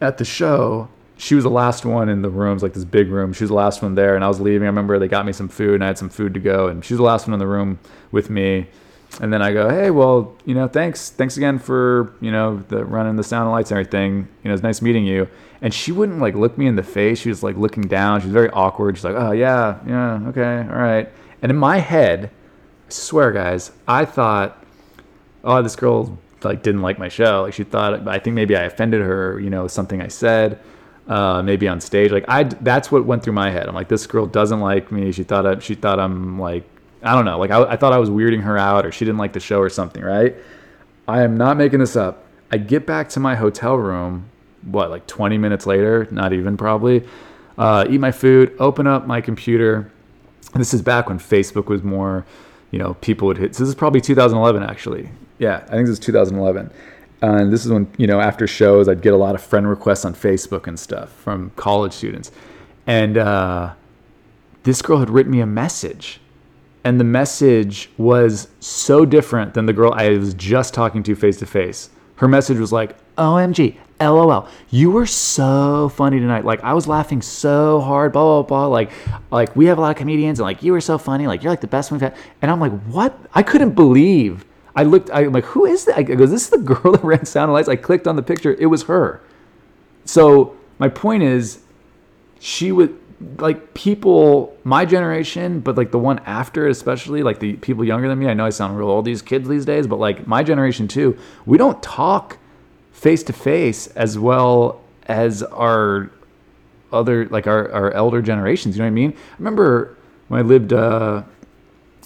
at 0.00 0.18
the 0.18 0.24
show 0.24 0.88
she 1.22 1.36
was 1.36 1.44
the 1.44 1.50
last 1.50 1.84
one 1.84 2.08
in 2.08 2.20
the 2.20 2.28
rooms, 2.28 2.64
like 2.64 2.72
this 2.72 2.84
big 2.84 3.08
room. 3.08 3.32
She 3.32 3.44
was 3.44 3.50
the 3.50 3.54
last 3.54 3.80
one 3.80 3.94
there, 3.94 4.16
and 4.16 4.24
I 4.24 4.28
was 4.28 4.40
leaving. 4.40 4.64
I 4.64 4.66
remember 4.66 4.98
they 4.98 5.06
got 5.06 5.24
me 5.24 5.32
some 5.32 5.48
food, 5.48 5.74
and 5.74 5.84
I 5.84 5.86
had 5.86 5.96
some 5.96 6.08
food 6.08 6.34
to 6.34 6.40
go, 6.40 6.66
and 6.66 6.84
she 6.84 6.94
was 6.94 6.98
the 6.98 7.04
last 7.04 7.28
one 7.28 7.32
in 7.32 7.38
the 7.38 7.46
room 7.46 7.78
with 8.10 8.28
me. 8.28 8.66
And 9.20 9.32
then 9.32 9.42
I 9.42 9.52
go, 9.52 9.68
hey, 9.68 9.90
well, 9.90 10.36
you 10.46 10.54
know, 10.54 10.66
thanks, 10.68 11.10
thanks 11.10 11.36
again 11.36 11.58
for 11.58 12.14
you 12.20 12.30
know 12.30 12.58
the 12.68 12.84
running 12.84 13.16
the 13.16 13.22
sound 13.22 13.44
and 13.44 13.52
lights 13.52 13.70
and 13.70 13.78
everything. 13.78 14.28
You 14.42 14.48
know, 14.48 14.54
it's 14.54 14.62
nice 14.62 14.80
meeting 14.80 15.04
you. 15.04 15.28
And 15.60 15.72
she 15.72 15.92
wouldn't 15.92 16.18
like 16.18 16.34
look 16.34 16.56
me 16.56 16.66
in 16.66 16.76
the 16.76 16.82
face. 16.82 17.20
She 17.20 17.28
was 17.28 17.42
like 17.42 17.56
looking 17.56 17.84
down. 17.84 18.20
She 18.20 18.26
was 18.26 18.32
very 18.32 18.50
awkward. 18.50 18.96
She's 18.96 19.04
like, 19.04 19.14
oh 19.16 19.32
yeah, 19.32 19.78
yeah, 19.86 20.28
okay, 20.28 20.66
all 20.68 20.80
right. 20.80 21.10
And 21.42 21.50
in 21.50 21.56
my 21.56 21.78
head, 21.78 22.30
I 22.88 22.90
swear, 22.90 23.32
guys, 23.32 23.70
I 23.86 24.04
thought, 24.04 24.64
oh, 25.44 25.62
this 25.62 25.76
girl 25.76 26.18
like 26.42 26.62
didn't 26.62 26.82
like 26.82 26.98
my 26.98 27.08
show. 27.08 27.42
Like 27.42 27.54
she 27.54 27.64
thought, 27.64 28.08
I 28.08 28.18
think 28.18 28.34
maybe 28.34 28.56
I 28.56 28.62
offended 28.62 29.02
her. 29.02 29.38
You 29.38 29.50
know, 29.50 29.68
something 29.68 30.00
I 30.00 30.08
said 30.08 30.58
uh, 31.08 31.42
maybe 31.42 31.68
on 31.68 31.80
stage. 31.80 32.10
Like 32.10 32.24
I, 32.28 32.44
that's 32.44 32.90
what 32.90 33.04
went 33.04 33.22
through 33.22 33.34
my 33.34 33.50
head. 33.50 33.68
I'm 33.68 33.74
like, 33.74 33.88
this 33.88 34.06
girl 34.06 34.26
doesn't 34.26 34.60
like 34.60 34.92
me. 34.92 35.12
She 35.12 35.24
thought 35.24 35.46
I, 35.46 35.58
she 35.58 35.74
thought 35.74 35.98
I'm 35.98 36.38
like, 36.38 36.68
I 37.02 37.14
don't 37.14 37.24
know. 37.24 37.38
Like 37.38 37.50
I, 37.50 37.62
I 37.62 37.76
thought 37.76 37.92
I 37.92 37.98
was 37.98 38.10
weirding 38.10 38.42
her 38.42 38.56
out, 38.56 38.86
or 38.86 38.92
she 38.92 39.04
didn't 39.04 39.18
like 39.18 39.32
the 39.32 39.40
show 39.40 39.58
or 39.58 39.68
something. 39.68 40.02
Right? 40.02 40.36
I 41.08 41.22
am 41.22 41.36
not 41.36 41.56
making 41.56 41.80
this 41.80 41.96
up. 41.96 42.24
I 42.50 42.58
get 42.58 42.86
back 42.86 43.08
to 43.10 43.20
my 43.20 43.34
hotel 43.34 43.76
room. 43.76 44.28
What, 44.62 44.90
like 44.90 45.06
20 45.08 45.38
minutes 45.38 45.66
later? 45.66 46.06
Not 46.10 46.32
even 46.32 46.56
probably. 46.56 47.04
Uh, 47.58 47.84
eat 47.90 47.98
my 47.98 48.12
food. 48.12 48.54
Open 48.60 48.86
up 48.86 49.06
my 49.06 49.20
computer. 49.20 49.90
This 50.54 50.72
is 50.72 50.82
back 50.82 51.08
when 51.08 51.18
Facebook 51.18 51.66
was 51.66 51.82
more, 51.82 52.24
you 52.70 52.78
know, 52.78 52.94
people 52.94 53.26
would 53.26 53.38
hit. 53.38 53.56
So 53.56 53.64
this 53.64 53.70
is 53.70 53.74
probably 53.74 54.00
2011 54.00 54.62
actually. 54.62 55.10
Yeah, 55.38 55.64
I 55.66 55.70
think 55.72 55.86
this 55.86 55.94
is 55.94 55.98
2011 55.98 56.70
and 57.22 57.52
this 57.52 57.64
is 57.64 57.70
when 57.70 57.90
you 57.96 58.06
know 58.06 58.20
after 58.20 58.46
shows 58.46 58.88
I'd 58.88 59.00
get 59.00 59.14
a 59.14 59.16
lot 59.16 59.34
of 59.34 59.42
friend 59.42 59.68
requests 59.68 60.04
on 60.04 60.14
Facebook 60.14 60.66
and 60.66 60.78
stuff 60.78 61.10
from 61.12 61.50
college 61.56 61.92
students, 61.92 62.30
and 62.86 63.16
uh, 63.16 63.72
this 64.64 64.82
girl 64.82 64.98
had 64.98 65.08
written 65.08 65.32
me 65.32 65.40
a 65.40 65.46
message, 65.46 66.20
and 66.84 66.98
the 66.98 67.04
message 67.04 67.90
was 67.96 68.48
so 68.60 69.04
different 69.04 69.54
than 69.54 69.66
the 69.66 69.72
girl 69.72 69.92
I 69.94 70.10
was 70.10 70.34
just 70.34 70.74
talking 70.74 71.02
to 71.04 71.14
face 71.14 71.38
to 71.38 71.46
face. 71.46 71.90
Her 72.16 72.28
message 72.28 72.58
was 72.58 72.72
like, 72.72 72.96
"OMG, 73.16 73.76
LOL, 74.00 74.48
you 74.70 74.90
were 74.90 75.06
so 75.06 75.88
funny 75.90 76.18
tonight. 76.20 76.44
Like 76.44 76.62
I 76.62 76.74
was 76.74 76.86
laughing 76.86 77.22
so 77.22 77.80
hard, 77.80 78.12
blah 78.12 78.42
blah 78.42 78.42
blah. 78.42 78.66
Like, 78.66 78.90
like 79.30 79.54
we 79.56 79.66
have 79.66 79.78
a 79.78 79.80
lot 79.80 79.90
of 79.90 79.96
comedians, 79.96 80.38
and 80.38 80.44
like 80.44 80.62
you 80.62 80.72
were 80.72 80.80
so 80.80 80.98
funny. 80.98 81.26
Like 81.26 81.42
you're 81.42 81.52
like 81.52 81.60
the 81.60 81.66
best 81.66 81.90
one 81.90 82.00
we've 82.00 82.10
had." 82.10 82.18
And 82.40 82.50
I'm 82.50 82.60
like, 82.60 82.72
"What?" 82.84 83.18
I 83.34 83.42
couldn't 83.42 83.72
believe 83.72 84.44
I 84.74 84.84
looked. 84.84 85.10
I'm 85.12 85.32
like, 85.32 85.44
who 85.44 85.66
is 85.66 85.84
that? 85.84 85.98
I 85.98 86.02
go, 86.02 86.26
this 86.26 86.44
is 86.44 86.50
the 86.50 86.58
girl 86.74 86.92
that 86.92 87.04
ran 87.04 87.24
Sound 87.24 87.52
Lights. 87.52 87.68
I 87.68 87.76
clicked 87.76 88.06
on 88.06 88.16
the 88.16 88.22
picture. 88.22 88.54
It 88.58 88.66
was 88.66 88.84
her. 88.84 89.20
So 90.04 90.56
my 90.78 90.88
point 90.88 91.22
is, 91.22 91.60
she 92.40 92.72
would 92.72 92.98
like 93.38 93.74
people 93.74 94.56
my 94.64 94.84
generation, 94.84 95.60
but 95.60 95.76
like 95.76 95.90
the 95.90 95.98
one 95.98 96.18
after, 96.20 96.68
especially 96.68 97.22
like 97.22 97.40
the 97.40 97.54
people 97.54 97.84
younger 97.84 98.08
than 98.08 98.18
me. 98.18 98.28
I 98.28 98.34
know 98.34 98.46
I 98.46 98.50
sound 98.50 98.76
real 98.76 98.88
old, 98.88 99.04
these 99.04 99.22
kids 99.22 99.48
these 99.48 99.64
days, 99.64 99.86
but 99.86 99.98
like 99.98 100.26
my 100.26 100.42
generation 100.42 100.88
too. 100.88 101.16
We 101.46 101.58
don't 101.58 101.82
talk 101.82 102.38
face 102.92 103.22
to 103.24 103.32
face 103.32 103.86
as 103.88 104.18
well 104.18 104.80
as 105.06 105.42
our 105.42 106.10
other 106.92 107.26
like 107.26 107.46
our, 107.46 107.70
our 107.72 107.90
elder 107.92 108.22
generations. 108.22 108.76
You 108.76 108.80
know 108.80 108.86
what 108.86 108.92
I 108.92 108.94
mean? 108.94 109.12
I 109.12 109.36
remember 109.38 109.96
when 110.28 110.40
I 110.40 110.42
lived 110.42 110.72
uh, 110.72 111.22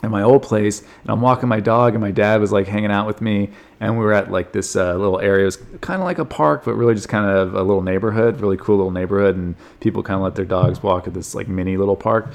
at 0.02 0.10
my 0.10 0.22
old 0.22 0.42
place 0.42 0.80
and 0.80 1.10
I'm 1.10 1.20
walking 1.20 1.48
my 1.48 1.60
dog 1.60 1.94
and 1.94 2.00
my 2.00 2.10
dad 2.10 2.40
was 2.40 2.52
like 2.52 2.66
hanging 2.66 2.90
out 2.90 3.06
with 3.06 3.20
me 3.20 3.50
and 3.80 3.98
we 3.98 4.04
were 4.04 4.12
at 4.12 4.30
like 4.30 4.52
this 4.52 4.76
uh, 4.76 4.94
little 4.94 5.20
area. 5.20 5.42
It 5.42 5.46
was 5.46 5.58
kind 5.80 6.00
of 6.00 6.04
like 6.04 6.18
a 6.18 6.24
park, 6.24 6.64
but 6.64 6.74
really 6.74 6.94
just 6.94 7.08
kind 7.08 7.28
of 7.28 7.54
a 7.54 7.62
little 7.62 7.82
neighborhood, 7.82 8.40
really 8.40 8.56
cool 8.56 8.76
little 8.76 8.90
neighborhood. 8.90 9.36
And 9.36 9.54
people 9.80 10.02
kind 10.02 10.16
of 10.16 10.22
let 10.22 10.34
their 10.34 10.44
dogs 10.44 10.82
walk 10.82 11.06
at 11.06 11.14
this 11.14 11.34
like 11.34 11.48
mini 11.48 11.76
little 11.76 11.96
park. 11.96 12.32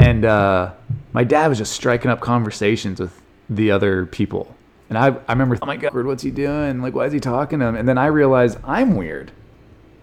And 0.00 0.24
uh, 0.24 0.72
my 1.12 1.24
dad 1.24 1.48
was 1.48 1.58
just 1.58 1.72
striking 1.72 2.10
up 2.10 2.20
conversations 2.20 3.00
with 3.00 3.20
the 3.48 3.70
other 3.70 4.06
people. 4.06 4.54
And 4.88 4.98
I, 4.98 5.16
I 5.28 5.32
remember, 5.32 5.56
oh 5.60 5.66
my 5.66 5.76
God, 5.76 5.94
what's 5.94 6.22
he 6.22 6.30
doing? 6.30 6.82
Like, 6.82 6.94
why 6.94 7.06
is 7.06 7.12
he 7.12 7.20
talking 7.20 7.60
to 7.60 7.66
him? 7.66 7.76
And 7.76 7.88
then 7.88 7.98
I 7.98 8.06
realized 8.06 8.58
I'm 8.64 8.96
weird. 8.96 9.30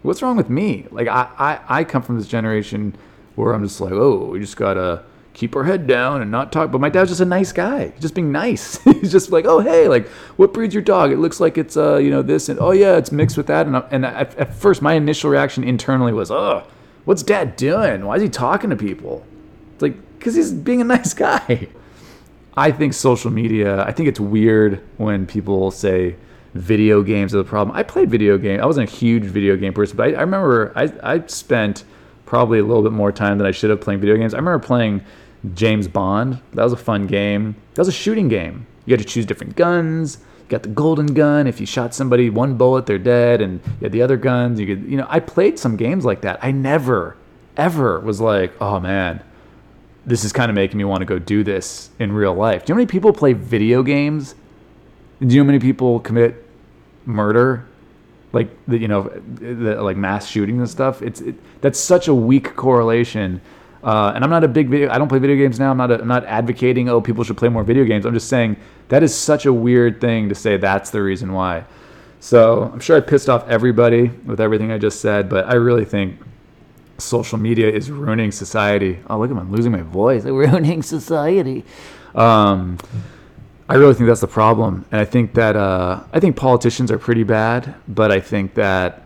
What's 0.02 0.22
wrong 0.22 0.38
with 0.38 0.50
me? 0.50 0.88
Like, 0.92 1.08
I, 1.08 1.30
I, 1.38 1.80
I 1.80 1.84
come 1.84 2.02
from 2.02 2.18
this 2.18 2.28
generation 2.28 2.96
where 3.36 3.54
I'm 3.54 3.64
just 3.64 3.82
like, 3.82 3.92
oh, 3.92 4.28
we 4.28 4.40
just 4.40 4.56
got 4.56 4.76
to 4.76 5.04
keep 5.38 5.56
our 5.56 5.64
head 5.64 5.86
down 5.86 6.20
and 6.20 6.32
not 6.32 6.52
talk. 6.52 6.72
But 6.72 6.82
my 6.82 6.90
dad's 6.90 7.12
just 7.12 7.22
a 7.22 7.26
nice 7.26 7.52
guy. 7.52 7.94
Just 8.00 8.16
being 8.16 8.32
nice. 8.32 8.78
He's 8.84 9.12
just 9.12 9.32
like, 9.32 9.46
oh 9.46 9.60
hey, 9.60 9.88
like 9.88 10.08
what 10.36 10.52
breed's 10.52 10.74
your 10.74 10.84
dog? 10.84 11.12
It 11.12 11.18
looks 11.18 11.40
like 11.40 11.58
it's 11.58 11.78
uh 11.78 11.98
you 11.98 12.10
know 12.10 12.24
this 12.24 12.50
and 12.50 12.60
oh 12.60 12.72
yeah, 12.72 12.98
it's 12.98 13.12
mixed 13.12 13.38
with 13.38 13.48
that. 13.48 13.68
And 13.68 13.76
and 13.92 14.06
at, 14.06 14.36
at 14.36 14.56
first 14.56 14.82
my 14.82 14.94
initial 14.94 15.30
reaction 15.30 15.64
internally 15.64 16.12
was, 16.12 16.32
oh, 16.32 16.64
what's 17.06 17.22
dad 17.22 17.56
doing? 17.56 18.04
Why 18.06 18.16
is 18.16 18.24
he 18.24 18.30
talking 18.30 18.72
to 18.72 18.76
people? 18.76 19.24
It's 19.74 19.84
like 19.84 19.96
because 20.18 20.34
he's 20.34 20.52
being 20.52 20.82
a 20.82 20.84
nice 20.96 21.14
guy. 21.14 21.68
I 22.56 22.72
think 22.72 22.96
social 22.96 23.30
media. 23.30 23.84
I 23.84 23.92
think 23.92 24.10
it's 24.10 24.20
weird 24.20 24.82
when 24.98 25.28
people 25.28 25.70
say 25.70 26.16
video 26.56 27.04
games 27.04 27.36
are 27.36 27.38
the 27.38 27.44
problem. 27.44 27.78
I 27.78 27.84
played 27.84 28.10
video 28.10 28.40
games. 28.40 28.64
I 28.64 28.66
wasn't 28.66 28.90
a 28.90 28.92
huge 28.92 29.26
video 29.26 29.56
game 29.56 29.74
person, 29.74 29.98
but 29.98 30.08
I, 30.08 30.14
I 30.14 30.22
remember 30.22 30.74
I 30.76 30.92
I 31.04 31.28
spent 31.28 31.84
probably 32.26 32.58
a 32.58 32.64
little 32.64 32.82
bit 32.82 32.92
more 32.92 33.12
time 33.12 33.38
than 33.38 33.46
I 33.46 33.52
should 33.52 33.70
have 33.70 33.80
playing 33.80 34.00
video 34.00 34.18
games. 34.18 34.34
I 34.34 34.38
remember 34.38 34.66
playing 34.66 35.04
James 35.54 35.88
Bond. 35.88 36.42
That 36.54 36.64
was 36.64 36.74
a 36.74 36.78
fun 36.78 37.08
game. 37.08 37.56
That 37.76 37.82
was 37.82 37.88
a 37.88 37.94
shooting 37.94 38.28
game. 38.28 38.66
You 38.86 38.94
had 38.94 39.00
to 39.00 39.06
choose 39.06 39.26
different 39.26 39.56
guns. 39.56 40.20
You 40.44 40.50
got 40.50 40.64
the 40.64 40.70
golden 40.70 41.08
gun. 41.08 41.46
If 41.48 41.60
you 41.60 41.66
shot 41.66 41.94
somebody 41.94 42.30
one 42.30 42.58
bullet, 42.58 42.86
they're 42.86 42.98
dead. 42.98 43.42
And 43.42 43.62
you 43.66 43.86
had 43.86 43.92
the 43.92 44.02
other 44.02 44.18
guns. 44.18 44.60
You 44.60 44.68
could, 44.68 44.90
you 44.90 44.98
know, 44.98 45.08
I 45.10 45.20
played 45.20 45.60
some 45.60 45.76
games 45.76 46.06
like 46.06 46.22
that. 46.22 46.40
I 46.42 46.52
never, 46.52 47.18
ever 47.56 48.00
was 48.00 48.22
like, 48.22 48.54
oh 48.62 48.80
man, 48.80 49.22
this 50.06 50.24
is 50.24 50.32
kind 50.32 50.50
of 50.50 50.56
making 50.56 50.78
me 50.78 50.86
want 50.86 51.02
to 51.02 51.06
go 51.06 51.20
do 51.20 51.44
this 51.44 51.90
in 52.00 52.14
real 52.14 52.34
life. 52.34 52.66
Do 52.66 52.72
you 52.72 52.76
know 52.76 52.78
how 52.78 52.86
many 52.86 52.92
people 52.92 53.12
play 53.14 53.34
video 53.34 53.84
games? 53.84 54.36
Do 55.20 55.28
you 55.28 55.42
know 55.42 55.44
how 55.44 55.48
many 55.48 55.60
people 55.60 56.00
commit 56.00 56.46
murder? 57.06 57.68
Like 58.32 58.50
the, 58.68 58.78
you 58.78 58.88
know, 58.88 59.04
the, 59.36 59.82
like 59.82 59.98
mass 59.98 60.28
shootings 60.28 60.60
and 60.60 60.70
stuff. 60.70 61.02
It's 61.02 61.22
it, 61.22 61.36
that's 61.62 61.80
such 61.80 62.08
a 62.08 62.14
weak 62.14 62.56
correlation 62.56 63.42
uh, 63.88 64.12
and 64.14 64.22
I'm 64.22 64.30
not 64.30 64.44
a 64.44 64.50
big 64.50 64.68
video. 64.68 64.90
I 64.92 64.98
don't 64.98 65.08
play 65.08 65.18
video 65.18 65.38
games 65.38 65.62
now. 65.62 65.72
I'm 65.72 65.78
not. 65.78 65.92
A, 65.92 66.02
I'm 66.02 66.10
not 66.10 66.26
advocating. 66.26 66.90
Oh, 66.90 67.00
people 67.00 67.24
should 67.24 67.38
play 67.38 67.48
more 67.48 67.64
video 67.64 67.86
games. 67.86 68.06
I'm 68.06 68.14
just 68.14 68.28
saying 68.28 68.58
that 68.90 69.02
is 69.02 69.16
such 69.16 69.46
a 69.46 69.54
weird 69.54 70.02
thing 70.02 70.28
to 70.28 70.36
say. 70.36 70.58
That's 70.58 70.90
the 70.90 71.02
reason 71.02 71.32
why. 71.32 71.64
So 72.20 72.64
I'm 72.64 72.82
sure 72.82 72.98
I 72.98 73.00
pissed 73.00 73.30
off 73.30 73.48
everybody 73.48 74.10
with 74.26 74.42
everything 74.42 74.74
I 74.74 74.78
just 74.78 75.00
said, 75.00 75.30
but 75.30 75.48
I 75.48 75.54
really 75.54 75.86
think 75.86 76.20
social 76.98 77.38
media 77.38 77.70
is 77.70 77.90
ruining 77.90 78.34
society. 78.34 79.00
Oh, 79.10 79.20
look 79.20 79.30
at 79.30 79.36
me! 79.38 79.40
I'm 79.40 79.54
losing 79.54 79.72
my 79.72 79.84
voice. 79.84 80.26
I'm 80.26 80.36
Ruining 80.36 80.84
society. 80.84 81.64
Um, 82.14 82.80
I 83.70 83.76
really 83.76 83.94
think 83.94 84.08
that's 84.08 84.20
the 84.20 84.28
problem, 84.28 84.86
and 84.92 85.00
I 85.00 85.06
think 85.06 85.34
that 85.36 85.56
uh, 85.56 86.04
I 86.12 86.20
think 86.20 86.36
politicians 86.36 86.92
are 86.92 87.00
pretty 87.00 87.24
bad, 87.24 87.74
but 87.88 88.12
I 88.12 88.20
think 88.20 88.56
that 88.56 89.04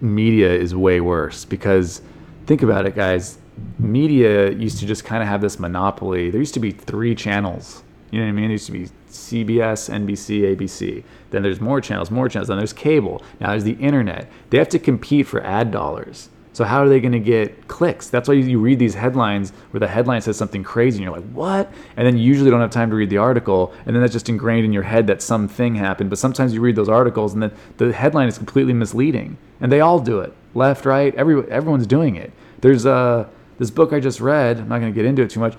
media 0.00 0.50
is 0.50 0.74
way 0.74 1.02
worse 1.02 1.44
because 1.44 2.00
think 2.46 2.62
about 2.62 2.86
it, 2.86 2.94
guys 2.94 3.36
media 3.78 4.50
used 4.50 4.78
to 4.78 4.86
just 4.86 5.04
kind 5.04 5.22
of 5.22 5.28
have 5.28 5.40
this 5.40 5.58
monopoly. 5.58 6.30
There 6.30 6.40
used 6.40 6.54
to 6.54 6.60
be 6.60 6.70
three 6.70 7.14
channels. 7.14 7.82
You 8.10 8.20
know 8.20 8.26
what 8.26 8.30
I 8.30 8.32
mean? 8.32 8.44
There 8.44 8.52
used 8.52 8.66
to 8.66 8.72
be 8.72 8.88
CBS, 9.10 9.90
NBC, 9.90 10.56
ABC. 10.56 11.02
Then 11.30 11.42
there's 11.42 11.60
more 11.60 11.80
channels, 11.80 12.10
more 12.10 12.28
channels. 12.28 12.48
Then 12.48 12.58
there's 12.58 12.72
cable. 12.72 13.22
Now 13.40 13.50
there's 13.50 13.64
the 13.64 13.72
internet. 13.72 14.30
They 14.50 14.58
have 14.58 14.68
to 14.70 14.78
compete 14.78 15.26
for 15.26 15.42
ad 15.44 15.70
dollars. 15.70 16.28
So 16.54 16.64
how 16.64 16.82
are 16.82 16.88
they 16.88 17.00
going 17.00 17.12
to 17.12 17.18
get 17.18 17.66
clicks? 17.66 18.10
That's 18.10 18.28
why 18.28 18.34
you 18.34 18.58
read 18.58 18.78
these 18.78 18.94
headlines 18.94 19.52
where 19.70 19.80
the 19.80 19.88
headline 19.88 20.20
says 20.20 20.36
something 20.36 20.62
crazy 20.62 20.98
and 20.98 21.04
you're 21.04 21.14
like, 21.14 21.32
"What?" 21.32 21.72
And 21.96 22.06
then 22.06 22.18
you 22.18 22.24
usually 22.24 22.50
don't 22.50 22.60
have 22.60 22.70
time 22.70 22.90
to 22.90 22.96
read 22.96 23.08
the 23.08 23.16
article, 23.16 23.72
and 23.86 23.96
then 23.96 24.02
that's 24.02 24.12
just 24.12 24.28
ingrained 24.28 24.66
in 24.66 24.72
your 24.72 24.82
head 24.82 25.06
that 25.06 25.22
something 25.22 25.74
happened. 25.74 26.10
But 26.10 26.18
sometimes 26.18 26.52
you 26.52 26.60
read 26.60 26.76
those 26.76 26.90
articles 26.90 27.32
and 27.32 27.42
then 27.42 27.52
the 27.78 27.90
headline 27.92 28.28
is 28.28 28.36
completely 28.36 28.74
misleading. 28.74 29.38
And 29.62 29.72
they 29.72 29.80
all 29.80 29.98
do 29.98 30.20
it. 30.20 30.34
Left, 30.54 30.84
right, 30.84 31.14
every 31.14 31.50
everyone's 31.50 31.86
doing 31.86 32.16
it. 32.16 32.32
There's 32.60 32.84
a 32.84 32.92
uh, 32.92 33.28
this 33.62 33.70
book 33.70 33.92
I 33.92 34.00
just 34.00 34.20
read, 34.20 34.58
I'm 34.58 34.68
not 34.68 34.80
going 34.80 34.92
to 34.92 34.94
get 34.96 35.04
into 35.04 35.22
it 35.22 35.30
too 35.30 35.38
much, 35.38 35.54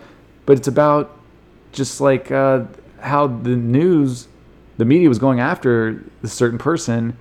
but 0.46 0.58
it's 0.58 0.68
about 0.68 1.18
just 1.72 2.02
like 2.02 2.32
uh, 2.32 2.66
how 3.00 3.28
the 3.28 3.56
news, 3.56 4.28
the 4.78 4.84
media 4.84 5.08
was 5.08 5.20
going 5.20 5.40
after 5.40 6.04
a 6.22 6.28
certain 6.28 6.60
person, 6.60 7.16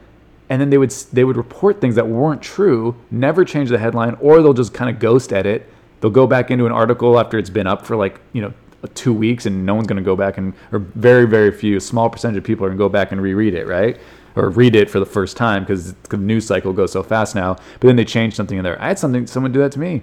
and 0.50 0.60
then 0.60 0.70
they 0.70 0.78
would 0.78 0.90
they 1.12 1.22
would 1.22 1.36
report 1.36 1.80
things 1.80 1.94
that 1.94 2.08
weren't 2.08 2.42
true, 2.42 2.96
never 3.12 3.44
change 3.44 3.70
the 3.70 3.78
headline, 3.78 4.16
or 4.20 4.42
they'll 4.42 4.52
just 4.52 4.74
kind 4.74 4.90
of 4.90 4.98
ghost 4.98 5.32
edit. 5.32 5.68
They'll 6.00 6.10
go 6.10 6.26
back 6.26 6.50
into 6.50 6.66
an 6.66 6.72
article 6.72 7.18
after 7.18 7.38
it's 7.38 7.48
been 7.48 7.68
up 7.68 7.86
for 7.86 7.96
like 7.96 8.20
you 8.32 8.42
know 8.42 8.52
two 8.94 9.14
weeks, 9.14 9.46
and 9.46 9.64
no 9.64 9.76
one's 9.76 9.86
going 9.86 10.02
to 10.02 10.04
go 10.04 10.16
back 10.16 10.36
and 10.36 10.52
or 10.72 10.80
very 10.80 11.28
very 11.28 11.52
few, 11.52 11.78
small 11.78 12.10
percentage 12.10 12.38
of 12.38 12.44
people 12.44 12.66
are 12.66 12.70
going 12.70 12.78
to 12.78 12.84
go 12.84 12.88
back 12.88 13.12
and 13.12 13.22
reread 13.22 13.54
it, 13.54 13.68
right? 13.68 13.98
Or 14.34 14.50
read 14.50 14.74
it 14.74 14.90
for 14.90 14.98
the 14.98 15.06
first 15.06 15.36
time 15.36 15.62
because 15.62 15.92
the 15.92 16.16
news 16.16 16.44
cycle 16.44 16.72
goes 16.72 16.90
so 16.90 17.04
fast 17.04 17.36
now. 17.36 17.54
But 17.78 17.86
then 17.86 17.94
they 17.94 18.04
change 18.04 18.34
something 18.34 18.58
in 18.58 18.64
there. 18.64 18.82
I 18.82 18.88
had 18.88 18.98
something 18.98 19.28
someone 19.28 19.52
do 19.52 19.60
that 19.60 19.70
to 19.72 19.78
me. 19.78 20.02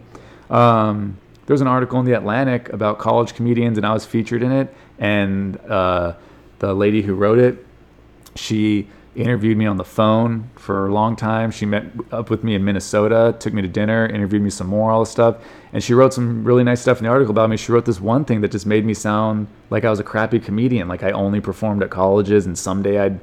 Um, 0.49 1.17
there 1.45 1.53
was 1.53 1.61
an 1.61 1.67
article 1.67 1.99
in 1.99 2.05
the 2.05 2.13
Atlantic 2.13 2.69
about 2.69 2.99
college 2.99 3.33
comedians, 3.33 3.77
and 3.77 3.85
I 3.85 3.93
was 3.93 4.05
featured 4.05 4.43
in 4.43 4.51
it. 4.51 4.73
And 4.99 5.57
uh, 5.61 6.13
the 6.59 6.73
lady 6.73 7.01
who 7.01 7.15
wrote 7.15 7.39
it, 7.39 7.65
she 8.35 8.87
interviewed 9.15 9.57
me 9.57 9.65
on 9.65 9.77
the 9.77 9.83
phone 9.83 10.49
for 10.55 10.87
a 10.87 10.93
long 10.93 11.15
time. 11.15 11.51
She 11.51 11.65
met 11.65 11.85
up 12.11 12.29
with 12.29 12.43
me 12.43 12.55
in 12.55 12.63
Minnesota, 12.63 13.35
took 13.39 13.53
me 13.53 13.61
to 13.61 13.67
dinner, 13.67 14.05
interviewed 14.05 14.41
me 14.41 14.49
some 14.49 14.67
more, 14.67 14.91
all 14.91 14.99
this 15.01 15.09
stuff. 15.09 15.37
And 15.73 15.83
she 15.83 15.93
wrote 15.93 16.13
some 16.13 16.43
really 16.43 16.63
nice 16.63 16.81
stuff 16.81 16.99
in 16.99 17.05
the 17.05 17.09
article 17.09 17.31
about 17.31 17.49
me. 17.49 17.57
She 17.57 17.71
wrote 17.71 17.85
this 17.85 17.99
one 17.99 18.23
thing 18.25 18.41
that 18.41 18.51
just 18.51 18.65
made 18.65 18.85
me 18.85 18.93
sound 18.93 19.47
like 19.69 19.83
I 19.83 19.89
was 19.89 19.99
a 19.99 20.03
crappy 20.03 20.39
comedian, 20.39 20.87
like 20.87 21.03
I 21.03 21.11
only 21.11 21.41
performed 21.41 21.83
at 21.83 21.89
colleges 21.89 22.45
and 22.45 22.57
someday 22.57 22.99
I'd 22.99 23.19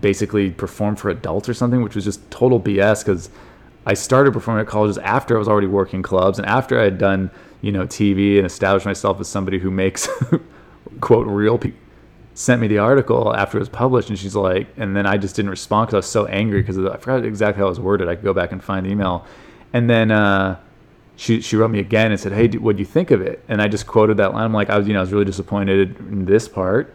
basically 0.00 0.50
perform 0.50 0.96
for 0.96 1.08
adults 1.10 1.48
or 1.48 1.54
something, 1.54 1.82
which 1.82 1.94
was 1.94 2.04
just 2.04 2.28
total 2.30 2.60
BS 2.60 3.04
because 3.04 3.30
I 3.88 3.94
started 3.94 4.34
performing 4.34 4.60
at 4.60 4.66
colleges 4.66 4.98
after 4.98 5.34
I 5.34 5.38
was 5.38 5.48
already 5.48 5.66
working 5.66 6.02
clubs 6.02 6.38
and 6.38 6.46
after 6.46 6.78
I 6.78 6.84
had 6.84 6.98
done, 6.98 7.30
you 7.62 7.72
know, 7.72 7.86
TV 7.86 8.36
and 8.36 8.44
established 8.44 8.84
myself 8.84 9.18
as 9.18 9.28
somebody 9.28 9.58
who 9.58 9.70
makes 9.70 10.06
quote 11.00 11.26
real 11.26 11.56
people. 11.56 11.80
Sent 12.34 12.60
me 12.60 12.68
the 12.68 12.78
article 12.78 13.34
after 13.34 13.56
it 13.56 13.60
was 13.60 13.70
published, 13.70 14.10
and 14.10 14.18
she's 14.18 14.36
like, 14.36 14.68
and 14.76 14.94
then 14.94 15.06
I 15.06 15.16
just 15.16 15.34
didn't 15.34 15.50
respond 15.50 15.88
because 15.88 15.94
I 15.94 15.98
was 15.98 16.06
so 16.06 16.26
angry 16.26 16.60
because 16.60 16.78
I 16.78 16.98
forgot 16.98 17.24
exactly 17.24 17.60
how 17.60 17.66
it 17.66 17.70
was 17.70 17.80
worded. 17.80 18.08
I 18.08 18.14
could 18.14 18.24
go 18.24 18.34
back 18.34 18.52
and 18.52 18.62
find 18.62 18.86
the 18.86 18.90
email, 18.90 19.26
and 19.72 19.90
then 19.90 20.12
uh, 20.12 20.60
she 21.16 21.40
she 21.40 21.56
wrote 21.56 21.72
me 21.72 21.80
again 21.80 22.12
and 22.12 22.20
said, 22.20 22.32
"Hey, 22.32 22.46
what 22.58 22.76
do 22.76 22.80
you 22.80 22.86
think 22.86 23.10
of 23.10 23.22
it?" 23.22 23.42
And 23.48 23.60
I 23.60 23.66
just 23.66 23.88
quoted 23.88 24.18
that 24.18 24.34
line. 24.34 24.44
I'm 24.44 24.52
like, 24.52 24.70
I 24.70 24.78
was 24.78 24.86
you 24.86 24.92
know 24.92 25.00
I 25.00 25.02
was 25.02 25.12
really 25.12 25.24
disappointed 25.24 25.98
in 25.98 26.26
this 26.26 26.46
part. 26.46 26.94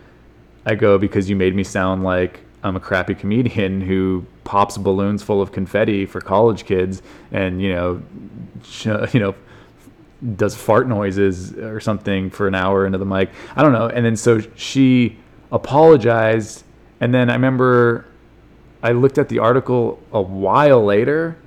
I 0.65 0.75
go 0.75 0.97
because 0.97 1.29
you 1.29 1.35
made 1.35 1.55
me 1.55 1.65
sound 1.65 2.05
like 2.05 2.39
I'm 2.63 2.77
a 2.77 2.79
crappy 2.79 3.13
comedian 3.13 3.81
who 3.81 4.25
pops 4.45 4.77
balloons 4.77 5.21
full 5.21 5.41
of 5.41 5.51
confetti 5.51 6.05
for 6.05 6.21
college 6.21 6.65
kids 6.65 7.01
and 7.31 7.61
you 7.61 7.73
know 7.73 8.01
sh- 8.63 9.13
you 9.13 9.19
know 9.19 9.35
does 10.35 10.55
fart 10.55 10.87
noises 10.87 11.53
or 11.53 11.81
something 11.81 12.29
for 12.29 12.47
an 12.47 12.55
hour 12.55 12.85
into 12.85 12.97
the 12.97 13.05
mic. 13.05 13.29
I 13.57 13.61
don't 13.61 13.73
know. 13.73 13.87
And 13.87 14.05
then 14.05 14.15
so 14.15 14.39
she 14.55 15.17
apologized 15.51 16.63
and 17.01 17.13
then 17.13 17.29
I 17.29 17.33
remember 17.33 18.05
I 18.81 18.93
looked 18.93 19.17
at 19.17 19.27
the 19.27 19.39
article 19.39 20.01
a 20.13 20.21
while 20.21 20.83
later 20.83 21.37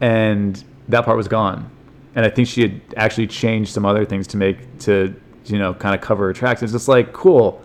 and 0.00 0.62
that 0.88 1.04
part 1.04 1.16
was 1.16 1.28
gone. 1.28 1.70
And 2.16 2.26
I 2.26 2.30
think 2.30 2.48
she 2.48 2.62
had 2.62 2.80
actually 2.96 3.28
changed 3.28 3.72
some 3.72 3.84
other 3.84 4.04
things 4.04 4.26
to 4.28 4.36
make 4.36 4.78
to 4.80 5.14
you 5.44 5.58
know 5.60 5.74
kind 5.74 5.94
of 5.94 6.00
cover 6.00 6.26
her 6.26 6.32
tracks. 6.32 6.62
It's 6.62 6.72
just 6.72 6.88
like 6.88 7.12
cool 7.12 7.62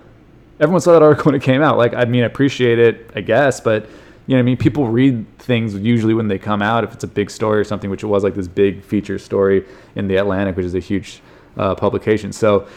everyone 0.61 0.79
saw 0.79 0.93
that 0.93 1.01
article 1.01 1.25
when 1.31 1.35
it 1.35 1.43
came 1.43 1.61
out. 1.61 1.77
Like, 1.77 1.93
I 1.93 2.05
mean, 2.05 2.23
I 2.23 2.27
appreciate 2.27 2.79
it, 2.79 3.11
I 3.15 3.21
guess, 3.21 3.59
but 3.59 3.89
you 4.27 4.35
know, 4.35 4.39
I 4.39 4.43
mean, 4.43 4.55
people 4.55 4.87
read 4.87 5.25
things 5.39 5.75
usually 5.75 6.13
when 6.13 6.27
they 6.27 6.37
come 6.37 6.61
out 6.61 6.83
if 6.83 6.93
it's 6.93 7.03
a 7.03 7.07
big 7.07 7.29
story 7.29 7.59
or 7.59 7.63
something, 7.63 7.89
which 7.89 8.03
it 8.03 8.07
was 8.07 8.23
like 8.23 8.35
this 8.35 8.47
big 8.47 8.83
feature 8.83 9.17
story 9.17 9.65
in 9.95 10.07
the 10.07 10.15
Atlantic, 10.17 10.55
which 10.55 10.65
is 10.65 10.75
a 10.75 10.79
huge 10.79 11.21
uh, 11.57 11.75
publication. 11.75 12.31
So, 12.31 12.67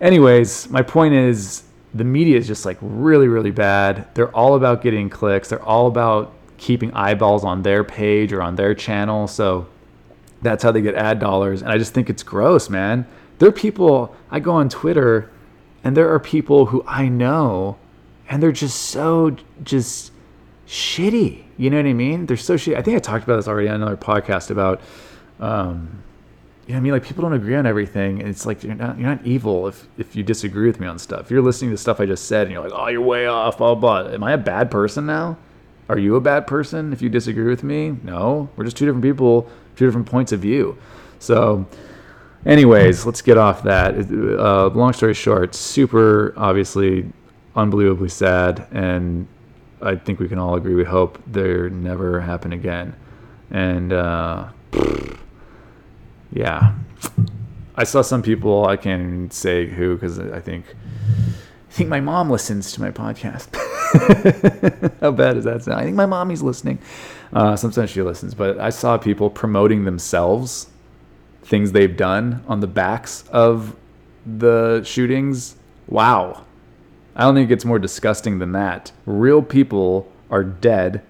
anyways, 0.00 0.68
my 0.68 0.82
point 0.82 1.14
is, 1.14 1.62
the 1.94 2.04
media 2.04 2.36
is 2.36 2.46
just 2.46 2.64
like 2.64 2.78
really, 2.80 3.28
really 3.28 3.50
bad. 3.50 4.08
They're 4.14 4.34
all 4.34 4.54
about 4.54 4.82
getting 4.82 5.08
clicks. 5.08 5.48
They're 5.48 5.62
all 5.62 5.86
about 5.86 6.32
keeping 6.56 6.92
eyeballs 6.94 7.44
on 7.44 7.62
their 7.62 7.84
page 7.84 8.32
or 8.32 8.42
on 8.42 8.56
their 8.56 8.74
channel. 8.74 9.28
So 9.28 9.66
that's 10.40 10.62
how 10.62 10.72
they 10.72 10.80
get 10.80 10.94
ad 10.94 11.18
dollars. 11.18 11.62
And 11.62 11.70
I 11.70 11.78
just 11.78 11.92
think 11.92 12.08
it's 12.08 12.22
gross, 12.22 12.70
man. 12.70 13.06
There 13.38 13.48
are 13.48 13.52
people, 13.52 14.14
I 14.30 14.40
go 14.40 14.52
on 14.52 14.68
Twitter 14.68 15.30
and 15.84 15.96
there 15.96 16.12
are 16.12 16.20
people 16.20 16.66
who 16.66 16.84
I 16.86 17.08
know 17.08 17.76
and 18.28 18.42
they're 18.42 18.52
just 18.52 18.80
so 18.82 19.36
just 19.62 20.12
shitty. 20.66 21.44
You 21.58 21.70
know 21.70 21.76
what 21.76 21.86
I 21.86 21.92
mean? 21.92 22.26
They're 22.26 22.36
so 22.36 22.54
shitty. 22.54 22.76
I 22.76 22.82
think 22.82 22.96
I 22.96 23.00
talked 23.00 23.24
about 23.24 23.36
this 23.36 23.46
already 23.48 23.68
on 23.68 23.76
another 23.76 23.96
podcast 23.96 24.50
about, 24.50 24.80
um, 25.38 26.02
you 26.66 26.72
know 26.72 26.76
what 26.76 26.78
I 26.78 26.80
mean? 26.80 26.92
Like 26.92 27.04
people 27.04 27.22
don't 27.22 27.34
agree 27.34 27.56
on 27.56 27.66
everything. 27.66 28.20
And 28.20 28.28
it's 28.28 28.46
like, 28.46 28.64
you're 28.64 28.74
not, 28.74 28.98
you're 28.98 29.08
not 29.08 29.26
evil 29.26 29.66
if, 29.66 29.86
if 29.98 30.16
you 30.16 30.22
disagree 30.22 30.66
with 30.66 30.80
me 30.80 30.86
on 30.86 30.98
stuff. 30.98 31.30
You're 31.30 31.42
listening 31.42 31.72
to 31.72 31.76
stuff 31.76 32.00
I 32.00 32.06
just 32.06 32.26
said 32.26 32.44
and 32.44 32.52
you're 32.52 32.62
like, 32.62 32.72
oh, 32.74 32.88
you're 32.88 33.02
way 33.02 33.26
off, 33.26 33.58
blah, 33.58 33.74
blah. 33.74 34.08
Am 34.08 34.24
I 34.24 34.32
a 34.32 34.38
bad 34.38 34.70
person 34.70 35.04
now? 35.04 35.36
Are 35.88 35.98
you 35.98 36.16
a 36.16 36.20
bad 36.20 36.46
person 36.46 36.92
if 36.92 37.02
you 37.02 37.10
disagree 37.10 37.44
with 37.44 37.62
me? 37.62 37.98
No, 38.02 38.48
we're 38.56 38.64
just 38.64 38.76
two 38.76 38.86
different 38.86 39.04
people, 39.04 39.50
two 39.76 39.84
different 39.84 40.06
points 40.06 40.32
of 40.32 40.40
view. 40.40 40.78
So, 41.18 41.66
anyways, 42.46 43.06
let's 43.06 43.22
get 43.22 43.38
off 43.38 43.62
that. 43.64 43.94
Uh, 43.94 44.68
long 44.68 44.92
story 44.92 45.14
short, 45.14 45.54
super 45.54 46.34
obviously 46.36 47.12
unbelievably 47.54 48.08
sad, 48.08 48.66
and 48.72 49.26
I 49.80 49.96
think 49.96 50.20
we 50.20 50.28
can 50.28 50.38
all 50.38 50.54
agree 50.54 50.74
we 50.74 50.84
hope 50.84 51.20
there 51.26 51.68
never 51.68 52.20
happen 52.20 52.52
again. 52.52 52.94
And 53.50 53.92
uh, 53.92 54.48
yeah, 56.32 56.74
I 57.76 57.84
saw 57.84 58.02
some 58.02 58.22
people 58.22 58.66
I 58.66 58.76
can't 58.76 59.02
even 59.02 59.30
say 59.30 59.66
who 59.66 59.94
because 59.94 60.18
I 60.18 60.40
think 60.40 60.64
I 61.68 61.72
think 61.72 61.88
my 61.88 62.00
mom 62.00 62.30
listens 62.30 62.72
to 62.72 62.80
my 62.80 62.90
podcast. 62.90 63.48
How 65.00 65.10
bad 65.10 65.34
does 65.34 65.44
that 65.44 65.62
sound? 65.62 65.80
I 65.80 65.84
think 65.84 65.96
my 65.96 66.06
mommy's 66.06 66.42
listening. 66.42 66.78
Uh, 67.32 67.56
sometimes 67.56 67.90
she 67.90 68.02
listens, 68.02 68.34
but 68.34 68.58
I 68.60 68.70
saw 68.70 68.98
people 68.98 69.30
promoting 69.30 69.84
themselves, 69.84 70.68
things 71.42 71.72
they've 71.72 71.96
done 71.96 72.44
on 72.46 72.60
the 72.60 72.66
backs 72.66 73.24
of 73.28 73.76
the 74.24 74.82
shootings. 74.84 75.56
Wow. 75.88 76.44
I 77.14 77.22
don't 77.22 77.34
think 77.34 77.46
it 77.46 77.48
gets 77.48 77.64
more 77.64 77.78
disgusting 77.78 78.38
than 78.38 78.52
that. 78.52 78.92
Real 79.04 79.42
people 79.42 80.10
are 80.30 80.44
dead. 80.44 81.02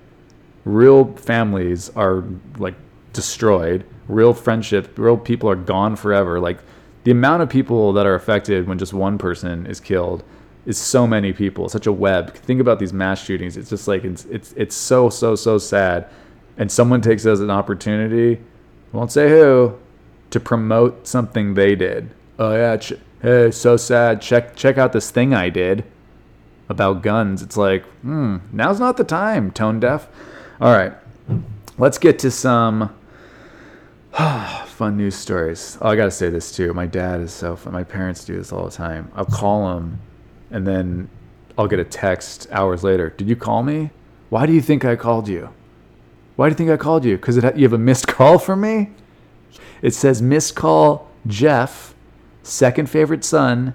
Real 0.65 1.15
families 1.17 1.91
are 1.91 2.25
like 2.59 2.75
destroyed. 3.13 3.85
Real 4.09 4.35
friendships, 4.35 4.89
real 4.99 5.17
people 5.17 5.49
are 5.49 5.57
gone 5.57 5.97
forever. 5.97 6.41
Like 6.41 6.59
the 7.05 7.11
amount 7.11 7.43
of 7.43 7.49
people 7.49 7.93
that 7.93 8.07
are 8.07 8.15
affected 8.15 8.67
when 8.67 8.79
just 8.79 8.93
one 8.93 9.19
person 9.19 9.67
is 9.67 9.81
killed 9.81 10.25
is 10.67 10.79
so 10.79 11.07
many 11.07 11.33
people, 11.33 11.69
such 11.69 11.87
a 11.87 11.93
web. 11.93 12.35
Think 12.35 12.61
about 12.61 12.79
these 12.79 12.93
mass 12.93 13.23
shootings. 13.23 13.57
It's 13.57 13.71
just 13.71 13.89
like 13.89 14.05
it's 14.05 14.25
it's 14.27 14.53
it's 14.57 14.77
so 14.77 15.11
so 15.11 15.35
so 15.35 15.59
sad, 15.59 16.09
and 16.57 16.71
someone 16.71 17.01
takes 17.01 17.25
it 17.25 17.31
as 17.31 17.41
an 17.41 17.51
opportunity. 17.51 18.41
Won't 18.93 19.11
say 19.11 19.29
who, 19.29 19.77
to 20.33 20.41
promote 20.41 21.07
something 21.07 21.55
they 21.55 21.75
did. 21.75 22.11
Oh 22.39 22.55
yeah, 22.55 22.77
ch- 22.77 22.95
hey, 23.23 23.51
so 23.51 23.77
sad. 23.77 24.21
Check 24.21 24.57
check 24.57 24.79
out 24.79 24.93
this 24.93 25.11
thing 25.11 25.33
I 25.33 25.49
did 25.49 25.85
about 26.69 27.03
guns. 27.03 27.43
It's 27.43 27.57
like, 27.57 27.85
hmm, 28.03 28.39
now's 28.53 28.81
not 28.81 28.97
the 28.97 29.05
time. 29.05 29.51
Tone 29.51 29.81
deaf. 29.81 30.09
All 30.61 30.75
right, 30.75 30.93
let's 31.79 31.99
get 31.99 32.19
to 32.21 32.31
some. 32.31 32.95
fun 34.83 34.97
news 34.97 35.15
stories. 35.15 35.79
Oh, 35.81 35.89
I 35.89 35.97
gotta 35.97 36.11
say 36.11 36.29
this 36.29 36.55
too. 36.55 36.75
My 36.75 36.87
dad 36.87 37.21
is 37.21 37.33
so 37.33 37.57
fun. 37.57 37.73
My 37.73 37.85
parents 37.85 38.25
do 38.25 38.37
this 38.37 38.53
all 38.53 38.65
the 38.65 38.71
time. 38.71 39.11
I'll 39.15 39.25
call 39.25 39.77
him 39.77 40.01
and 40.51 40.67
then 40.67 41.09
I'll 41.57 41.69
get 41.69 41.79
a 41.79 41.85
text 41.85 42.47
hours 42.51 42.83
later. 42.83 43.11
Did 43.11 43.29
you 43.29 43.37
call 43.37 43.63
me? 43.63 43.91
Why 44.29 44.45
do 44.45 44.53
you 44.53 44.61
think 44.61 44.85
I 44.85 44.97
called 44.97 45.29
you? 45.29 45.51
Why 46.37 46.49
do 46.49 46.53
you 46.53 46.57
think 46.57 46.71
I 46.71 46.77
called 46.77 47.05
you? 47.05 47.17
Because 47.17 47.37
you 47.37 47.63
have 47.63 47.73
a 47.73 47.79
missed 47.79 48.07
call 48.09 48.39
from 48.39 48.61
me? 48.61 48.91
It 49.83 49.95
says 49.95 50.23
missed 50.23 50.55
call 50.55 51.11
Geoff, 51.27 51.95
second 52.43 52.89
favorite 52.89 53.25
son. 53.25 53.75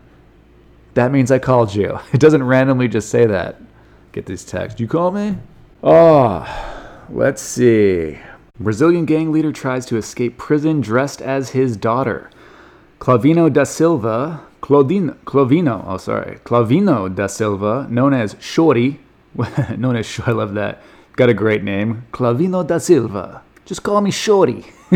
That 0.96 1.12
means 1.12 1.30
I 1.30 1.40
called 1.40 1.76
you. 1.76 2.00
It 2.14 2.20
doesn't 2.20 2.44
randomly 2.44 2.88
just 2.88 3.10
say 3.10 3.26
that. 3.26 3.62
Get 4.14 4.26
these 4.26 4.44
texts. 4.44 4.80
You 4.80 4.88
call 4.88 5.12
me? 5.12 5.38
Oh, 5.84 6.48
let's 7.10 7.42
see. 7.42 8.18
Brazilian 8.60 9.06
gang 9.06 9.32
leader 9.32 9.52
tries 9.52 9.86
to 9.86 9.98
escape 9.98 10.38
prison 10.38 10.82
dressed 10.82 11.22
as 11.22 11.52
his 11.52 11.78
daughter. 11.78 12.32
Clauvino 12.98 13.48
da 13.50 13.64
Silva 13.64 14.48
Claudino, 14.62 15.16
Clauvino, 15.24 15.86
oh 15.88 15.98
sorry, 15.98 16.40
Clauvino 16.44 17.08
da 17.08 17.28
Silva, 17.28 17.88
known 17.90 18.14
as 18.14 18.36
Shorty, 18.40 19.00
known 19.78 19.96
as 19.96 20.06
Shorty, 20.06 20.32
I 20.32 20.34
love 20.34 20.56
that. 20.56 20.82
Got 21.16 21.30
a 21.30 21.34
great 21.34 21.64
name, 21.64 22.06
Clauvino 22.12 22.64
da 22.64 22.78
Silva. 22.78 23.44
Just 23.66 23.84
call 23.84 24.02
me 24.02 24.12
Shorty. 24.12 24.66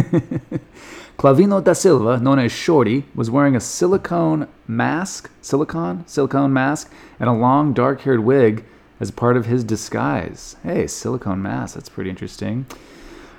Clauvino 1.21 1.61
da 1.61 1.73
Silva, 1.73 2.19
known 2.19 2.39
as 2.39 2.51
Shorty, 2.51 3.03
was 3.13 3.29
wearing 3.29 3.55
a 3.55 3.59
silicone 3.59 4.47
mask, 4.67 5.29
silicone, 5.39 6.03
silicone 6.07 6.51
mask, 6.51 6.91
and 7.19 7.29
a 7.29 7.31
long 7.31 7.73
dark-haired 7.73 8.21
wig 8.21 8.65
as 8.99 9.11
part 9.11 9.37
of 9.37 9.45
his 9.45 9.63
disguise. 9.63 10.55
Hey, 10.63 10.87
silicone 10.87 11.39
mask, 11.39 11.75
that's 11.75 11.89
pretty 11.89 12.09
interesting. 12.09 12.65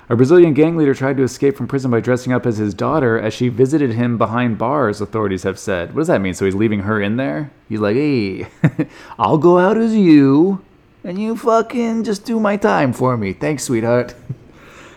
A 0.07 0.15
Brazilian 0.15 0.53
gang 0.53 0.77
leader 0.77 0.93
tried 0.93 1.17
to 1.17 1.23
escape 1.23 1.57
from 1.57 1.67
prison 1.67 1.91
by 1.91 1.99
dressing 1.99 2.31
up 2.31 2.45
as 2.45 2.55
his 2.55 2.73
daughter 2.73 3.19
as 3.19 3.33
she 3.33 3.49
visited 3.49 3.91
him 3.91 4.17
behind 4.17 4.57
bars, 4.57 5.01
authorities 5.01 5.43
have 5.43 5.59
said. 5.59 5.89
What 5.89 5.99
does 5.99 6.07
that 6.07 6.21
mean? 6.21 6.35
So 6.35 6.45
he's 6.45 6.55
leaving 6.55 6.83
her 6.83 7.01
in 7.01 7.17
there? 7.17 7.51
He's 7.67 7.81
like, 7.81 7.97
hey, 7.97 8.47
I'll 9.19 9.37
go 9.37 9.59
out 9.59 9.75
as 9.75 9.93
you, 9.93 10.63
and 11.03 11.19
you 11.19 11.35
fucking 11.35 12.05
just 12.05 12.23
do 12.23 12.39
my 12.39 12.55
time 12.55 12.93
for 12.93 13.17
me. 13.17 13.33
Thanks, 13.33 13.63
sweetheart. 13.63 14.15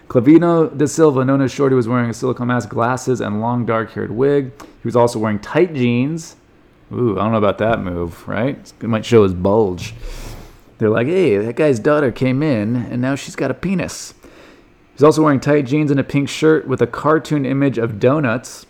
Clauvino 0.09 0.69
da 0.69 0.87
Silva, 0.87 1.25
known 1.25 1.41
as 1.43 1.51
Shorty, 1.51 1.75
was 1.75 1.89
wearing 1.89 2.11
a 2.11 2.15
silicone 2.15 2.47
mask, 2.49 2.69
glasses, 2.69 3.21
and 3.21 3.41
long 3.41 3.67
dark 3.67 3.93
haired 3.93 4.13
wig. 4.13 4.53
He 4.61 4.85
was 4.85 4.95
also 4.95 5.19
wearing 5.19 5.41
tight 5.41 5.75
jeans. 5.75 6.37
Ooh, 6.93 7.19
I 7.19 7.23
don't 7.23 7.33
know 7.33 7.39
about 7.39 7.59
that 7.59 7.81
move, 7.81 8.27
right? 8.29 8.73
It 8.81 8.89
might 8.89 9.05
show 9.05 9.25
his 9.25 9.35
bulge. 9.35 9.95
They're 10.79 10.91
like, 10.91 11.07
hey, 11.07 11.39
that 11.39 11.57
guy's 11.57 11.81
daughter 11.81 12.13
came 12.13 12.43
in, 12.43 12.77
and 12.77 13.01
now 13.03 13.15
she's 13.15 13.35
got 13.35 13.51
a 13.51 13.55
penis. 13.55 14.15
He's 14.93 15.03
also 15.03 15.23
wearing 15.23 15.41
tight 15.41 15.67
jeans 15.67 15.91
and 15.91 15.99
a 15.99 16.05
pink 16.05 16.29
shirt 16.29 16.69
with 16.69 16.81
a 16.81 16.87
cartoon 16.87 17.45
image 17.45 17.77
of 17.77 17.99
donuts 17.99 18.66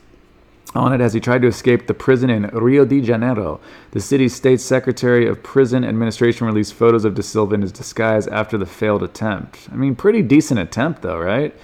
on 0.75 0.93
it 0.93 1.01
as 1.01 1.15
he 1.15 1.21
tried 1.21 1.43
to 1.43 1.49
escape 1.49 1.87
the 1.87 1.95
prison 1.95 2.29
in 2.29 2.45
Rio 2.49 2.85
de 2.85 3.01
Janeiro. 3.01 3.61
The 3.93 4.01
city's 4.01 4.35
state 4.35 4.61
secretary 4.61 5.27
of 5.27 5.43
prison 5.43 5.85
administration 5.85 6.47
released 6.47 6.75
photos 6.75 7.05
of 7.05 7.15
De 7.15 7.23
Silva 7.23 7.55
in 7.55 7.63
his 7.63 7.73
disguise 7.73 8.27
after 8.27 8.59
the 8.59 8.67
failed 8.67 9.03
attempt. 9.03 9.69
I 9.73 9.77
mean, 9.77 9.95
pretty 9.95 10.23
decent 10.23 10.61
attempt, 10.61 11.03
though, 11.03 11.19
right? 11.19 11.55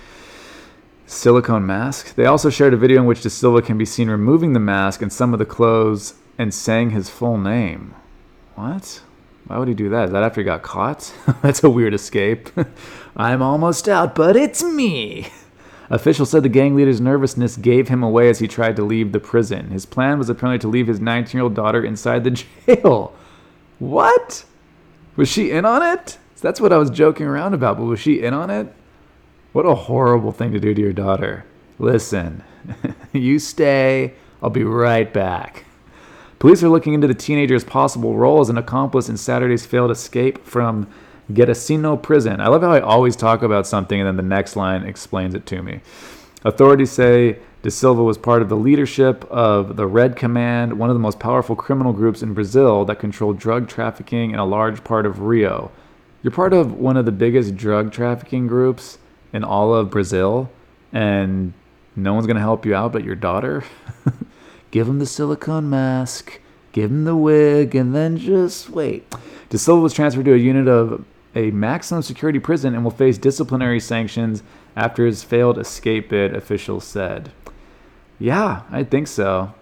Silicone 1.07 1.67
mask. 1.67 2.15
They 2.15 2.27
also 2.27 2.49
shared 2.49 2.73
a 2.73 2.79
video 2.79 3.01
in 3.01 3.07
which 3.07 3.23
De 3.23 3.31
Silva 3.31 3.61
can 3.61 3.77
be 3.77 3.85
seen 3.85 4.09
removing 4.09 4.53
the 4.53 4.61
mask 4.61 5.03
and 5.03 5.13
some 5.13 5.33
of 5.33 5.39
the 5.39 5.45
clothes 5.45 6.15
and 6.39 6.55
saying 6.55 6.91
his 6.91 7.11
full 7.11 7.37
name. 7.37 7.95
What? 8.55 9.03
Why 9.47 9.59
would 9.59 9.69
he 9.69 9.75
do 9.75 9.91
that? 9.91 10.07
Is 10.07 10.13
that 10.13 10.23
after 10.23 10.41
he 10.41 10.45
got 10.45 10.63
caught? 10.63 11.13
That's 11.43 11.63
a 11.63 11.71
weird 11.71 11.95
escape. 11.95 12.49
I'm 13.17 13.43
almost 13.43 13.89
out, 13.89 14.15
but 14.15 14.37
it's 14.37 14.63
me. 14.63 15.29
Officials 15.93 16.31
said 16.31 16.43
the 16.43 16.49
gang 16.49 16.75
leader's 16.75 17.03
nervousness 17.03 17.59
gave 17.59 17.89
him 17.89 18.03
away 18.03 18.31
as 18.31 18.39
he 18.39 18.49
tried 18.49 18.77
to 18.77 18.83
leave 18.83 19.13
the 19.13 19.21
prison. 19.21 19.69
His 19.71 19.85
plan 19.85 20.19
was 20.19 20.31
apparently 20.31 20.59
to 20.61 20.69
leave 20.69 20.87
his 20.87 21.01
19 21.01 21.37
year 21.37 21.45
old 21.45 21.55
daughter 21.55 21.85
inside 21.85 22.25
the 22.25 22.31
jail. 22.67 23.15
What? 23.79 24.47
Was 25.17 25.29
she 25.29 25.51
in 25.51 25.67
on 25.67 25.83
it? 25.83 26.17
That's 26.41 26.61
what 26.61 26.73
I 26.73 26.79
was 26.79 26.91
joking 26.91 27.27
around 27.27 27.55
about, 27.55 27.77
but 27.77 27.85
was 27.85 28.01
she 28.01 28.23
in 28.23 28.35
on 28.35 28.51
it? 28.51 28.75
What 29.53 29.67
a 29.67 29.75
horrible 29.75 30.33
thing 30.33 30.51
to 30.53 30.59
do 30.59 30.75
to 30.75 30.81
your 30.81 30.95
daughter. 30.95 31.45
Listen, 31.79 32.43
you 33.13 33.39
stay. 33.39 34.15
I'll 34.43 34.51
be 34.51 34.65
right 34.65 35.13
back. 35.13 35.67
Police 36.39 36.65
are 36.65 36.69
looking 36.69 36.95
into 36.95 37.07
the 37.07 37.15
teenager's 37.15 37.63
possible 37.63 38.17
role 38.17 38.41
as 38.41 38.49
an 38.49 38.59
accomplice 38.59 39.09
in 39.09 39.17
Saturday's 39.17 39.67
failed 39.67 39.93
escape 39.93 40.45
from 40.45 40.89
Gericinó 41.31 42.01
prison. 42.01 42.41
I 42.41 42.49
love 42.49 42.63
how 42.63 42.73
I 42.73 42.81
always 42.81 43.17
talk 43.17 43.43
about 43.43 43.67
something 43.67 44.01
and 44.01 44.07
then 44.07 44.17
the 44.17 44.23
next 44.23 44.57
line 44.57 44.83
explains 44.85 45.35
it 45.35 45.47
to 45.47 45.63
me. 45.63 45.81
Authorities 46.45 46.91
say 46.91 47.39
De 47.63 47.71
Silva 47.71 48.03
was 48.03 48.19
part 48.19 48.43
of 48.43 48.49
the 48.49 48.57
leadership 48.57 49.25
of 49.31 49.77
the 49.77 49.87
Red 49.87 50.17
Command, 50.17 50.79
one 50.79 50.91
of 50.91 50.97
the 50.97 51.01
most 51.01 51.21
powerful 51.21 51.55
criminal 51.55 51.93
groups 51.93 52.21
in 52.21 52.35
Brazil 52.35 52.85
that 52.87 52.99
controlled 52.99 53.39
drug 53.39 53.69
trafficking 53.69 54.33
in 54.33 54.41
a 54.41 54.45
large 54.45 54.83
part 54.83 55.07
of 55.07 55.21
Rio. 55.21 55.71
You're 56.23 56.33
part 56.33 56.53
of 56.53 56.75
one 56.75 56.97
of 56.97 57.05
the 57.05 57.13
biggest 57.13 57.57
drug 57.57 57.93
trafficking 57.93 58.49
groups 58.49 58.99
in 59.33 59.45
all 59.45 59.73
of 59.73 59.91
Brazil, 59.91 60.51
and 60.93 61.53
no 61.95 62.15
one's 62.15 62.27
going 62.27 62.37
to 62.37 62.43
help 62.43 62.67
you 62.67 62.75
out 62.75 62.93
but 62.93 63.05
your 63.05 63.15
daughter? 63.15 63.63
give 64.73 64.89
him 64.89 64.99
the 64.99 65.07
silicone 65.07 65.71
mask, 65.71 66.41
give 66.73 66.91
him 66.91 67.05
the 67.05 67.17
wig, 67.17 67.77
and 67.77 67.95
then 67.95 68.17
just 68.17 68.71
wait. 68.71 69.09
De 69.51 69.59
Silva 69.59 69.83
was 69.83 69.93
transferred 69.93 70.25
to 70.25 70.35
a 70.35 70.39
unit 70.39 70.67
of 70.67 71.05
a 71.35 71.51
maximum 71.51 72.03
security 72.03 72.39
prison 72.39 72.75
and 72.75 72.85
will 72.85 72.91
face 72.91 73.19
disciplinary 73.19 73.81
sanctions 73.81 74.43
after 74.77 75.07
his 75.07 75.23
failed 75.23 75.59
escape 75.59 76.11
bid, 76.11 76.35
officials 76.35 76.85
said. 76.85 77.31
Yeah, 78.19 78.63
I 78.71 78.85
think 78.85 79.09
so. 79.09 79.55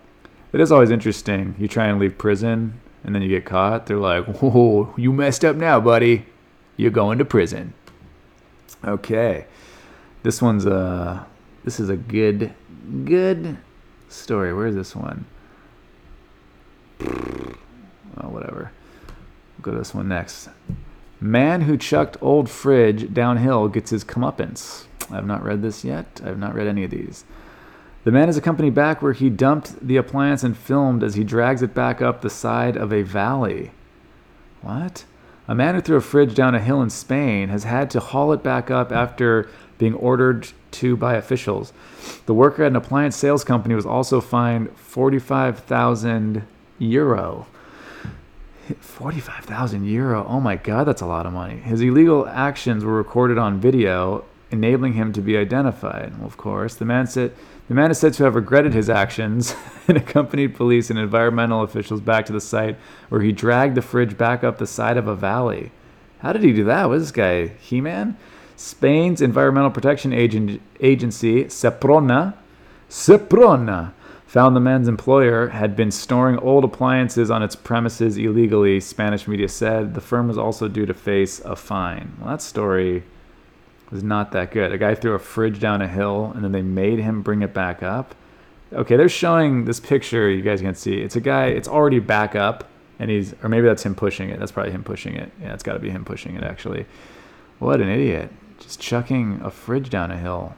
It 0.53 0.61
is 0.61 0.73
always 0.73 0.91
interesting. 0.91 1.55
You 1.59 1.69
try 1.69 1.87
and 1.87 2.01
leave 2.01 2.19
prison, 2.19 2.81
and 3.05 3.15
then 3.15 3.23
you 3.23 3.29
get 3.29 3.45
caught, 3.45 3.87
they're 3.87 3.97
like, 3.97 4.27
"Whoa, 4.41 4.93
you 4.97 5.13
messed 5.13 5.45
up 5.45 5.57
now, 5.57 5.81
buddy. 5.81 6.27
You're 6.77 6.91
going 6.91 7.19
to 7.19 7.25
prison." 7.25 7.73
Okay, 8.85 9.47
this 10.23 10.43
one's 10.43 10.67
a 10.67 11.27
this 11.65 11.79
is 11.79 11.89
a 11.89 11.97
good 11.97 12.53
good 13.05 13.59
story. 14.09 14.53
Where's 14.53 14.75
this 14.75 14.97
one? 14.97 15.25
Oh, 17.03 18.29
whatever. 18.29 18.73
Go 19.63 19.73
to 19.73 19.79
this 19.79 19.95
one 19.95 20.09
next. 20.09 20.49
Man 21.21 21.63
who 21.63 21.77
chucked 21.77 22.17
old 22.23 22.49
fridge 22.49 23.13
downhill 23.13 23.69
gets 23.69 23.91
his 23.91 24.05
comeuppance. 24.05 24.87
I 25.11 25.17
have 25.17 25.27
not 25.27 25.43
read 25.43 25.61
this 25.61 25.85
yet. 25.85 26.21
I 26.25 26.29
have 26.29 26.39
not 26.39 26.55
read 26.55 26.67
any 26.67 26.85
of 26.85 26.91
these. 26.91 27.25
The 28.05 28.11
man 28.11 28.31
is 28.31 28.39
accompanied 28.39 28.75
back 28.75 29.03
where 29.03 29.13
he 29.13 29.29
dumped 29.29 29.87
the 29.87 29.99
appliance 29.99 30.43
and 30.43 30.57
filmed 30.57 31.03
as 31.03 31.17
he 31.17 31.25
drags 31.25 31.61
it 31.61 31.75
back 31.75 32.01
up 32.01 32.23
the 32.23 32.31
side 32.31 32.77
of 32.77 32.93
a 32.93 33.03
valley. 33.03 33.73
What? 34.63 35.05
A 35.47 35.55
man 35.55 35.75
who 35.75 35.83
threw 35.83 35.97
a 35.97 36.01
fridge 36.01 36.35
down 36.35 36.55
a 36.55 36.61
hill 36.61 36.81
in 36.81 36.89
Spain 36.89 37.51
has 37.51 37.65
had 37.65 37.91
to 37.91 38.01
haul 38.01 38.33
it 38.33 38.43
back 38.43 38.71
up 38.71 38.91
after 38.91 39.51
being 39.77 39.95
ordered 39.95 40.49
to 40.71 40.97
by 40.97 41.17
officials. 41.17 41.75
The 42.25 42.35
worker 42.35 42.63
at 42.65 42.69
an 42.69 42.77
appliance 42.77 43.17
sales 43.17 43.45
company 43.45 43.75
was 43.75 43.85
also 43.85 44.23
fined 44.23 44.75
45,000 44.79 46.47
euro. 46.79 47.47
45,000 48.75 49.85
euro. 49.85 50.25
Oh 50.29 50.41
my 50.41 50.57
god, 50.57 50.85
that's 50.85 51.03
a 51.03 51.07
lot 51.07 51.27
of 51.27 51.33
money. 51.33 51.57
His 51.57 51.81
illegal 51.81 52.27
actions 52.29 52.85
were 52.85 52.95
recorded 52.95 53.39
on 53.39 53.61
video, 53.61 54.25
enabling 54.51 54.95
him 54.95 55.13
to 55.13 55.21
be 55.21 55.37
identified. 55.37 56.17
Well, 56.19 56.27
of 56.27 56.37
course, 56.37 56.75
the 56.75 56.85
man 56.85 57.07
said 57.07 57.35
the 57.69 57.75
man 57.75 57.91
is 57.93 57.99
said 57.99 58.15
to 58.15 58.25
have 58.25 58.35
regretted 58.35 58.75
his 58.75 58.91
actions 58.91 59.55
and 59.89 59.97
accompanied 59.97 60.57
police 60.57 60.91
and 60.91 60.99
environmental 60.99 61.63
officials 61.63 62.01
back 62.01 62.27
to 62.27 62.33
the 62.33 62.41
site 62.41 62.77
where 63.11 63.21
he 63.21 63.31
dragged 63.31 63.77
the 63.77 63.83
fridge 63.83 64.19
back 64.19 64.43
up 64.43 64.59
the 64.59 64.67
side 64.67 64.97
of 64.97 65.07
a 65.07 65.15
valley. 65.15 65.71
How 66.19 66.33
did 66.33 66.43
he 66.43 66.53
do 66.53 66.65
that? 66.65 66.89
Was 66.89 67.05
this 67.05 67.13
guy 67.13 67.47
He-Man? 67.61 68.17
Spain's 68.57 69.23
Environmental 69.23 69.71
Protection 69.71 70.13
Agent, 70.13 70.61
Agency, 70.81 71.45
Seprona, 71.45 72.35
Seprona, 72.91 73.93
found 74.31 74.55
the 74.55 74.61
man's 74.61 74.87
employer 74.87 75.49
had 75.49 75.75
been 75.75 75.91
storing 75.91 76.39
old 76.39 76.63
appliances 76.63 77.33
on 77.33 77.43
its 77.43 77.57
premises 77.57 78.17
illegally, 78.17 78.79
Spanish 78.79 79.27
media 79.27 79.49
said. 79.49 79.93
The 79.93 80.01
firm 80.01 80.29
was 80.29 80.39
also 80.39 80.69
due 80.69 80.87
to 80.87 80.95
face 80.95 81.41
a 81.41 81.57
fine. 81.57 82.17
Well, 82.21 82.31
that 82.31 82.41
story 82.41 83.03
was 83.91 84.05
not 84.05 84.31
that 84.31 84.53
good. 84.53 84.71
A 84.71 84.79
guy 84.79 84.95
threw 84.95 85.15
a 85.15 85.19
fridge 85.19 85.59
down 85.59 85.83
a 85.83 85.89
hill 85.89 86.31
and 86.33 86.45
then 86.45 86.53
they 86.53 86.63
made 86.63 87.01
him 87.01 87.23
bring 87.23 87.43
it 87.43 87.53
back 87.53 87.83
up. 87.83 88.15
Okay, 88.73 88.97
they're 88.97 89.09
showing 89.09 89.65
this 89.65 89.81
picture 89.81 90.31
you 90.31 90.43
guys 90.43 90.61
can 90.61 90.77
see. 90.77 91.01
It's 91.01 91.17
a 91.17 91.21
guy, 91.21 91.47
it's 91.47 91.67
already 91.67 91.99
back 91.99 92.37
up 92.37 92.69
and 93.01 93.11
he's 93.11 93.35
or 93.43 93.49
maybe 93.49 93.67
that's 93.67 93.85
him 93.85 93.97
pushing 93.97 94.31
it. 94.31 94.39
That's 94.39 94.53
probably 94.53 94.71
him 94.71 94.85
pushing 94.85 95.17
it. 95.17 95.33
Yeah, 95.43 95.55
it's 95.55 95.65
got 95.65 95.73
to 95.73 95.81
be 95.81 95.91
him 95.91 96.05
pushing 96.05 96.37
it 96.37 96.45
actually. 96.45 96.87
What 97.59 97.81
an 97.81 97.89
idiot. 97.89 98.31
Just 98.61 98.79
chucking 98.79 99.41
a 99.43 99.51
fridge 99.51 99.91
down 99.91 100.13
a 100.13 100.17
hill. 100.17 100.55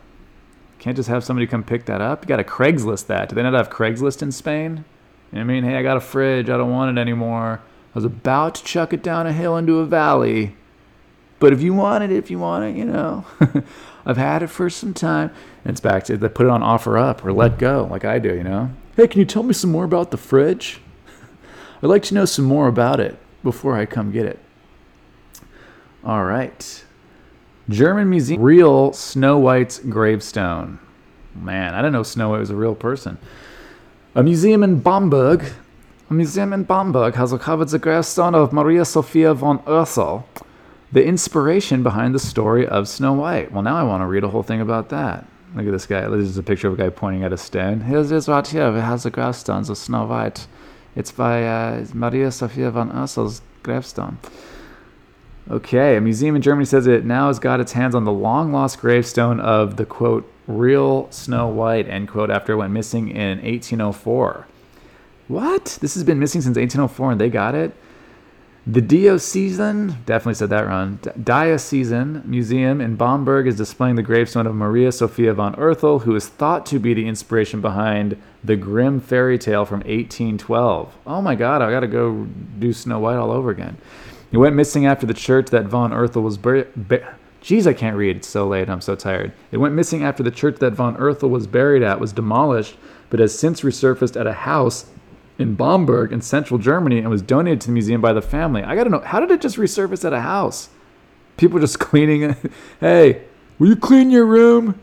Can't 0.82 0.96
just 0.96 1.08
have 1.08 1.22
somebody 1.22 1.46
come 1.46 1.62
pick 1.62 1.84
that 1.84 2.00
up. 2.00 2.24
You 2.24 2.28
got 2.28 2.38
to 2.38 2.44
Craigslist 2.44 3.06
that. 3.06 3.28
Do 3.28 3.36
they 3.36 3.42
not 3.44 3.54
have 3.54 3.70
Craigslist 3.70 4.20
in 4.20 4.32
Spain? 4.32 4.84
You 5.30 5.36
know 5.36 5.42
I 5.42 5.44
mean, 5.44 5.62
hey, 5.62 5.76
I 5.76 5.82
got 5.84 5.96
a 5.96 6.00
fridge. 6.00 6.50
I 6.50 6.56
don't 6.56 6.72
want 6.72 6.98
it 6.98 7.00
anymore. 7.00 7.62
I 7.62 7.94
was 7.94 8.04
about 8.04 8.56
to 8.56 8.64
chuck 8.64 8.92
it 8.92 9.00
down 9.00 9.28
a 9.28 9.32
hill 9.32 9.56
into 9.56 9.78
a 9.78 9.86
valley. 9.86 10.56
But 11.38 11.52
if 11.52 11.62
you 11.62 11.72
want 11.72 12.02
it, 12.02 12.10
if 12.10 12.32
you 12.32 12.40
want 12.40 12.64
it, 12.64 12.76
you 12.76 12.84
know, 12.84 13.24
I've 14.04 14.16
had 14.16 14.42
it 14.42 14.48
for 14.48 14.68
some 14.68 14.92
time. 14.92 15.30
And 15.64 15.70
it's 15.70 15.80
back 15.80 16.02
to 16.06 16.16
they 16.16 16.28
put 16.28 16.46
it 16.46 16.50
on 16.50 16.62
OfferUp 16.62 17.24
or 17.24 17.30
Letgo, 17.30 17.88
like 17.88 18.04
I 18.04 18.18
do, 18.18 18.34
you 18.34 18.42
know. 18.42 18.72
Hey, 18.96 19.06
can 19.06 19.20
you 19.20 19.24
tell 19.24 19.44
me 19.44 19.54
some 19.54 19.70
more 19.70 19.84
about 19.84 20.10
the 20.10 20.16
fridge? 20.16 20.80
I'd 21.80 21.86
like 21.86 22.02
to 22.04 22.14
know 22.14 22.24
some 22.24 22.46
more 22.46 22.66
about 22.66 22.98
it 22.98 23.16
before 23.44 23.78
I 23.78 23.86
come 23.86 24.10
get 24.10 24.26
it. 24.26 24.40
All 26.04 26.24
right. 26.24 26.84
German 27.68 28.10
museum, 28.10 28.42
real 28.42 28.92
Snow 28.92 29.38
White's 29.38 29.78
gravestone. 29.78 30.78
Man, 31.34 31.74
I 31.74 31.78
didn't 31.78 31.92
know 31.92 32.02
Snow 32.02 32.30
White 32.30 32.40
was 32.40 32.50
a 32.50 32.56
real 32.56 32.74
person. 32.74 33.18
A 34.14 34.22
museum 34.22 34.62
in 34.62 34.80
Bamberg, 34.80 35.44
a 36.10 36.14
museum 36.14 36.52
in 36.52 36.64
Bamberg 36.64 37.14
has 37.14 37.32
uncovered 37.32 37.68
the 37.68 37.78
gravestone 37.78 38.34
of 38.34 38.52
Maria 38.52 38.84
Sophia 38.84 39.32
von 39.32 39.60
Ursel, 39.60 40.24
the 40.90 41.04
inspiration 41.04 41.82
behind 41.82 42.14
the 42.14 42.18
story 42.18 42.66
of 42.66 42.88
Snow 42.88 43.14
White. 43.14 43.52
Well, 43.52 43.62
now 43.62 43.76
I 43.76 43.82
want 43.82 44.02
to 44.02 44.06
read 44.06 44.24
a 44.24 44.28
whole 44.28 44.42
thing 44.42 44.60
about 44.60 44.90
that. 44.90 45.24
Look 45.54 45.66
at 45.66 45.72
this 45.72 45.86
guy. 45.86 46.06
This 46.08 46.28
is 46.28 46.38
a 46.38 46.42
picture 46.42 46.68
of 46.68 46.74
a 46.74 46.76
guy 46.76 46.88
pointing 46.90 47.24
at 47.24 47.32
a 47.32 47.38
stone. 47.38 47.80
Here's 47.80 48.10
this 48.10 48.28
right 48.28 48.46
here. 48.46 48.68
It 48.76 48.80
has 48.80 49.04
the 49.04 49.10
gravestone 49.10 49.70
of 49.70 49.78
Snow 49.78 50.06
White. 50.06 50.46
It's 50.94 51.12
by 51.12 51.46
uh, 51.46 51.86
Maria 51.94 52.30
Sophia 52.30 52.70
von 52.70 52.90
Ursel's 52.90 53.40
gravestone. 53.62 54.18
Okay, 55.50 55.96
a 55.96 56.00
museum 56.00 56.36
in 56.36 56.42
Germany 56.42 56.64
says 56.64 56.86
it 56.86 57.04
now 57.04 57.26
has 57.26 57.38
got 57.38 57.60
its 57.60 57.72
hands 57.72 57.94
on 57.94 58.04
the 58.04 58.12
long 58.12 58.52
lost 58.52 58.80
gravestone 58.80 59.40
of 59.40 59.76
the 59.76 59.84
quote, 59.84 60.30
real 60.46 61.10
Snow 61.10 61.48
White, 61.48 61.88
end 61.88 62.08
quote, 62.08 62.30
after 62.30 62.52
it 62.52 62.56
went 62.56 62.72
missing 62.72 63.08
in 63.08 63.38
1804. 63.42 64.46
What? 65.28 65.78
This 65.80 65.94
has 65.94 66.04
been 66.04 66.18
missing 66.18 66.42
since 66.42 66.56
1804 66.56 67.12
and 67.12 67.20
they 67.20 67.28
got 67.28 67.54
it? 67.54 67.72
The 68.64 68.80
Diocesan, 68.80 69.96
definitely 70.06 70.34
said 70.34 70.50
that 70.50 70.68
wrong, 70.68 71.00
Diocesan 71.20 72.22
Museum 72.24 72.80
in 72.80 72.94
Bamberg 72.94 73.48
is 73.48 73.56
displaying 73.56 73.96
the 73.96 74.02
gravestone 74.02 74.46
of 74.46 74.54
Maria 74.54 74.92
Sophia 74.92 75.34
von 75.34 75.56
Ursel, 75.56 76.02
who 76.02 76.14
is 76.14 76.28
thought 76.28 76.64
to 76.66 76.78
be 76.78 76.94
the 76.94 77.08
inspiration 77.08 77.60
behind 77.60 78.22
the 78.44 78.54
Grimm 78.54 79.00
fairy 79.00 79.36
tale 79.36 79.64
from 79.64 79.80
1812. 79.80 80.94
Oh 81.04 81.20
my 81.20 81.34
god, 81.34 81.60
I 81.60 81.72
gotta 81.72 81.88
go 81.88 82.28
do 82.60 82.72
Snow 82.72 83.00
White 83.00 83.16
all 83.16 83.32
over 83.32 83.50
again. 83.50 83.78
He 84.32 84.38
went 84.38 84.56
missing 84.56 84.86
after 84.86 85.06
the 85.06 85.14
church 85.14 85.50
that 85.50 85.66
von 85.66 85.92
Ursel 85.92 86.22
was 86.22 86.38
buried. 86.38 86.68
Jeez, 87.42 87.66
I 87.66 87.74
can't 87.74 87.96
read. 87.96 88.16
It's 88.16 88.28
so 88.28 88.48
late. 88.48 88.70
I'm 88.70 88.80
so 88.80 88.96
tired. 88.96 89.32
It 89.50 89.58
went 89.58 89.74
missing 89.74 90.02
after 90.02 90.22
the 90.22 90.30
church 90.30 90.56
that 90.60 90.72
von 90.72 90.96
Ursel 90.96 91.28
was 91.28 91.46
buried 91.46 91.82
at 91.82 92.00
was 92.00 92.14
demolished, 92.14 92.76
but 93.10 93.20
has 93.20 93.38
since 93.38 93.60
resurfaced 93.60 94.18
at 94.18 94.26
a 94.26 94.32
house 94.32 94.86
in 95.38 95.54
Bamberg 95.54 96.12
in 96.12 96.22
central 96.22 96.58
Germany 96.58 96.98
and 96.98 97.10
was 97.10 97.20
donated 97.20 97.60
to 97.60 97.66
the 97.66 97.74
museum 97.74 98.00
by 98.00 98.14
the 98.14 98.22
family. 98.22 98.62
I 98.62 98.74
gotta 98.74 98.88
know, 98.88 99.00
how 99.00 99.20
did 99.20 99.30
it 99.30 99.42
just 99.42 99.58
resurface 99.58 100.02
at 100.02 100.14
a 100.14 100.20
house? 100.20 100.70
People 101.36 101.60
just 101.60 101.78
cleaning 101.90 102.22
it. 102.22 102.36
Hey, 102.80 103.24
will 103.58 103.68
you 103.68 103.76
clean 103.76 104.10
your 104.10 104.24
room? 104.24 104.80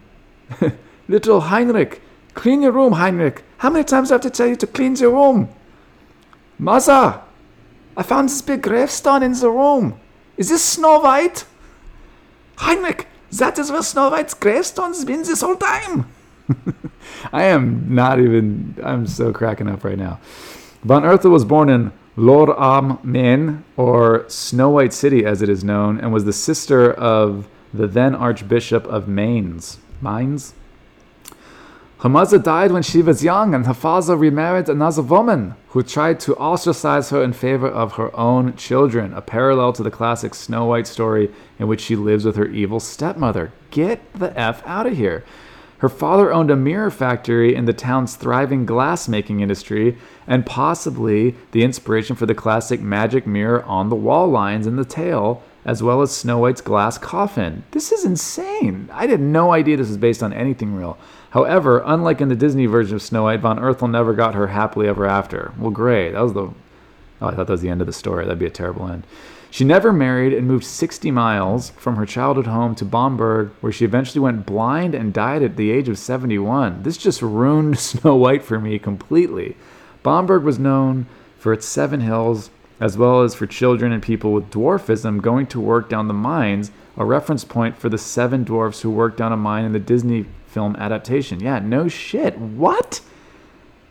Little 1.07 1.41
Heinrich, 1.41 2.03
clean 2.35 2.61
your 2.61 2.71
room, 2.71 2.93
Heinrich. 2.93 3.43
How 3.57 3.71
many 3.71 3.83
times 3.83 4.09
do 4.09 4.13
I 4.13 4.15
have 4.15 4.21
to 4.21 4.29
tell 4.29 4.47
you 4.47 4.55
to 4.57 4.67
clean 4.67 4.95
your 4.95 5.11
room? 5.11 5.49
Mother, 6.59 7.21
I 7.99 8.01
found 8.01 8.29
this 8.29 8.41
big 8.41 8.61
gravestone 8.61 9.23
in 9.23 9.33
the 9.33 9.49
room. 9.49 9.99
Is 10.37 10.47
this 10.47 10.63
Snow 10.63 11.01
White? 11.01 11.43
Heinrich, 12.55 13.07
that 13.33 13.59
is 13.59 13.73
where 13.73 13.83
Snow 13.83 14.09
White's 14.09 14.33
gravestone's 14.33 15.03
been 15.03 15.23
this 15.23 15.41
whole 15.41 15.57
time. 15.57 16.09
I 17.33 17.43
am 17.43 17.93
not 17.93 18.21
even, 18.21 18.77
I'm 18.81 19.05
so 19.05 19.33
cracking 19.33 19.67
up 19.67 19.83
right 19.83 19.97
now. 19.97 20.21
Von 20.81 21.03
Ursel 21.03 21.29
was 21.29 21.43
born 21.43 21.67
in 21.67 21.91
Lohr 22.15 22.57
am 22.57 22.99
Main, 23.03 23.65
or 23.75 24.23
Snow 24.29 24.69
White 24.69 24.93
City 24.93 25.25
as 25.25 25.41
it 25.41 25.49
is 25.49 25.65
known, 25.65 25.99
and 25.99 26.13
was 26.13 26.23
the 26.23 26.31
sister 26.31 26.93
of 26.93 27.49
the 27.73 27.85
then 27.85 28.15
Archbishop 28.15 28.85
of 28.85 29.09
Mainz. 29.09 29.77
Mainz? 30.01 30.53
Her 31.99 32.07
mother 32.07 32.39
died 32.39 32.71
when 32.71 32.81
she 32.81 33.01
was 33.01 33.25
young, 33.25 33.53
and 33.53 33.67
her 33.67 33.73
father 33.73 34.15
remarried 34.15 34.69
another 34.69 35.01
woman 35.01 35.55
who 35.71 35.83
tried 35.83 36.21
to 36.21 36.35
ostracize 36.37 37.09
her 37.09 37.21
in 37.21 37.33
favor 37.33 37.67
of 37.67 37.93
her 37.93 38.15
own 38.15 38.55
children, 38.55 39.13
a 39.13 39.19
parallel 39.19 39.73
to 39.73 39.83
the 39.83 39.91
classic 39.91 40.33
Snow 40.33 40.63
White 40.63 40.87
story 40.87 41.29
in 41.59 41.67
which 41.67 41.81
she 41.81 41.97
lives 41.97 42.23
with 42.23 42.37
her 42.37 42.47
evil 42.47 42.79
stepmother. 42.79 43.51
Get 43.69 44.13
the 44.13 44.37
F 44.39 44.65
out 44.65 44.85
of 44.85 44.95
here. 44.95 45.25
Her 45.79 45.89
father 45.89 46.31
owned 46.31 46.49
a 46.49 46.55
mirror 46.55 46.89
factory 46.89 47.53
in 47.53 47.65
the 47.65 47.73
town's 47.73 48.15
thriving 48.15 48.65
glass-making 48.65 49.41
industry, 49.41 49.97
and 50.25 50.45
possibly 50.45 51.35
the 51.51 51.63
inspiration 51.63 52.15
for 52.15 52.25
the 52.25 52.33
classic 52.33 52.79
magic 52.79 53.27
mirror 53.27 53.61
on 53.65 53.89
the 53.89 53.95
wall 53.95 54.29
lines 54.29 54.67
in 54.67 54.77
the 54.77 54.85
tale, 54.85 55.43
as 55.65 55.83
well 55.83 56.01
as 56.01 56.15
Snow 56.15 56.37
White's 56.37 56.61
glass 56.61 56.97
coffin. 56.97 57.63
This 57.71 57.91
is 57.91 58.05
insane. 58.05 58.89
I 58.93 59.07
had 59.07 59.19
no 59.19 59.51
idea 59.51 59.75
this 59.75 59.89
was 59.89 59.97
based 59.97 60.23
on 60.23 60.31
anything 60.31 60.73
real. 60.73 60.97
However, 61.31 61.83
unlike 61.85 62.21
in 62.21 62.29
the 62.29 62.35
Disney 62.35 62.65
version 62.65 62.95
of 62.95 63.01
Snow 63.01 63.23
White, 63.23 63.41
Von 63.41 63.59
Ursel 63.59 63.87
never 63.87 64.13
got 64.13 64.35
her 64.35 64.47
happily 64.47 64.87
ever 64.87 65.05
after. 65.05 65.53
Well, 65.59 65.71
great. 65.71 66.11
That 66.11 66.21
was 66.21 66.33
the. 66.33 66.51
Oh, 67.21 67.27
I 67.27 67.35
thought 67.35 67.47
that 67.47 67.53
was 67.53 67.61
the 67.61 67.69
end 67.69 67.81
of 67.81 67.87
the 67.87 67.93
story. 67.93 68.25
That'd 68.25 68.39
be 68.39 68.45
a 68.45 68.49
terrible 68.49 68.87
end. 68.87 69.05
She 69.51 69.63
never 69.63 69.91
married 69.91 70.33
and 70.33 70.47
moved 70.47 70.63
60 70.63 71.09
miles 71.11 71.71
from 71.71 71.95
her 71.95 72.05
childhood 72.05 72.47
home 72.47 72.75
to 72.75 72.85
Bamberg, 72.85 73.49
where 73.61 73.71
she 73.71 73.83
eventually 73.83 74.21
went 74.21 74.45
blind 74.45 74.93
and 74.93 75.13
died 75.13 75.41
at 75.41 75.55
the 75.55 75.71
age 75.71 75.89
of 75.89 75.97
71. 75.97 76.83
This 76.83 76.97
just 76.97 77.21
ruined 77.21 77.79
Snow 77.79 78.15
White 78.15 78.43
for 78.43 78.59
me 78.59 78.79
completely. 78.79 79.57
Bamberg 80.03 80.43
was 80.43 80.59
known 80.59 81.07
for 81.37 81.51
its 81.51 81.65
seven 81.65 82.01
hills, 82.01 82.51
as 82.79 82.97
well 82.97 83.21
as 83.21 83.35
for 83.35 83.47
children 83.47 83.91
and 83.91 84.01
people 84.01 84.33
with 84.33 84.51
dwarfism 84.51 85.21
going 85.21 85.47
to 85.47 85.59
work 85.59 85.89
down 85.89 86.07
the 86.07 86.13
mines, 86.13 86.71
a 86.95 87.03
reference 87.03 87.43
point 87.43 87.77
for 87.77 87.89
the 87.89 87.97
seven 87.97 88.43
dwarfs 88.43 88.81
who 88.81 88.91
worked 88.91 89.17
down 89.17 89.33
a 89.33 89.37
mine 89.37 89.65
in 89.65 89.73
the 89.73 89.79
Disney 89.79 90.25
film 90.49 90.75
adaptation. 90.75 91.39
Yeah, 91.39 91.59
no 91.59 91.87
shit. 91.87 92.37
What? 92.37 93.01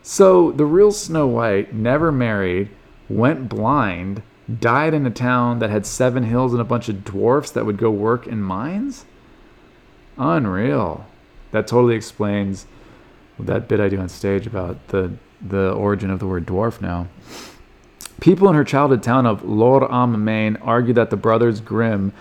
So 0.03 0.53
the 0.53 0.67
real 0.67 0.93
Snow 0.93 1.27
White 1.27 1.75
never 1.75 2.11
married, 2.11 2.71
went 3.09 3.49
blind, 3.49 4.23
died 4.61 4.95
in 4.95 5.07
a 5.07 5.11
town 5.11 5.59
that 5.59 5.71
had 5.71 5.87
seven 5.87 6.25
hills 6.25 6.53
and 6.53 6.61
a 6.61 6.65
bunch 6.65 6.89
of 6.89 7.05
dwarfs 7.05 7.51
that 7.51 7.67
would 7.67 7.77
go 7.77 7.91
work 7.91 8.27
in 8.27 8.41
mines? 8.41 9.05
Unreal. 10.17 11.07
That 11.51 11.67
totally 11.67 11.95
explains 11.95 12.67
that 13.39 13.69
bit 13.69 13.81
I 13.81 13.89
do 13.89 14.01
on 14.01 14.09
stage 14.09 14.47
about 14.47 14.89
the 14.89 15.13
the 15.41 15.73
origin 15.73 16.11
of 16.11 16.19
the 16.19 16.27
word 16.27 16.47
dwarf 16.47 16.81
now. 16.81 17.07
People 18.21 18.49
in 18.49 18.57
her 18.57 18.65
childhood 18.65 19.03
town 19.03 19.27
of 19.27 19.45
Lohr 19.45 19.91
am 19.93 20.25
Main 20.25 20.57
argue 20.57 20.95
that 20.95 21.11
the 21.11 21.17
brothers 21.17 21.61
Grimm 21.61 22.13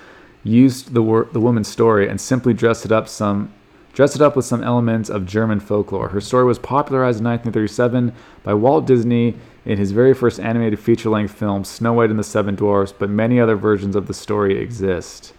used 0.44 0.94
the 0.94 1.02
wor- 1.02 1.28
the 1.32 1.40
woman's 1.40 1.68
story 1.68 2.08
and 2.08 2.22
simply 2.22 2.54
dressed 2.54 2.86
it 2.86 2.92
up 2.92 3.08
some 3.08 3.52
dressed 3.98 4.16
it 4.16 4.22
up 4.22 4.36
with 4.36 4.46
some 4.46 4.64
elements 4.64 5.10
of 5.10 5.26
German 5.26 5.60
folklore. 5.60 6.10
Her 6.10 6.22
story 6.22 6.46
was 6.46 6.60
popularized 6.60 7.18
in 7.18 7.26
1937 7.26 8.14
by 8.44 8.54
Walt 8.54 8.86
Disney 8.86 9.34
in 9.66 9.80
his 9.80 9.92
very 9.92 10.14
first 10.14 10.40
animated 10.40 10.80
feature-length 10.80 11.34
film 11.34 11.64
Snow 11.64 11.94
White 11.94 12.12
and 12.12 12.20
the 12.20 12.24
Seven 12.24 12.54
Dwarfs, 12.54 12.94
but 12.94 13.10
many 13.10 13.40
other 13.40 13.56
versions 13.56 13.96
of 13.96 14.06
the 14.06 14.14
story 14.14 14.62
exist. 14.62 15.34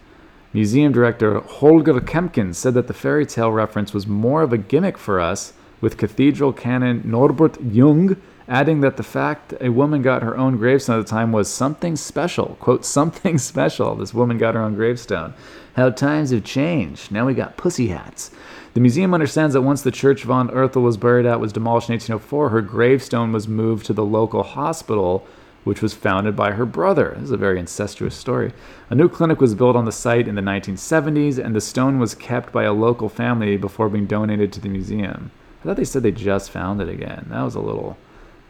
Museum 0.53 0.91
director 0.91 1.39
Holger 1.39 2.01
Kempkens 2.01 2.57
said 2.57 2.75
that 2.75 2.89
the 2.89 2.93
fairy 2.93 3.25
tale 3.25 3.53
reference 3.53 3.95
was 3.95 4.09
more 4.09 4.43
of 4.43 4.53
a 4.53 4.59
gimmick 4.59 4.99
for 4.99 5.21
us, 5.21 5.53
with 5.81 5.97
cathedral 5.97 6.53
canon 6.53 7.03
Norbert 7.05 7.63
Jung 7.63 8.17
adding 8.49 8.81
that 8.81 8.97
the 8.97 9.03
fact 9.03 9.53
a 9.61 9.69
woman 9.69 10.01
got 10.01 10.23
her 10.23 10.37
own 10.37 10.57
gravestone 10.57 10.99
at 10.99 11.07
the 11.07 11.11
time 11.11 11.33
was 11.33 11.53
something 11.53 11.95
special. 11.97 12.57
Quote, 12.61 12.85
something 12.85 13.39
special. 13.53 13.95
This 13.95 14.15
woman 14.15 14.39
got 14.39 14.55
her 14.55 14.63
own 14.63 14.75
gravestone. 14.75 15.35
How 15.77 15.91
times 15.91 16.31
have 16.31 16.45
changed. 16.45 17.13
Now 17.13 17.27
we 17.27 17.35
got 17.35 17.57
pussy 17.57 17.89
hats. 17.89 18.31
The 18.75 18.81
museum 18.81 19.13
understands 19.13 19.55
that 19.55 19.63
once 19.63 19.83
the 19.83 19.91
church 19.91 20.25
von 20.25 20.49
Erthal 20.49 20.83
was 20.83 20.97
buried 20.97 21.27
at 21.27 21.41
was 21.41 21.53
demolished 21.53 21.89
in 21.89 21.95
1804, 21.95 22.49
her 22.49 22.63
gravestone 22.63 23.33
was 23.33 23.49
moved 23.49 23.87
to 23.87 23.93
the 23.93 24.05
local 24.05 24.43
hospital, 24.43 25.27
which 25.65 25.83
was 25.83 25.95
founded 25.95 26.35
by 26.35 26.53
her 26.53 26.65
brother. 26.65 27.13
This 27.15 27.25
is 27.25 27.31
a 27.33 27.37
very 27.37 27.59
incestuous 27.59 28.15
story. 28.15 28.53
A 28.89 28.95
new 28.95 29.09
clinic 29.09 29.41
was 29.41 29.55
built 29.55 29.77
on 29.77 29.85
the 29.85 29.93
site 29.93 30.29
in 30.29 30.35
the 30.35 30.43
1970s, 30.43 31.39
and 31.39 31.55
the 31.55 31.61
stone 31.61 31.99
was 31.99 32.15
kept 32.15 32.53
by 32.53 32.65
a 32.65 32.73
local 32.73 33.09
family 33.09 33.57
before 33.57 33.89
being 33.89 34.07
donated 34.07 34.53
to 34.53 34.61
the 34.61 34.69
museum. 34.69 35.31
I 35.61 35.65
thought 35.65 35.77
they 35.77 35.85
said 35.85 36.03
they 36.03 36.13
just 36.13 36.51
found 36.51 36.81
it 36.81 36.89
again. 36.89 37.27
That 37.31 37.43
was 37.43 37.55
a 37.55 37.61
little 37.61 37.99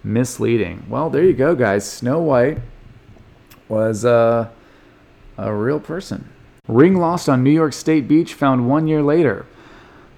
misleading. 0.03 0.87
Well, 0.89 1.11
there 1.11 1.25
you 1.25 1.33
go, 1.33 1.55
guys. 1.55 1.91
Snow 1.91 2.21
White 2.21 2.59
was 3.69 4.05
uh, 4.05 4.49
a 5.37 5.53
real 5.53 5.81
person. 5.81 6.29
Ring 6.67 6.97
lost 6.97 7.29
on 7.29 7.43
New 7.43 7.51
York 7.51 7.73
State 7.73 8.09
beach 8.09 8.35
found 8.35 8.69
one 8.69 8.87
year 8.87 9.03
later. 9.03 9.47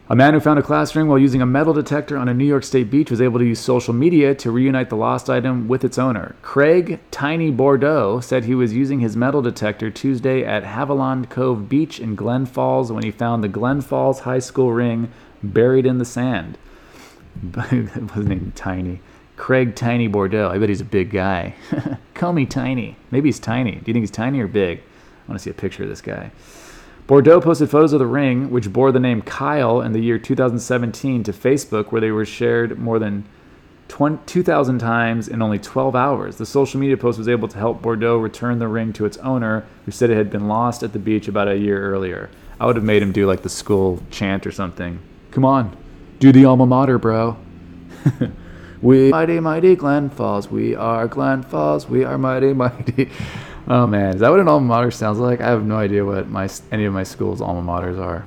A 0.09 0.17
man 0.17 0.35
who 0.35 0.41
found 0.41 0.59
a 0.59 0.63
class 0.63 0.97
ring 0.97 1.07
while 1.07 1.21
using 1.21 1.41
a 1.41 1.47
metal 1.47 1.73
detector 1.73 2.19
on 2.19 2.29
a 2.29 2.35
New 2.35 2.45
York 2.45 2.65
State 2.65 2.91
beach 2.91 3.13
was 3.13 3.21
able 3.21 3.39
to 3.39 3.45
use 3.45 3.61
social 3.61 3.95
media 3.95 4.35
to 4.35 4.51
reunite 4.51 4.91
the 4.91 4.97
lost 4.97 5.31
item 5.31 5.69
with 5.69 5.85
its 5.85 5.99
owner. 5.99 6.35
Craig 6.43 6.99
Tiny 7.13 7.53
Bordeaux 7.53 8.19
said 8.19 8.45
he 8.45 8.57
was 8.57 8.75
using 8.75 8.99
his 8.99 9.17
metal 9.17 9.41
detector 9.41 9.89
Tuesday 9.89 10.45
at 10.45 10.65
Haviland 10.65 11.31
Cove 11.31 11.69
Beach 11.69 12.01
in 12.01 12.17
Glen 12.17 12.45
Falls 12.45 12.91
when 12.91 13.05
he 13.05 13.13
found 13.13 13.45
the 13.45 13.49
Glen 13.49 13.81
Falls 13.81 14.21
High 14.21 14.41
School 14.41 14.73
ring 14.73 15.13
buried 15.45 15.87
in 15.87 15.99
the 15.99 16.05
sand. 16.05 16.59
But 17.41 17.73
it 17.73 18.17
was 18.17 18.27
named 18.27 18.57
Tiny. 18.57 19.01
Craig 19.41 19.75
Tiny 19.75 20.07
Bordeaux. 20.07 20.51
I 20.51 20.59
bet 20.59 20.69
he's 20.69 20.83
a 20.83 20.85
big 20.85 21.11
guy. 21.11 21.55
Call 22.15 22.35
me 22.35 22.45
Tiny. 22.45 22.95
Maybe 23.11 23.29
he's 23.29 23.41
tiny. 23.41 23.73
Do 23.73 23.85
you 23.87 23.95
think 23.95 24.03
he's 24.03 24.11
tiny 24.11 24.39
or 24.39 24.47
big? 24.47 24.81
I 24.81 25.31
want 25.31 25.41
to 25.41 25.43
see 25.43 25.49
a 25.49 25.55
picture 25.55 25.83
of 25.83 25.89
this 25.89 26.03
guy. 26.03 26.31
Bordeaux 27.07 27.41
posted 27.41 27.71
photos 27.71 27.95
of 27.95 28.01
the 28.01 28.07
ring, 28.07 28.51
which 28.51 28.71
bore 28.71 28.93
the 28.93 29.01
name 29.01 29.23
Kyle 29.23 29.81
in 29.81 29.93
the 29.93 29.99
year 29.99 30.19
2017, 30.19 31.23
to 31.23 31.33
Facebook, 31.33 31.87
where 31.87 32.03
they 32.03 32.11
were 32.11 32.27
shared 32.27 32.79
more 32.79 32.99
than 32.99 33.25
2,000 33.89 34.79
times 34.79 35.27
in 35.27 35.41
only 35.41 35.59
12 35.59 35.97
hours. 35.97 36.37
The 36.37 36.45
social 36.45 36.79
media 36.79 36.99
post 36.99 37.17
was 37.17 37.27
able 37.27 37.49
to 37.49 37.57
help 37.57 37.81
Bordeaux 37.81 38.19
return 38.19 38.59
the 38.59 38.69
ring 38.69 38.93
to 38.93 39.07
its 39.07 39.17
owner, 39.17 39.65
who 39.87 39.91
said 39.91 40.11
it 40.11 40.19
had 40.19 40.31
been 40.31 40.49
lost 40.49 40.83
at 40.83 40.93
the 40.93 40.99
beach 40.99 41.29
about 41.29 41.49
a 41.49 41.57
year 41.57 41.83
earlier. 41.91 42.29
I 42.61 42.67
would 42.67 42.77
have 42.77 42.85
made 42.85 43.01
him 43.01 43.11
do 43.11 43.27
like 43.27 43.41
the 43.41 43.49
school 43.49 44.03
chant 44.11 44.47
or 44.47 44.53
something. 44.53 44.99
Come 45.31 45.47
on, 45.47 45.75
do 46.19 46.31
the 46.31 46.45
alma 46.45 46.67
mater, 46.67 46.99
bro. 46.99 47.39
we 48.83 49.11
mighty, 49.11 49.41
mighty 49.41 49.77
Glen 49.77 50.11
Falls. 50.11 50.51
We 50.51 50.75
are 50.75 51.07
Glen 51.09 51.43
Falls. 51.43 51.89
We 51.89 52.05
are 52.05 52.19
mighty, 52.19 52.53
mighty. 52.55 53.11
Oh 53.69 53.87
man, 53.87 54.15
is 54.15 54.21
that 54.21 54.31
what 54.31 54.41
an 54.41 54.49
alma 54.49 54.67
mater 54.67 54.91
sounds 54.91 55.19
like? 55.19 55.41
I 55.41 55.49
have 55.49 55.65
no 55.65 55.77
idea 55.77 56.05
what 56.05 56.29
my 56.29 56.49
any 56.73 56.85
of 56.85 56.93
my 56.93 57.03
school's 57.05 57.41
alma 57.41 57.63
maters 57.63 57.99
are. 57.99 58.27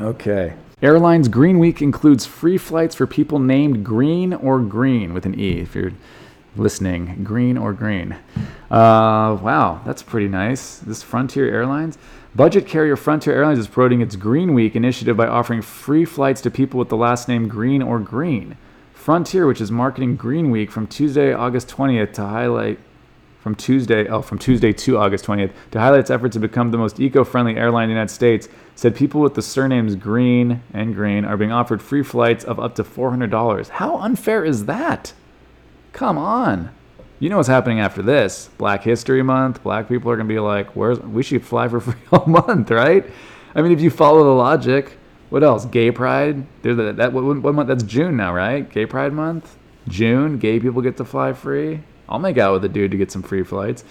Okay. 0.00 0.54
Airlines 0.80 1.26
Green 1.26 1.58
Week 1.58 1.82
includes 1.82 2.24
free 2.24 2.56
flights 2.56 2.94
for 2.94 3.06
people 3.06 3.40
named 3.40 3.84
Green 3.84 4.32
or 4.32 4.60
Greene 4.60 5.12
with 5.12 5.26
an 5.26 5.38
E. 5.38 5.58
If 5.58 5.74
you're 5.74 5.92
listening, 6.54 7.24
Green 7.24 7.58
or 7.58 7.72
Greene. 7.72 8.12
Uh, 8.70 9.38
wow, 9.42 9.80
that's 9.84 10.02
pretty 10.02 10.28
nice. 10.28 10.78
This 10.78 11.02
Frontier 11.02 11.52
Airlines. 11.52 11.98
Budget 12.34 12.68
carrier 12.68 12.94
Frontier 12.94 13.34
Airlines 13.34 13.58
is 13.58 13.66
promoting 13.66 14.00
its 14.00 14.14
Green 14.14 14.54
Week 14.54 14.76
initiative 14.76 15.16
by 15.16 15.26
offering 15.26 15.62
free 15.62 16.04
flights 16.04 16.40
to 16.42 16.50
people 16.50 16.78
with 16.78 16.90
the 16.90 16.96
last 16.96 17.26
name 17.26 17.48
Green 17.48 17.82
or 17.82 17.98
Greene. 17.98 18.56
Frontier, 18.98 19.46
which 19.46 19.60
is 19.60 19.70
marketing 19.70 20.16
Green 20.16 20.50
Week 20.50 20.70
from 20.72 20.86
Tuesday, 20.86 21.32
August 21.32 21.68
20th 21.68 22.12
to 22.14 22.22
highlight 22.26 22.80
from 23.40 23.54
Tuesday, 23.54 24.08
oh, 24.08 24.20
from 24.20 24.38
Tuesday 24.38 24.72
to 24.72 24.98
August 24.98 25.24
20th, 25.24 25.52
to 25.70 25.80
highlight 25.80 26.00
its 26.00 26.10
effort 26.10 26.32
to 26.32 26.40
become 26.40 26.72
the 26.72 26.76
most 26.76 26.98
eco-friendly 26.98 27.56
airline 27.56 27.84
in 27.84 27.90
the 27.90 27.94
United 27.94 28.12
States, 28.12 28.48
said 28.74 28.96
people 28.96 29.20
with 29.20 29.34
the 29.34 29.40
surnames 29.40 29.94
Green 29.94 30.62
and 30.74 30.96
Greene 30.96 31.24
are 31.24 31.36
being 31.36 31.52
offered 31.52 31.80
free 31.80 32.02
flights 32.02 32.44
of 32.44 32.58
up 32.58 32.74
to 32.74 32.84
$400. 32.84 33.68
How 33.68 33.98
unfair 33.98 34.44
is 34.44 34.66
that? 34.66 35.14
Come 35.92 36.18
on. 36.18 36.70
You 37.20 37.30
know 37.30 37.36
what's 37.36 37.48
happening 37.48 37.78
after 37.78 38.02
this? 38.02 38.50
Black 38.58 38.82
History 38.82 39.22
Month. 39.22 39.62
Black 39.62 39.88
people 39.88 40.10
are 40.10 40.16
going 40.16 40.28
to 40.28 40.34
be 40.34 40.40
like, 40.40 40.76
"Where's 40.76 41.00
we 41.00 41.22
should 41.22 41.44
fly 41.44 41.68
for 41.68 41.80
free 41.80 41.94
all 42.12 42.26
month, 42.26 42.70
right?" 42.70 43.08
I 43.54 43.62
mean, 43.62 43.72
if 43.72 43.80
you 43.80 43.90
follow 43.90 44.22
the 44.24 44.30
logic, 44.30 44.98
what 45.30 45.42
else? 45.42 45.64
Gay 45.66 45.90
Pride. 45.90 46.46
That, 46.62 47.12
what, 47.12 47.24
what 47.24 47.54
month? 47.54 47.68
That's 47.68 47.82
June 47.82 48.16
now, 48.16 48.34
right? 48.34 48.70
Gay 48.70 48.86
Pride 48.86 49.12
Month. 49.12 49.56
June. 49.88 50.38
Gay 50.38 50.60
people 50.60 50.82
get 50.82 50.96
to 50.98 51.04
fly 51.04 51.32
free. 51.32 51.80
I'll 52.08 52.18
make 52.18 52.38
out 52.38 52.54
with 52.54 52.64
a 52.64 52.68
dude 52.68 52.90
to 52.92 52.96
get 52.96 53.12
some 53.12 53.22
free 53.22 53.42
flights. 53.42 53.84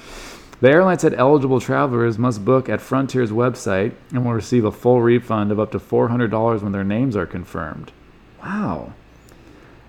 The 0.59 0.71
airline 0.71 0.97
said 0.97 1.13
eligible 1.13 1.61
travelers 1.61 2.17
must 2.17 2.43
book 2.43 2.67
at 2.67 2.81
Frontier's 2.81 3.31
website 3.31 3.93
and 4.11 4.25
will 4.25 4.33
receive 4.33 4.65
a 4.65 4.71
full 4.71 5.01
refund 5.01 5.51
of 5.51 5.59
up 5.59 5.71
to 5.71 5.79
$400 5.79 6.63
when 6.63 6.71
their 6.71 6.83
names 6.83 7.15
are 7.15 7.27
confirmed. 7.27 7.91
Wow. 8.41 8.93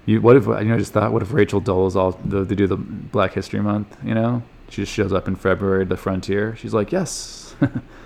You, 0.05 0.21
what 0.21 0.37
if 0.37 0.45
you 0.45 0.53
know? 0.65 0.75
I 0.75 0.79
just 0.79 0.93
thought, 0.93 1.13
what 1.13 1.23
if 1.23 1.33
Rachel 1.33 1.61
Dolezal 1.63 2.19
the, 2.25 2.45
they 2.45 2.55
do 2.55 2.67
the 2.67 2.77
Black 2.77 3.33
History 3.33 3.61
Month? 3.61 3.97
You 4.05 4.15
know, 4.15 4.43
she 4.69 4.83
just 4.83 4.93
shows 4.93 5.13
up 5.13 5.27
in 5.27 5.37
February 5.37 5.83
at 5.83 5.89
the 5.89 5.97
Frontier. 5.97 6.55
She's 6.57 6.75
like, 6.75 6.93
yes, 6.93 7.55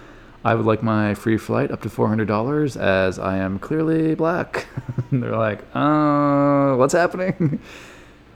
I 0.45 0.55
would 0.55 0.67
like 0.67 0.83
my 0.83 1.15
free 1.15 1.37
flight 1.39 1.71
up 1.71 1.83
to 1.83 1.89
four 1.89 2.09
hundred 2.09 2.27
dollars 2.27 2.77
as 2.77 3.19
I 3.19 3.39
am 3.39 3.59
clearly 3.59 4.15
black. 4.15 4.67
and 5.11 5.23
they're 5.23 5.37
like, 5.37 5.61
uh, 5.75 6.75
what's 6.77 6.95
happening? 6.95 7.61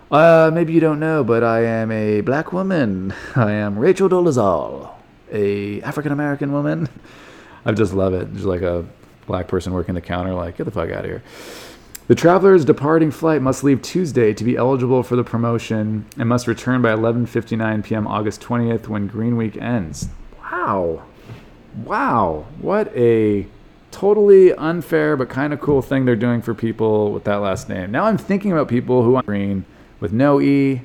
Uh, 0.09 0.53
maybe 0.55 0.73
you 0.73 0.79
don't 0.79 1.01
know, 1.01 1.25
but 1.25 1.43
I 1.43 1.65
am 1.65 1.91
a 1.91 2.21
black 2.21 2.53
woman. 2.53 3.13
I 3.35 3.51
am 3.51 3.77
Rachel 3.77 4.09
Dolezal, 4.09 4.95
a 5.33 5.83
African 5.83 6.13
American 6.13 6.53
woman. 6.53 6.89
I 7.65 7.73
just 7.73 7.93
love 7.93 8.15
it. 8.15 8.33
Just 8.33 8.45
like 8.45 8.63
a 8.63 8.87
black 9.27 9.49
person 9.49 9.73
working 9.73 9.97
the 9.97 10.01
counter, 10.01 10.33
like, 10.33 10.59
get 10.59 10.65
the 10.65 10.71
fuck 10.71 10.91
out 10.91 11.01
of 11.01 11.07
here. 11.07 11.25
The 12.07 12.15
traveler's 12.15 12.65
departing 12.65 13.11
flight 13.11 13.43
must 13.43 13.65
leave 13.65 13.83
Tuesday 13.83 14.33
to 14.33 14.45
be 14.45 14.57
eligible 14.57 15.03
for 15.03 15.17
the 15.17 15.25
promotion 15.25 16.07
and 16.17 16.29
must 16.29 16.47
return 16.47 16.83
by 16.83 16.91
11:59 16.91 17.83
p.m. 17.83 18.07
August 18.07 18.41
20th 18.41 18.87
when 18.87 19.09
Green 19.09 19.37
Week 19.37 19.57
ends. 19.57 20.09
Wow. 20.41 21.03
Wow. 21.87 22.47
What 22.61 22.95
a 22.97 23.47
totally 23.93 24.53
unfair 24.53 25.17
but 25.17 25.29
kind 25.29 25.53
of 25.53 25.61
cool 25.61 25.81
thing 25.81 26.05
they're 26.05 26.17
doing 26.17 26.43
for 26.43 26.53
people 26.53 27.13
with 27.13 27.23
that 27.25 27.37
last 27.37 27.69
name. 27.69 27.93
Now 27.93 28.05
I'm 28.07 28.19
thinking 28.19 28.51
about 28.51 28.67
people 28.67 29.05
who 29.05 29.15
are 29.15 29.23
green 29.23 29.65
with 30.01 30.13
no 30.13 30.41
E. 30.41 30.83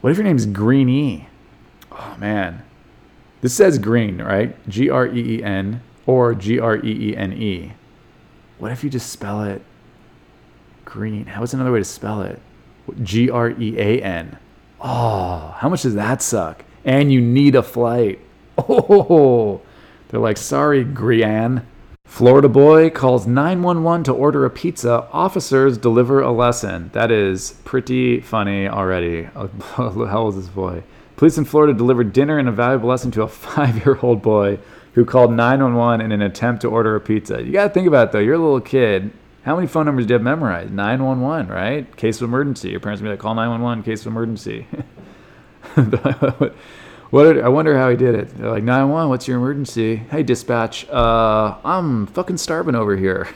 What 0.00 0.10
if 0.10 0.16
your 0.16 0.24
name's 0.24 0.46
Greeny? 0.46 1.28
Oh 1.90 2.16
man. 2.18 2.62
This 3.40 3.54
says 3.54 3.78
green, 3.78 4.22
right? 4.22 4.56
G 4.68 4.88
R 4.88 5.08
E 5.08 5.38
E 5.38 5.42
N 5.42 5.82
or 6.06 6.32
G 6.34 6.60
R 6.60 6.76
E 6.76 7.10
E 7.10 7.16
N 7.16 7.32
E. 7.32 7.72
What 8.58 8.70
if 8.70 8.84
you 8.84 8.90
just 8.90 9.10
spell 9.10 9.42
it 9.42 9.62
green? 10.84 11.26
How 11.26 11.42
is 11.42 11.54
another 11.54 11.72
way 11.72 11.80
to 11.80 11.84
spell 11.84 12.22
it? 12.22 12.40
G 13.02 13.30
R 13.30 13.50
E 13.50 13.76
A 13.78 14.00
N. 14.00 14.38
Oh, 14.80 15.56
how 15.58 15.68
much 15.68 15.82
does 15.82 15.96
that 15.96 16.22
suck? 16.22 16.64
And 16.84 17.12
you 17.12 17.20
need 17.20 17.56
a 17.56 17.64
flight. 17.64 18.20
Oh, 18.56 19.60
they're 20.14 20.20
like, 20.20 20.36
sorry, 20.36 20.84
Grian. 20.84 21.64
Florida 22.04 22.48
boy 22.48 22.88
calls 22.88 23.26
911 23.26 24.04
to 24.04 24.12
order 24.12 24.44
a 24.44 24.50
pizza. 24.50 25.08
Officers 25.10 25.76
deliver 25.76 26.20
a 26.20 26.30
lesson. 26.30 26.88
That 26.92 27.10
is 27.10 27.54
pretty 27.64 28.20
funny 28.20 28.68
already. 28.68 29.24
How 29.24 29.88
hell 29.88 30.28
is 30.28 30.36
this 30.36 30.46
boy? 30.46 30.84
Police 31.16 31.36
in 31.36 31.44
Florida 31.44 31.74
delivered 31.74 32.12
dinner 32.12 32.38
and 32.38 32.48
a 32.48 32.52
valuable 32.52 32.88
lesson 32.88 33.10
to 33.10 33.22
a 33.22 33.28
five 33.28 33.84
year 33.84 33.98
old 34.02 34.22
boy 34.22 34.60
who 34.92 35.04
called 35.04 35.32
911 35.32 36.00
in 36.00 36.12
an 36.12 36.22
attempt 36.22 36.62
to 36.62 36.68
order 36.68 36.94
a 36.94 37.00
pizza. 37.00 37.42
You 37.42 37.50
got 37.50 37.64
to 37.64 37.70
think 37.70 37.88
about 37.88 38.10
it 38.10 38.12
though. 38.12 38.20
You're 38.20 38.34
a 38.34 38.38
little 38.38 38.60
kid. 38.60 39.10
How 39.42 39.56
many 39.56 39.66
phone 39.66 39.86
numbers 39.86 40.06
do 40.06 40.12
you 40.12 40.18
have 40.18 40.22
memorized? 40.22 40.72
911, 40.72 41.48
right? 41.48 41.96
Case 41.96 42.20
of 42.20 42.28
emergency. 42.28 42.70
Your 42.70 42.78
parents 42.78 43.02
be 43.02 43.08
like, 43.08 43.18
call 43.18 43.34
911, 43.34 43.82
case 43.82 44.02
of 44.02 44.06
emergency. 44.12 44.68
what 47.10 47.32
did, 47.32 47.42
I 47.42 47.48
wonder 47.48 47.76
how 47.76 47.90
he 47.90 47.96
did 47.96 48.14
it. 48.14 48.36
They're 48.36 48.50
like, 48.50 48.64
911, 48.64 49.08
what's 49.08 49.28
your 49.28 49.38
emergency? 49.38 49.96
Hey, 49.96 50.22
dispatch, 50.22 50.88
uh, 50.88 51.56
I'm 51.64 52.06
fucking 52.06 52.38
starving 52.38 52.74
over 52.74 52.96
here. 52.96 53.28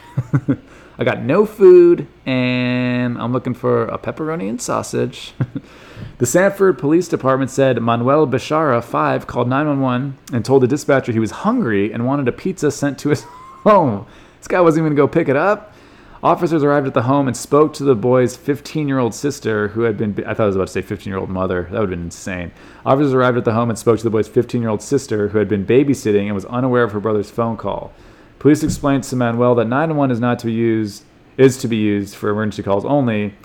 I 0.99 1.05
got 1.05 1.21
no 1.21 1.45
food 1.45 2.07
and 2.25 3.17
I'm 3.17 3.31
looking 3.31 3.53
for 3.53 3.85
a 3.85 3.97
pepperoni 3.97 4.49
and 4.49 4.61
sausage. 4.61 5.33
the 6.17 6.25
Sanford 6.25 6.77
Police 6.77 7.07
Department 7.07 7.49
said 7.51 7.81
Manuel 7.81 8.27
Bechara, 8.27 8.83
5, 8.83 9.25
called 9.25 9.47
911 9.47 10.17
and 10.33 10.43
told 10.43 10.61
the 10.61 10.67
dispatcher 10.67 11.13
he 11.13 11.19
was 11.19 11.31
hungry 11.31 11.93
and 11.93 12.05
wanted 12.05 12.27
a 12.27 12.33
pizza 12.33 12.69
sent 12.69 12.99
to 12.99 13.09
his 13.09 13.23
home. 13.63 14.05
This 14.39 14.49
guy 14.49 14.59
wasn't 14.59 14.83
even 14.83 14.95
going 14.95 15.07
to 15.07 15.13
go 15.13 15.19
pick 15.19 15.29
it 15.29 15.37
up. 15.37 15.73
Officers 16.21 16.63
arrived 16.63 16.85
at 16.85 16.93
the 16.93 17.03
home 17.03 17.27
and 17.27 17.37
spoke 17.37 17.73
to 17.73 17.83
the 17.85 17.95
boy's 17.95 18.35
15 18.35 18.87
year 18.89 18.99
old 18.99 19.15
sister, 19.15 19.69
who 19.69 19.81
had 19.81 19.97
been, 19.97 20.21
I 20.25 20.33
thought 20.33 20.43
I 20.43 20.47
was 20.47 20.55
about 20.55 20.67
to 20.67 20.73
say 20.73 20.81
15 20.81 21.09
year 21.09 21.19
old 21.19 21.29
mother. 21.29 21.63
That 21.71 21.79
would 21.79 21.89
have 21.89 21.89
been 21.89 22.05
insane. 22.05 22.51
Officers 22.85 23.13
arrived 23.13 23.37
at 23.37 23.45
the 23.45 23.53
home 23.53 23.69
and 23.69 23.79
spoke 23.79 23.97
to 23.99 24.03
the 24.03 24.09
boy's 24.09 24.27
15 24.27 24.61
year 24.61 24.69
old 24.69 24.81
sister, 24.81 25.29
who 25.29 25.37
had 25.37 25.47
been 25.47 25.65
babysitting 25.65 26.25
and 26.25 26.35
was 26.35 26.45
unaware 26.45 26.83
of 26.83 26.91
her 26.91 26.99
brother's 26.99 27.31
phone 27.31 27.55
call. 27.55 27.93
Police 28.37 28.63
explained 28.63 29.03
to 29.05 29.15
Manuel 29.15 29.55
that 29.55 29.65
911 29.65 30.11
is 30.11 30.19
not 30.19 30.39
to 30.39 30.47
be 30.47 30.53
used, 30.53 31.03
is 31.37 31.57
to 31.57 31.67
be 31.69 31.77
used 31.77 32.15
for 32.15 32.29
emergency 32.29 32.63
calls 32.63 32.83
only, 32.83 33.35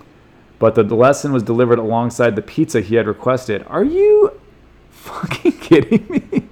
but 0.59 0.75
the 0.75 0.83
lesson 0.83 1.33
was 1.33 1.43
delivered 1.43 1.79
alongside 1.79 2.35
the 2.35 2.43
pizza 2.43 2.81
he 2.81 2.97
had 2.97 3.07
requested. 3.07 3.64
Are 3.68 3.85
you 3.85 4.41
fucking 4.91 5.53
kidding 5.61 6.07
me? 6.09 6.49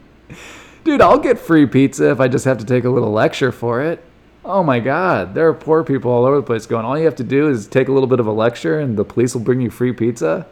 Dude, 0.85 1.01
I'll 1.01 1.19
get 1.19 1.39
free 1.39 1.67
pizza 1.67 2.11
if 2.11 2.21
I 2.21 2.29
just 2.29 2.45
have 2.45 2.59
to 2.59 2.65
take 2.65 2.85
a 2.85 2.91
little 2.91 3.13
lecture 3.13 3.53
for 3.53 3.81
it. 3.81 4.05
Oh 4.45 4.65
my 4.65 4.81
God, 4.81 5.35
there 5.35 5.47
are 5.49 5.55
poor 5.55 5.85
people 5.85 6.11
all 6.11 6.25
over 6.25 6.37
the 6.37 6.43
place 6.43 6.67
going, 6.67 6.85
all 6.85 6.99
you 6.99 7.05
have 7.05 7.15
to 7.17 7.25
do 7.25 7.49
is 7.49 7.69
take 7.69 7.87
a 7.87 7.93
little 7.93 8.09
bit 8.09 8.19
of 8.19 8.27
a 8.27 8.33
lecture 8.33 8.81
and 8.81 8.97
the 8.99 9.05
police 9.05 9.35
will 9.35 9.43
bring 9.43 9.61
you 9.61 9.71
free 9.71 9.93
pizza? 9.93 10.47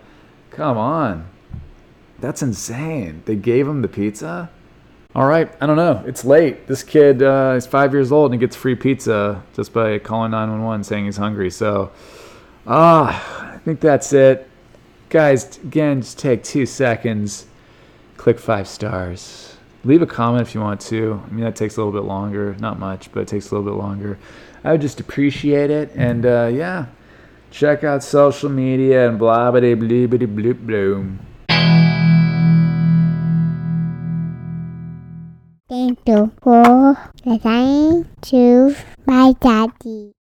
Come 0.50 0.78
on. 0.78 1.26
That's 2.20 2.40
insane. 2.40 3.22
They 3.24 3.34
gave 3.34 3.66
him 3.66 3.82
the 3.82 3.88
pizza? 3.88 4.48
All 5.12 5.26
right, 5.26 5.52
I 5.60 5.66
don't 5.66 5.76
know. 5.76 6.04
It's 6.06 6.24
late. 6.24 6.68
This 6.68 6.84
kid 6.84 7.20
uh, 7.20 7.54
is 7.56 7.66
five 7.66 7.92
years 7.92 8.12
old 8.12 8.30
and 8.30 8.40
he 8.40 8.46
gets 8.46 8.54
free 8.54 8.76
pizza 8.76 9.42
just 9.54 9.72
by 9.72 9.98
calling 9.98 10.30
911 10.30 10.84
saying 10.84 11.06
he's 11.06 11.16
hungry. 11.16 11.50
So, 11.50 11.90
ah, 12.68 13.52
I 13.54 13.58
think 13.58 13.80
that's 13.80 14.12
it. 14.12 14.48
Guys, 15.08 15.58
again, 15.58 16.02
just 16.02 16.16
take 16.16 16.44
two 16.44 16.64
seconds, 16.64 17.46
click 18.16 18.38
five 18.38 18.68
stars. 18.68 19.49
Leave 19.82 20.02
a 20.02 20.06
comment 20.06 20.46
if 20.46 20.54
you 20.54 20.60
want 20.60 20.80
to. 20.82 21.22
I 21.26 21.30
mean, 21.30 21.44
that 21.44 21.56
takes 21.56 21.76
a 21.76 21.80
little 21.82 21.98
bit 21.98 22.06
longer. 22.06 22.54
Not 22.60 22.78
much, 22.78 23.10
but 23.12 23.20
it 23.20 23.28
takes 23.28 23.50
a 23.50 23.56
little 23.56 23.72
bit 23.72 23.78
longer. 23.78 24.18
I 24.62 24.72
would 24.72 24.80
just 24.82 25.00
appreciate 25.00 25.70
it. 25.70 25.90
And 25.94 26.26
uh, 26.26 26.50
yeah, 26.52 26.86
check 27.50 27.82
out 27.82 28.02
social 28.02 28.50
media 28.50 29.08
and 29.08 29.18
blah 29.18 29.50
blah 29.50 29.60
blah 29.60 29.74
blah 29.74 30.06
blah 30.06 30.26
blah. 30.26 30.52
blah. 30.52 31.04
Thank 35.70 36.00
you 36.04 36.32
for 36.42 36.98
listening 37.24 38.08
to 38.22 38.74
my 39.06 39.34
daddy. 39.40 40.14